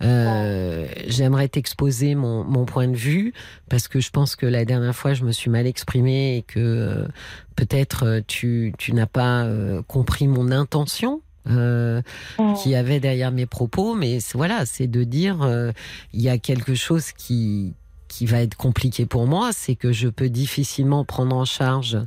[0.02, 3.34] J'aimerais t'exposer mon, mon point de vue
[3.69, 7.07] parce que je pense que la dernière fois, je me suis mal exprimée et que
[7.56, 9.48] peut-être tu, tu n'as pas
[9.88, 11.22] compris mon intention.
[11.49, 12.02] Euh,
[12.61, 15.74] qui avait derrière mes propos, mais voilà, c'est de dire euh,
[16.14, 17.74] il y a quelque chose qui
[18.07, 21.98] qui va être compliqué pour moi, c'est que je peux difficilement prendre en charge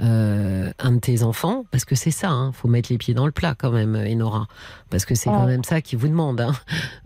[0.00, 3.24] euh, un de tes enfants, parce que c'est ça, hein, faut mettre les pieds dans
[3.24, 4.48] le plat quand même, Enora,
[4.90, 6.40] parce que c'est quand même ça qui vous demande.
[6.40, 6.52] Hein.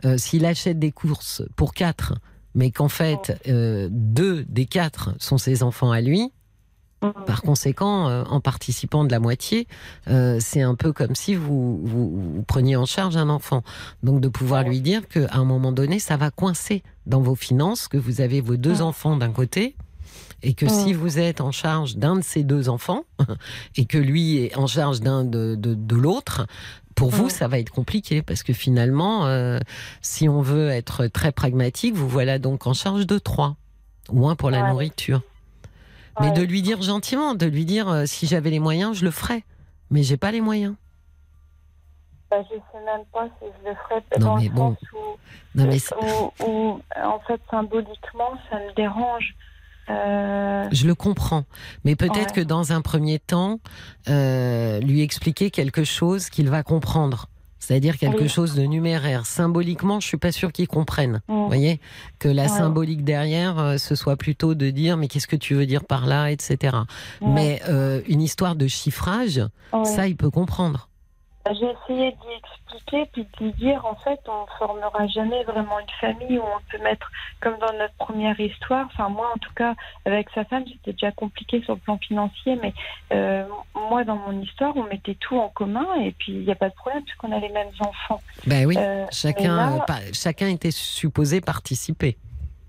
[0.05, 2.14] Euh, S'il achète des courses pour quatre,
[2.55, 6.32] mais qu'en fait deux des quatre sont ses enfants à lui.
[7.00, 9.66] Par conséquent, euh, en participant de la moitié,
[10.08, 13.62] euh, c'est un peu comme si vous, vous, vous preniez en charge un enfant.
[14.02, 17.88] Donc de pouvoir lui dire qu'à un moment donné, ça va coincer dans vos finances,
[17.88, 19.76] que vous avez vos deux enfants d'un côté,
[20.42, 23.04] et que si vous êtes en charge d'un de ces deux enfants,
[23.76, 26.46] et que lui est en charge d'un de, de, de l'autre,
[26.94, 29.60] pour vous, ça va être compliqué, parce que finalement, euh,
[30.02, 33.56] si on veut être très pragmatique, vous voilà donc en charge de trois,
[34.08, 35.22] au moins pour la nourriture.
[36.20, 36.32] Mais Ouais.
[36.32, 39.45] de lui dire gentiment, de lui dire euh, si j'avais les moyens, je le ferais.
[39.90, 40.74] Mais j'ai pas les moyens.
[42.31, 44.70] Bah, je sais même pas si je le ferais Non, dans mais le bon.
[44.70, 45.16] sens où,
[45.55, 49.35] Non, mais où, où, en fait, symboliquement, ça me dérange.
[49.89, 51.45] Euh, je le comprends.
[51.85, 52.43] Mais peut-être Ouais.
[52.43, 53.59] que dans un premier temps,
[54.11, 57.27] euh, lui expliquer quelque chose qu'il va comprendre.
[57.60, 58.28] C'est-à-dire quelque Oui.
[58.28, 59.26] chose de numéraire.
[59.26, 61.20] Symboliquement, je suis pas sûre qu'il comprenne.
[61.28, 61.80] mm, Vous voyez
[62.18, 62.48] Que la Ouais.
[62.48, 66.06] symbolique derrière, euh, ce soit plutôt de dire mais qu'est-ce que tu veux dire par
[66.06, 66.76] là, etc.
[67.20, 69.40] ouais, Mais euh, une histoire de chiffrage,
[69.72, 69.85] ouais.
[69.85, 70.88] ça, il peut comprendre.
[71.54, 75.78] J'ai essayé d'y expliquer, puis de lui dire, en fait, on ne formera jamais vraiment
[75.80, 77.10] une famille où on peut mettre,
[77.40, 81.12] comme dans notre première histoire, enfin moi en tout cas, avec sa femme, c'était déjà
[81.12, 82.72] compliqué sur le plan financier, mais
[83.12, 83.44] euh,
[83.90, 86.68] moi dans mon histoire, on mettait tout en commun, et puis il n'y a pas
[86.68, 88.20] de problème, puisqu'on a les mêmes enfants.
[88.46, 88.76] Ben oui.
[88.78, 92.16] Euh, Chacun, là- euh, chacun était supposé participer.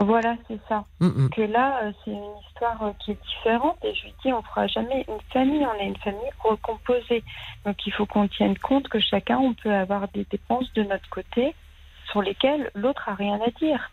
[0.01, 0.85] Voilà, c'est ça.
[0.99, 1.29] Mm, mm.
[1.31, 4.41] que là, euh, c'est une histoire euh, qui est différente et je lui dis, on
[4.41, 7.23] fera jamais une famille, on est une famille recomposée.
[7.65, 11.09] Donc il faut qu'on tienne compte que chacun, on peut avoir des dépenses de notre
[11.09, 11.53] côté
[12.11, 13.91] sur lesquelles l'autre a rien à dire.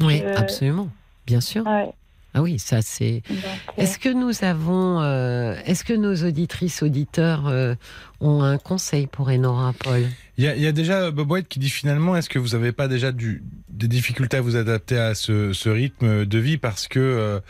[0.00, 0.88] Oui, Euh, absolument.
[1.26, 1.64] Bien sûr.
[1.66, 1.90] Ouais,
[2.34, 3.22] Ah oui, ça c'est.
[3.78, 7.74] Est-ce que nous avons, euh, est-ce que nos auditrices auditeurs euh,
[8.24, 10.02] ont un conseil pour Enora, Paul
[10.38, 12.48] Il y, a, il y a déjà Bob White qui dit finalement, est-ce que vous
[12.56, 16.56] n'avez pas déjà du, des difficultés à vous adapter à ce, ce rythme de vie
[16.58, 17.40] parce que euh,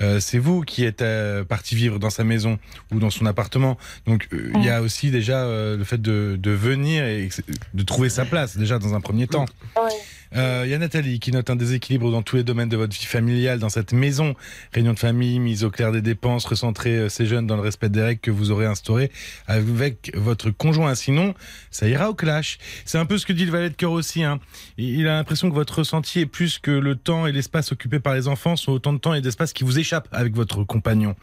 [0.00, 2.58] euh, c'est vous qui êtes euh, parti vivre dans sa maison
[2.90, 3.78] ou dans son appartement.
[4.06, 7.28] Donc euh, il y a aussi déjà euh, le fait de, de venir et
[7.74, 9.46] de trouver sa place déjà dans un premier temps.
[9.76, 9.92] ouais.
[10.34, 12.94] Euh, Il y a Nathalie qui note un déséquilibre dans tous les domaines de votre
[12.98, 14.34] vie familiale, dans cette maison.
[14.72, 17.90] Réunion de famille, mise au clair des dépenses, recentrer euh, ces jeunes dans le respect
[17.90, 19.10] des règles que vous aurez instaurées
[19.46, 20.94] avec votre conjoint.
[20.94, 21.34] Sinon,
[21.70, 22.58] ça ira au clash.
[22.84, 24.22] C'est un peu ce que dit le valet de cœur aussi.
[24.24, 24.40] Hein.
[24.78, 28.14] Il a l'impression que votre ressenti est plus que le temps et l'espace occupés par
[28.14, 31.14] les enfants sont autant de temps et d'espace qui vous échappent avec votre compagnon.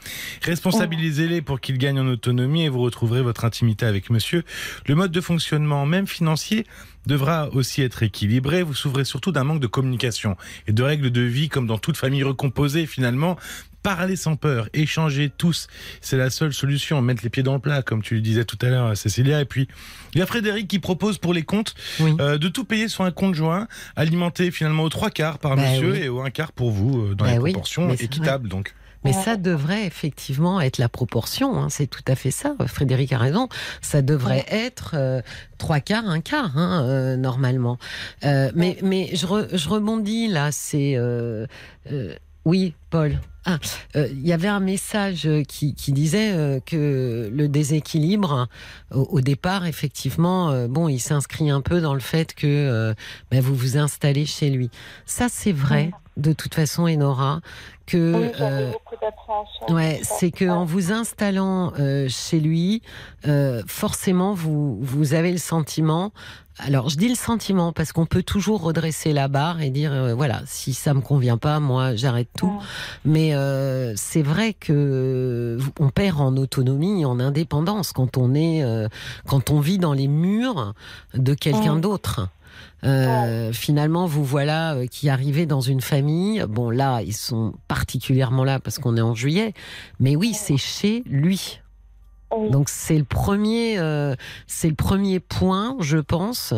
[0.43, 4.43] Responsabilisez-les pour qu'ils gagnent en autonomie et vous retrouverez votre intimité avec monsieur.
[4.85, 6.65] Le mode de fonctionnement, même financier,
[7.05, 8.63] devra aussi être équilibré.
[8.63, 10.35] Vous souffrez surtout d'un manque de communication
[10.67, 13.37] et de règles de vie comme dans toute famille recomposée finalement.
[13.81, 15.67] Parler sans peur, échanger tous,
[16.01, 17.01] c'est la seule solution.
[17.01, 19.39] Mettre les pieds dans le plat, comme tu le disais tout à l'heure, Cécilia.
[19.39, 19.69] Et puis,
[20.13, 22.13] il y a Frédéric qui propose pour les comptes Oui.
[22.19, 25.63] euh, de tout payer sur un compte joint, alimenté finalement aux trois quarts par Bah
[25.71, 25.97] monsieur oui.
[25.99, 28.49] et aux un quart pour vous, euh, dans Bah les oui, proportions équitables.
[28.49, 28.73] Donc,
[29.05, 31.57] Mais ça devrait effectivement être la proportion.
[31.57, 32.55] hein, c'est tout à fait ça.
[32.67, 33.47] Frédéric a raison.
[33.81, 35.21] Ça devrait être euh,
[35.57, 37.77] trois quarts, un quart, hein, euh, normalement.
[38.25, 40.51] Euh, mais mais je, re- je rebondis là.
[40.51, 41.45] C'est euh,
[41.93, 42.13] euh,
[42.45, 43.19] oui, Paul.
[43.45, 43.57] Ah,
[43.95, 48.47] euh, il y avait un message qui, qui disait euh, que le déséquilibre,
[48.93, 52.93] au, au départ, effectivement, euh, bon, il s'inscrit un peu dans le fait que euh,
[53.31, 54.69] ben, vous vous installez chez lui.
[55.05, 57.41] Ça, c'est vrai, de toute façon, Enora,
[57.87, 58.71] que Oui, euh.
[59.69, 62.81] Ouais, c'est que en vous installant euh, chez lui,
[63.27, 66.11] euh, forcément vous vous avez le sentiment.
[66.59, 70.13] Alors je dis le sentiment parce qu'on peut toujours redresser la barre et dire euh,
[70.13, 72.51] voilà si ça me convient pas moi j'arrête tout.
[73.05, 78.87] Mais euh, c'est vrai que on perd en autonomie, en indépendance quand on est euh,
[79.25, 80.73] quand on vit dans les murs
[81.13, 82.29] de quelqu'un d'autre.
[82.83, 86.43] Euh, finalement, vous voilà euh, qui arrivez dans une famille.
[86.47, 89.53] Bon, là, ils sont particulièrement là parce qu'on est en juillet.
[89.99, 91.59] Mais oui, c'est chez lui.
[92.31, 92.49] Oui.
[92.51, 94.15] Donc c'est le premier, euh,
[94.45, 96.53] c'est le premier point, je pense,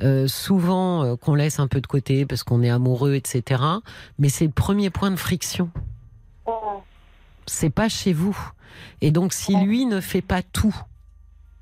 [0.00, 3.62] euh, souvent euh, qu'on laisse un peu de côté parce qu'on est amoureux, etc.
[4.18, 5.70] Mais c'est le premier point de friction.
[6.46, 6.50] Mm.
[7.46, 8.36] C'est pas chez vous.
[9.00, 10.74] Et donc si lui ne fait pas tout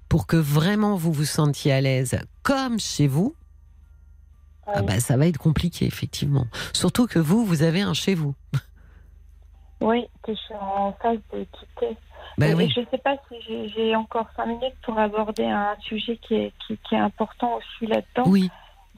[0.08, 3.34] pour que vraiment vous vous sentiez à l'aise, comme chez vous,
[4.66, 6.46] ah bah ça va être compliqué effectivement.
[6.72, 8.34] Surtout que vous, vous avez un chez vous.
[9.80, 11.96] Oui, que je suis en phase de quitter.
[12.38, 12.70] Ben oui.
[12.74, 16.52] Je ne sais pas si j'ai- encore cinq minutes pour aborder un sujet qui est,
[16.66, 18.24] qui, qui est important aussi là-dedans.
[18.30, 18.50] Oui.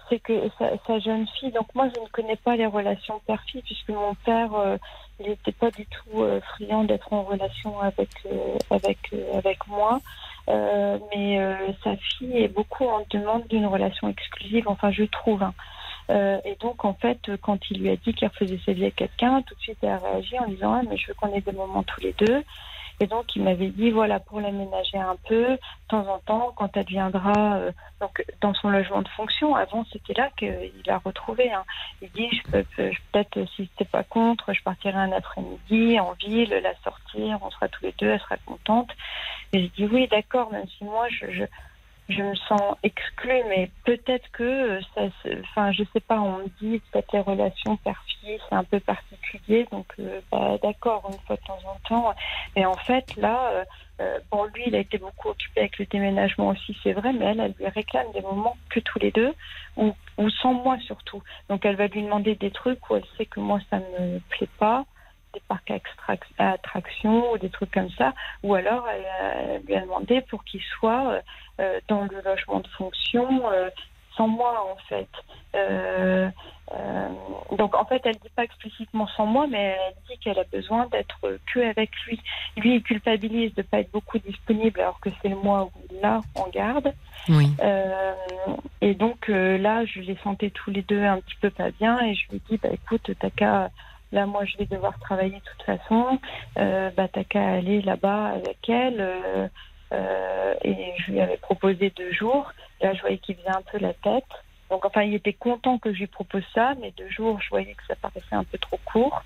[0.09, 3.63] C'est que sa, sa jeune fille, donc moi je ne connais pas les relations père-fille
[3.63, 4.77] puisque mon père, euh,
[5.21, 8.99] il n'était pas du tout euh, friand d'être en relation avec, euh, avec,
[9.35, 10.01] avec moi.
[11.15, 11.39] Mais
[11.85, 15.43] sa fille est beaucoup en demande d'une relation exclusive, enfin je trouve.
[15.43, 15.55] hein.
[16.11, 18.97] Euh, et donc en fait, quand il lui a dit qu'il refaisait sa vie avec
[18.97, 21.41] quelqu'un, tout de suite elle a réagi en disant ah, mais je veux qu'on ait
[21.41, 22.43] des moments tous les deux.
[23.01, 25.59] Et donc il m'avait dit voilà pour l'aménager un peu, de
[25.89, 29.55] temps en temps quand elle viendra euh, donc dans son logement de fonction.
[29.55, 31.51] Avant c'était là qu'il a retrouvé.
[31.53, 31.65] hein.
[32.01, 36.13] Il dit je peux peut-être euh, si t'es pas contre, je partirai un après-midi en
[36.13, 38.91] ville, la sortir, on sera tous les deux, elle sera contente.
[39.53, 41.45] Et je dis oui d'accord, même si moi je, je
[42.09, 45.03] je me sens exclue, mais peut-être que euh, ça,
[45.41, 49.67] enfin, je sais pas, on me dit peut-être les relations père-fille, c'est un peu particulier,
[49.71, 52.15] donc euh, bah, d'accord, une fois de temps en temps.
[52.57, 53.65] Et en fait, là, euh,
[54.01, 57.27] euh, bon, lui, il a été beaucoup occupé avec le déménagement aussi, c'est vrai, mais
[57.27, 59.33] elle, elle lui réclame des moments que tous les deux,
[59.77, 61.23] ou, ou sans moi surtout.
[61.49, 64.49] Donc elle va lui demander des trucs où elle sait que moi, ça me plaît
[64.59, 64.85] pas
[65.33, 65.71] des parcs
[66.39, 70.63] à attractions ou des trucs comme ça, ou alors elle, lui a demandé pour qu'il
[70.63, 71.21] soit euh,
[71.61, 73.69] euh, dans le logement de fonction euh,
[74.17, 75.09] sans moi en fait.
[75.55, 76.31] Euh,
[77.59, 80.87] donc en fait elle dit pas explicitement sans moi, mais elle dit qu'elle a besoin
[80.87, 82.19] d'être que avec lui.
[82.57, 86.21] Lui il culpabilise de pas être beaucoup disponible alors que c'est le moi où l'a
[86.37, 86.93] en garde.
[87.29, 87.55] Oui.
[88.81, 92.15] Et donc là, je les sentais tous les deux un petit peu pas bien et
[92.15, 93.71] je lui ai dit, bah écoute, t'as qu'à,
[94.13, 96.19] là moi je vais devoir travailler de toute façon,
[96.59, 99.01] euh, bah t'as là-bas avec elle.
[99.01, 99.49] euh,
[99.93, 102.53] euh, et je lui avais proposé deux jours.
[102.81, 104.25] Là, je voyais qu'il faisait un peu la tête.
[104.71, 107.75] Donc enfin, il était content que je lui propose ça, mais deux jours, je voyais
[107.75, 109.23] que ça paraissait un peu trop court.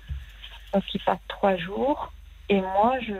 [0.73, 2.11] Donc il part trois jours.
[2.49, 3.13] Et moi, je,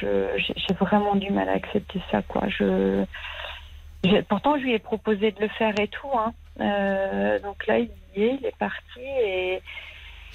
[0.00, 2.48] j'ai vraiment du mal à accepter ça, quoi.
[2.48, 3.04] Je,
[4.28, 6.08] pourtant, je lui ai proposé de le faire et tout.
[6.14, 6.32] Hein.
[6.60, 9.62] Euh, donc là, il y est, il est parti et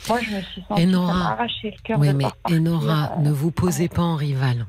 [0.10, 2.26] moi, je me suis sentie Et ça Nora- m'a arraché le cœur Oui, de mais
[2.46, 4.66] Enora, euh, ne vous posez pas en rival.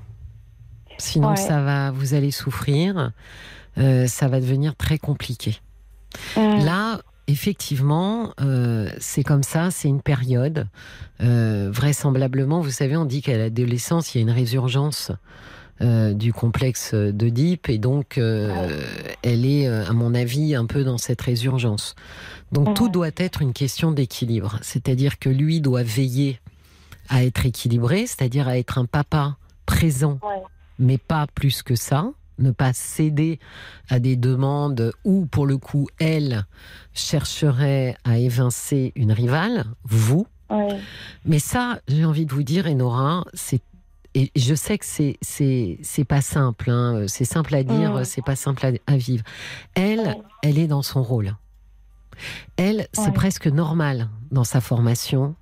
[0.99, 1.37] Sinon, Ouais.
[1.37, 3.13] ça va, vous allez souffrir.
[3.79, 5.61] euh, ça va devenir très compliqué.
[6.37, 10.67] Là, effectivement, euh, c'est comme ça, c'est une période.
[11.21, 15.13] Vraisemblablement, vous savez, on dit qu'à l'adolescence, il y a une résurgence
[15.81, 18.81] euh, du complexe d'Oedipe, et donc euh,
[19.23, 21.95] elle est, euh, à mon avis, un peu dans cette résurgence.
[22.51, 26.41] Donc tout doit être une question d'équilibre, c'est-à-dire que lui doit veiller
[27.09, 29.37] à être équilibré, c'est-à-dire à être un papa
[29.67, 30.43] présent, Ouais.
[30.79, 33.39] mais pas plus que ça, ne pas céder
[33.89, 36.45] à des demandes où, pour le coup, elle
[36.93, 40.27] chercherait à évincer une rivale, vous.
[41.25, 43.61] Mais ça, j'ai envie de vous dire, Enora, c'est
[44.21, 48.05] et je sais que c'est c'est c'est pas simple, hein, c'est simple à dire, Mhm.
[48.05, 49.25] c'est pas simple à, à vivre.
[49.75, 50.19] Elle, Ouais.
[50.43, 51.35] elle est dans son rôle.
[52.57, 53.13] Elle, c'est Ouais.
[53.13, 55.37] presque normal dans sa formation.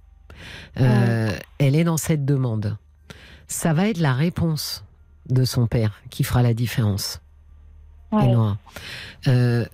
[0.80, 2.76] Euh, Elle est dans cette demande.
[3.46, 4.84] Ça va être la réponse
[5.30, 7.20] de son père qui fera la différence.
[8.12, 8.34] Ouais.
[9.28, 9.64] Euh,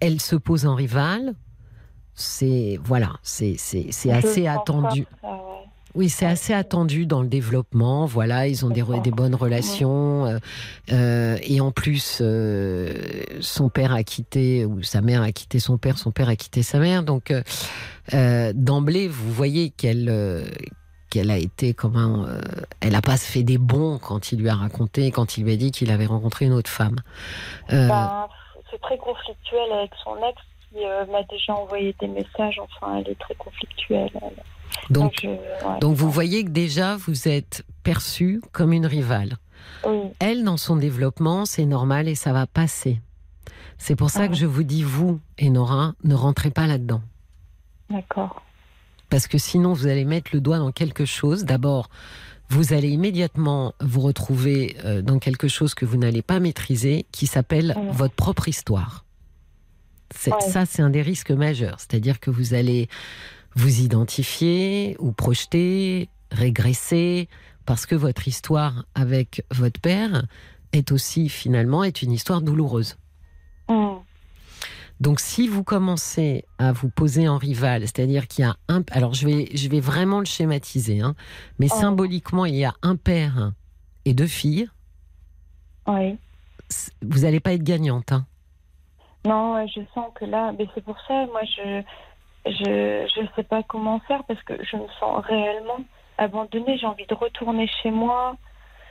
[0.00, 1.34] elle se pose en rival.
[2.14, 3.56] C'est voilà, c'est
[4.10, 5.06] assez attendu.
[5.22, 5.49] pas.
[5.94, 8.06] Oui, c'est assez attendu dans le développement.
[8.06, 10.26] Voilà, ils ont des, bonnes relations.
[10.26, 10.38] euh,
[10.92, 12.94] euh, et en plus, euh,
[13.40, 16.62] son père a quitté, ou sa mère a quitté son père, son père a quitté
[16.62, 17.02] sa mère.
[17.02, 17.32] Donc,
[18.12, 20.44] d'emblée, vous voyez qu'elle
[21.10, 22.40] qu'elle a été comment euh,
[22.80, 25.56] Elle n'a pas fait des bons quand il lui a raconté, quand il lui a
[25.56, 27.00] dit qu'il avait rencontré une autre femme.
[27.68, 28.28] Ben,
[28.70, 30.40] c'est très conflictuel avec son ex
[30.70, 32.60] qui m'a déjà envoyé des messages.
[32.60, 34.10] Enfin, elle est très conflictuelle.
[34.22, 34.44] elle.
[34.90, 35.38] Donc, ouais.
[35.80, 39.36] donc, vous voyez que déjà, vous êtes perçu comme une rivale.
[39.86, 43.00] Oui, elle, dans son développement, c'est normal et ça va passer.
[43.78, 44.28] C'est pour ça Ah.
[44.28, 47.02] que je vous dis, vous, Enora, ne rentrez pas là-dedans.
[47.88, 48.42] d'accord.
[49.08, 51.44] Parce que sinon, vous allez mettre le doigt dans quelque chose.
[51.44, 51.90] D'abord,
[52.48, 57.26] vous allez immédiatement vous retrouver euh, dans quelque chose que vous n'allez pas maîtriser, qui
[57.26, 59.04] s'appelle votre propre histoire.
[60.26, 60.32] Ouais.
[60.50, 61.76] Ça, c'est un des risques majeurs.
[61.78, 62.88] C'est-à-dire que vous allez
[63.56, 67.28] vous identifier ou projeter, régresser,
[67.66, 70.24] parce que votre histoire avec votre père
[70.72, 72.96] est aussi finalement est une histoire douloureuse.
[73.68, 73.96] Mm.
[75.00, 78.82] Donc si vous commencez à vous poser en rival, c'est-à-dire qu'il y a un...
[78.90, 81.14] Alors je vais, je vais vraiment le schématiser, hein,
[81.58, 81.74] mais Oh.
[81.80, 83.52] symboliquement, il y a un père
[84.04, 84.68] et deux filles.
[85.86, 86.18] Oui.
[87.02, 88.12] Vous n'allez pas être gagnante.
[88.12, 88.26] hein.
[89.24, 91.82] Non, je sens que là, mais c'est pour ça, moi, je
[92.46, 95.80] je je sais pas comment faire parce que je me sens réellement
[96.18, 96.78] abandonnée.
[96.78, 98.36] J'ai envie de retourner chez moi,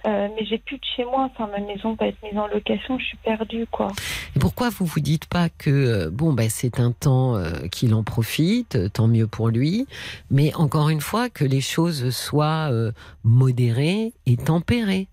[0.06, 1.30] euh, mais j'ai plus de chez moi.
[1.32, 2.98] Enfin, ma maison va être mise en location.
[3.00, 3.88] Je suis perdue, quoi.
[4.36, 7.94] Et pourquoi vous vous dites pas que euh, bon ben c'est un temps euh, qu'il
[7.94, 9.88] en profite, euh, tant mieux pour lui,
[10.30, 12.92] mais encore une fois que les choses soient euh,
[13.24, 15.08] modérées et tempérées.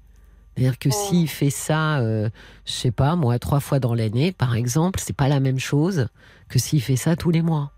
[0.55, 2.31] C'est-à-dire que s'il fait ça, je
[2.65, 6.09] sais pas moi, trois fois dans l'année, par exemple, c'est pas la même chose
[6.49, 7.73] que s'il fait ça tous les mois.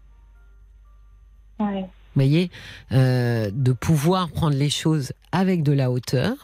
[1.61, 1.83] Ouais.
[1.83, 1.89] Vous
[2.25, 2.51] voyez,
[2.93, 6.35] euh, de pouvoir prendre les choses avec de la hauteur,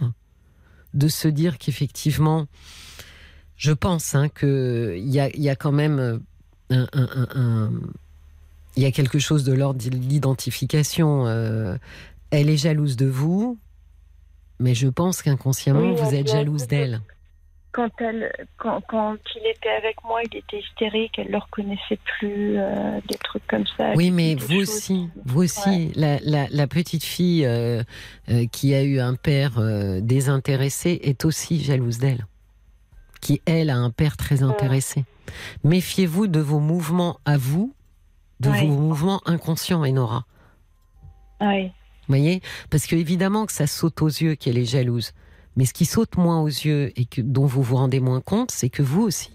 [0.92, 2.46] de se dire qu'effectivement,
[3.56, 6.18] je pense hein, qu'il y a, y a quand même euh,
[6.70, 7.72] un, un- un- un-
[8.76, 11.26] il y a quelque chose de l'ordre de l'identification.
[11.26, 11.76] euh,
[12.30, 13.58] elle est jalouse de vous,
[14.58, 17.00] mais je pense qu'inconsciemment, Oui, vous êtes jalouse d'elle.
[17.74, 21.18] Quand elle, quand, quand il était avec moi, il était hystérique.
[21.18, 23.92] Elle le reconnaissait plus, euh, des trucs comme ça.
[23.96, 25.92] Oui, mais vous choses aussi, vous aussi, Ouais.
[25.96, 27.82] la, la- la petite fille euh,
[28.28, 29.54] euh, qui a eu un père
[30.00, 32.26] désintéressé est aussi jalouse d'elle,
[33.20, 35.04] qui elle a un père très intéressé.
[35.64, 37.74] Méfiez-vous de vos mouvements à vous,
[38.38, 38.60] de Ouais.
[38.66, 40.26] vos mouvements inconscients, Enora.
[41.40, 41.72] Ouais.
[42.06, 42.40] Vous voyez?
[42.70, 45.12] Parce que évidemment que ça saute aux yeux qu'elle est jalouse.
[45.56, 48.50] Mais ce qui saute moins aux yeux et que, dont vous vous rendez moins compte,
[48.50, 49.30] c'est que vous aussi.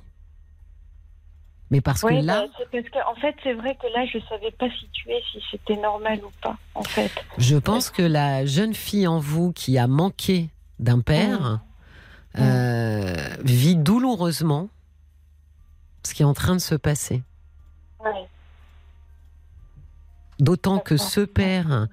[1.72, 4.70] Mais parce Oui, que là, parce en fait, c'est vrai que là, je savais pas
[4.72, 7.12] situer si c'était normal ou pas, en fait.
[7.38, 11.62] Je pense que la jeune fille en vous qui a manqué d'un père
[12.36, 12.42] Mmh.
[12.42, 14.70] euh, vit douloureusement
[16.06, 17.24] ce qui est en train de se passer.
[18.04, 18.28] Ouais.
[20.40, 21.88] D'autant que ce père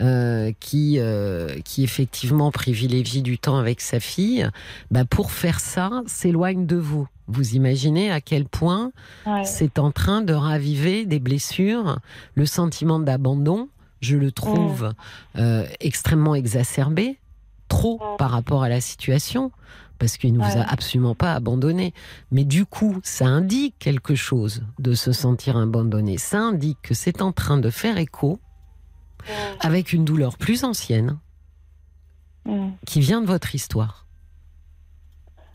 [0.00, 4.48] euh, qui, euh, qui effectivement privilégie du temps avec sa fille,
[4.90, 7.06] bah pour faire ça, s'éloigne de vous.
[7.28, 8.90] Vous imaginez à quel point
[9.24, 9.44] Ouais.
[9.44, 12.00] c'est en train de raviver des blessures,
[12.34, 13.68] le sentiment d'abandon,
[14.00, 14.92] je le trouve
[15.36, 17.18] euh, extrêmement exacerbé,
[17.68, 19.52] trop par rapport à la situation,
[20.02, 21.94] parce qu'il ne vous a absolument pas abandonné.
[22.32, 26.18] Mais du coup, ça indique quelque chose de se sentir abandonné.
[26.18, 28.40] Ça indique que c'est en train de faire écho
[29.60, 31.20] avec une douleur plus ancienne
[32.84, 34.04] qui vient de votre histoire.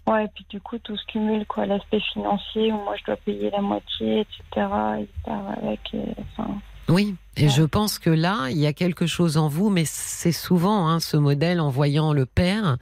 [0.07, 1.65] Ouais, et puis du coup, tout se cumule, quoi.
[1.65, 4.41] L'aspect financier, où moi, je dois payer la moitié, etc.
[4.55, 5.93] Il part avec.
[5.93, 7.49] et, enfin, Oui, et Ouais.
[7.49, 10.99] je pense que là, il y a quelque chose en vous, mais c'est souvent hein,
[11.01, 12.77] ce modèle en voyant le père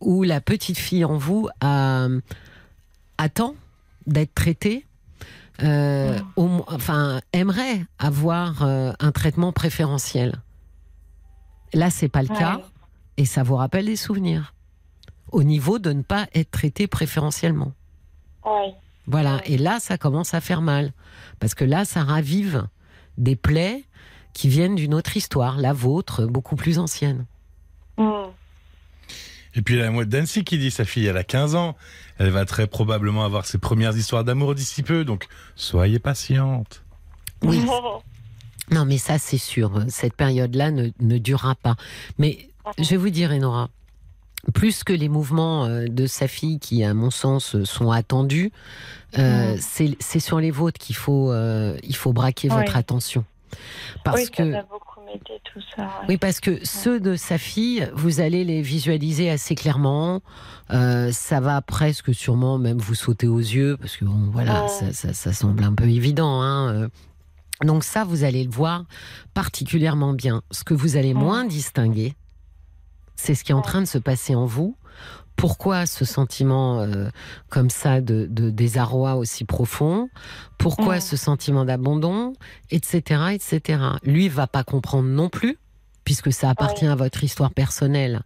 [0.00, 2.06] où la petite fille en vous a,
[3.18, 3.54] attend
[4.06, 4.84] d'être traitée.
[5.64, 10.40] euh, au enfin, aimerait avoir euh, un traitement préférentiel.
[11.74, 12.38] Là, c'est pas le Ouais.
[12.38, 12.60] cas,
[13.16, 14.54] et ça vous rappelle des souvenirs.
[15.32, 17.72] Au niveau de ne pas être traité préférentiellement.
[18.46, 18.72] ouais.
[19.08, 20.92] Voilà, et là, ça commence à faire mal.
[21.40, 22.68] Parce que là, ça ravive
[23.18, 23.84] des plaies
[24.32, 27.26] qui viennent d'une autre histoire, la vôtre, beaucoup plus ancienne.
[27.96, 28.12] Mm.
[29.54, 31.54] Et puis il y a la mouette d'Annecy qui dit sa fille, elle a 15
[31.56, 31.76] ans.
[32.18, 35.26] Elle va très probablement avoir ses premières histoires d'amour d'ici peu, donc
[35.56, 36.82] soyez patiente.
[37.42, 37.60] Oui.
[38.70, 39.82] Non, mais ça, c'est sûr.
[39.88, 41.76] Cette période-là ne, ne durera pas.
[42.18, 43.70] Mais je vais vous dire, Enora,
[44.54, 48.52] plus que les mouvements euh, de sa fille qui, à mon sens, euh, sont attendus,
[49.18, 49.94] euh, Mm.
[50.00, 53.24] c'est sur les vôtres qu'il faut, euh, il faut braquer votre attention.
[54.04, 54.52] Parce oui, que.
[55.52, 55.82] tout ça.
[55.82, 55.88] ouais.
[56.10, 60.20] Oui, parce que ceux de sa fille, vous allez les visualiser assez clairement.
[60.70, 64.68] Euh, ça va presque sûrement même vous sauter aux yeux, parce que bon, voilà, Ouais.
[64.68, 66.42] ça, ça- ça semble un peu évident.
[66.42, 66.88] Hein.
[67.64, 68.84] Donc ça, vous allez le voir
[69.34, 70.42] particulièrement bien.
[70.50, 71.20] Ce que vous allez Ouais.
[71.20, 72.14] moins distinguer,
[73.18, 74.76] c'est ce qui est en train de se passer en vous.
[75.36, 77.08] Pourquoi ce sentiment euh,
[77.48, 80.08] comme ça de, de désarroi aussi profond
[80.56, 82.32] Pourquoi ce sentiment d'abandon?
[82.70, 83.20] Etc.
[83.32, 83.80] etc.
[84.02, 85.58] Lui va pas comprendre non plus,
[86.04, 88.22] puisque ça appartient à votre histoire personnelle.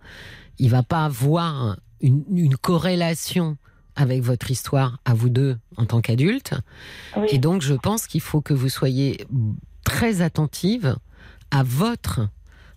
[0.59, 3.57] Il va pas voir une, une corrélation
[3.97, 6.55] avec votre histoire à vous deux en tant qu'adultes.
[7.17, 7.27] Oui.
[7.31, 9.27] Et donc, je pense qu'il faut que vous soyez
[9.85, 10.97] très attentive
[11.51, 12.29] à votre,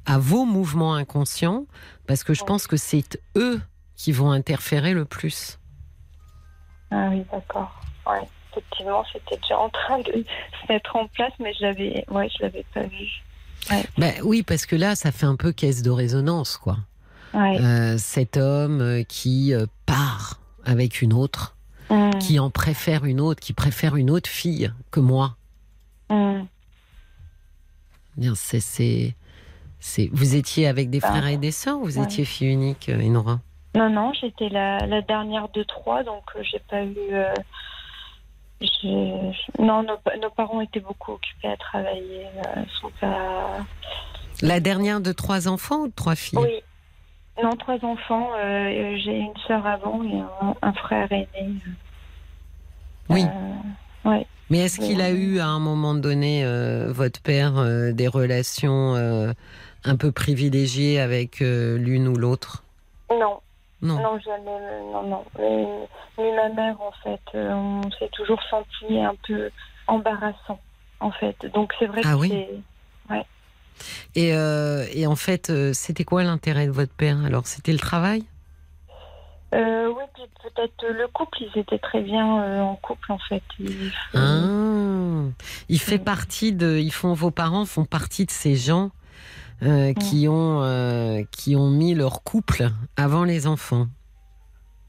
[0.06, 1.66] à vos mouvements inconscients,
[2.08, 3.62] parce que je pense que c'est eux
[3.96, 5.60] qui vont interférer le plus.
[6.92, 7.80] Ah oui, d'accord.
[8.08, 8.22] Ouais.
[8.52, 10.12] Effectivement, c'était déjà en train de
[10.68, 13.24] se mettre en place, mais je l'avais, ouais, je l'avais pas vu.
[13.98, 16.78] Ben oui, parce que là, ça fait un peu caisse de résonance, quoi.
[17.34, 17.60] Ouais.
[17.60, 21.52] Euh, cet homme euh, qui euh, part avec une autre,
[21.90, 22.18] Mm.
[22.18, 25.36] qui en préfère une autre, qui préfère une autre fille que moi.
[26.10, 26.42] Mm.
[28.34, 29.14] C'est, c'est-
[30.12, 31.08] Vous étiez avec des Ah.
[31.10, 32.06] frères et des sœurs ou vous Ouais.
[32.06, 33.40] étiez fille unique, euh, Enora?
[33.76, 36.96] Non, non, j'étais la, la dernière de trois, donc euh, j'ai pas eu.
[37.12, 37.34] euh,
[39.60, 42.26] non, nos, pa- nos parents étaient beaucoup occupés à travailler.
[42.38, 43.58] euh, sont pas...
[44.42, 46.40] La dernière de trois enfants ou de trois filles?
[46.40, 47.44] Oui.
[47.44, 48.30] Non, trois enfants.
[48.38, 51.28] euh, j'ai une sœur avant et un, un frère aîné.
[53.10, 53.24] Oui.
[54.06, 58.08] Euh, Mais est-ce qu'il a eu à un moment donné, euh, votre père, euh, des
[58.08, 59.34] relations euh,
[59.86, 62.64] un peu privilégiées avec euh, l'une ou l'autre?
[63.10, 63.40] Non,
[63.82, 64.02] Non.
[64.02, 64.48] non, jamais.
[64.48, 65.26] euh, Non, non.
[65.38, 65.88] Mais,
[66.18, 69.52] mais ma mère, en fait, euh, on s'est toujours senti un peu
[69.88, 70.60] embarrassant,
[71.00, 71.36] en fait.
[71.54, 72.30] Donc c'est vrai Ah que oui?
[72.30, 72.50] c'est.
[74.16, 77.18] Et, euh, et en fait, euh, c'était quoi l'intérêt de votre père?
[77.26, 78.24] Alors, c'était le travail?
[79.54, 83.44] Euh, oui, puis peut-être le couple, ils étaient très bien euh, en couple en fait.
[83.60, 84.48] Ils- Ah,
[85.70, 88.92] il fait partie de, ils font, vos parents font partie de ces gens
[89.64, 93.88] euh, qui ont, euh, qui ont mis leur couple avant les enfants.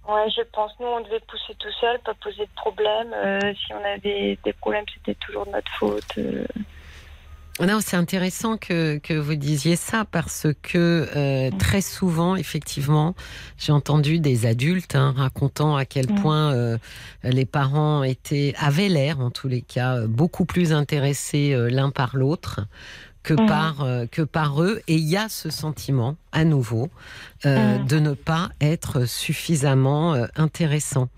[0.08, 0.70] Ouais, je pense.
[0.78, 3.12] Nous, on devait pousser tout seul, pas poser de problème.
[3.12, 6.04] Euh, si on avait des problèmes, c'était toujours de notre faute.
[6.18, 6.44] euh.
[7.58, 11.56] Non, c'est intéressant que, que vous disiez ça parce que euh, Mm.
[11.58, 13.14] très souvent, effectivement,
[13.56, 16.14] j'ai entendu des adultes hein, racontant à quel Mm.
[16.20, 16.76] point euh,
[17.24, 22.14] les parents étaient, avaient l'air, en tous les cas, beaucoup plus intéressés euh, l'un par
[22.16, 22.60] l'autre
[23.26, 23.46] que Mm.
[23.46, 24.80] par euh, que par eux.
[24.88, 26.88] Et il y a ce sentiment, à nouveau,
[27.44, 27.86] euh, Mm.
[27.86, 31.08] de ne pas être suffisamment euh, intéressant.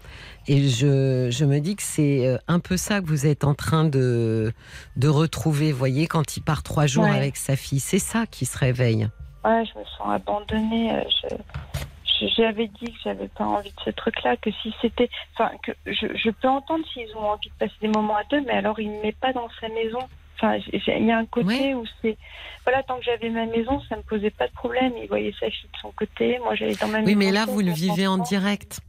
[0.49, 3.85] Et je, je me dis que c'est un peu ça que vous êtes en train
[3.85, 4.53] de,
[4.97, 5.73] de retrouver.
[5.73, 7.11] Vous voyez, quand il part trois jours Ouais.
[7.17, 9.09] avec sa fille, c'est ça qui se réveille.
[9.45, 10.91] Ouais, je me sens abandonnée.
[11.23, 15.51] Je, je- j'avais dit que j'avais pas envie de ce truc-là, que si c'était, enfin,
[15.63, 18.53] que je, je peux entendre s'ils ont envie de passer des moments à deux, mais
[18.55, 20.01] alors il me met pas dans sa maison.
[20.41, 21.75] Enfin, il y a un côté Ouais.
[21.75, 22.17] où c'est,
[22.65, 24.93] voilà, tant que j'avais ma maison, ça me posait pas de problème.
[25.03, 27.07] Il voyait sa fille de son côté, moi j'allais dans ma maison.
[27.07, 28.81] Oui, mais là, vous le vivez en direct.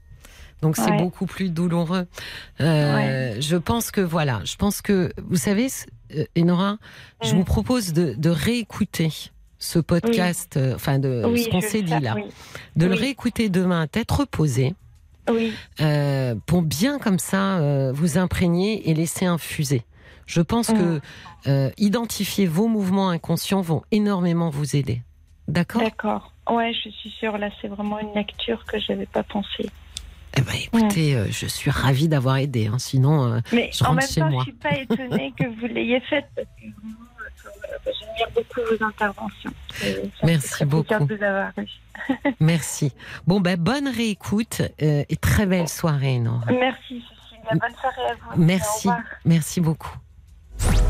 [0.62, 2.06] Donc c'est beaucoup plus douloureux.
[2.62, 5.68] Euh, Je pense que voilà, je pense que vous savez,
[6.16, 6.78] euh, Enora,
[7.24, 7.38] je Mm.
[7.38, 9.10] vous propose de, de réécouter
[9.58, 12.24] ce podcast, euh, enfin de Oui, ce qu'on s'est dit faire, là, Oui.
[12.76, 14.74] de le réécouter demain tête reposée,
[15.30, 15.54] oui.
[15.82, 19.84] euh, pour bien comme ça vous imprégner et laisser infuser.
[20.30, 20.78] Je pense Mm.
[20.78, 21.02] que
[21.50, 25.02] euh, identifier vos mouvements inconscients vont énormément vous aider.
[25.48, 25.82] D'accord?
[25.82, 26.32] D'accord.
[26.48, 27.38] Ouais, je suis sûre.
[27.40, 29.70] Là, c'est vraiment une lecture que j'avais pas pensé.
[30.38, 32.68] Eh ben, écoutez, euh, je suis ravie d'avoir aidé.
[32.68, 34.44] hein, sinon, euh, Mais Je en rentre même chez temps, moi.
[34.46, 39.52] je suis pas étonnée que vous l'ayez faite parce que euh, j'admire beaucoup vos interventions.
[40.24, 41.06] Merci beaucoup.
[41.06, 41.68] de vous avoir eu.
[42.40, 42.92] merci.
[43.26, 46.46] Bon, ben, bonne réécoute et très belle soirée, Nora.
[46.52, 47.50] Merci, Cécilia.
[47.60, 48.44] Bonne soirée à vous.
[48.44, 48.90] Merci,
[49.26, 49.98] merci beaucoup.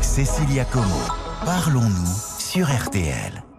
[0.00, 1.00] Cécilia Como,
[1.44, 2.06] parlons-nous
[2.38, 3.49] sur RTL.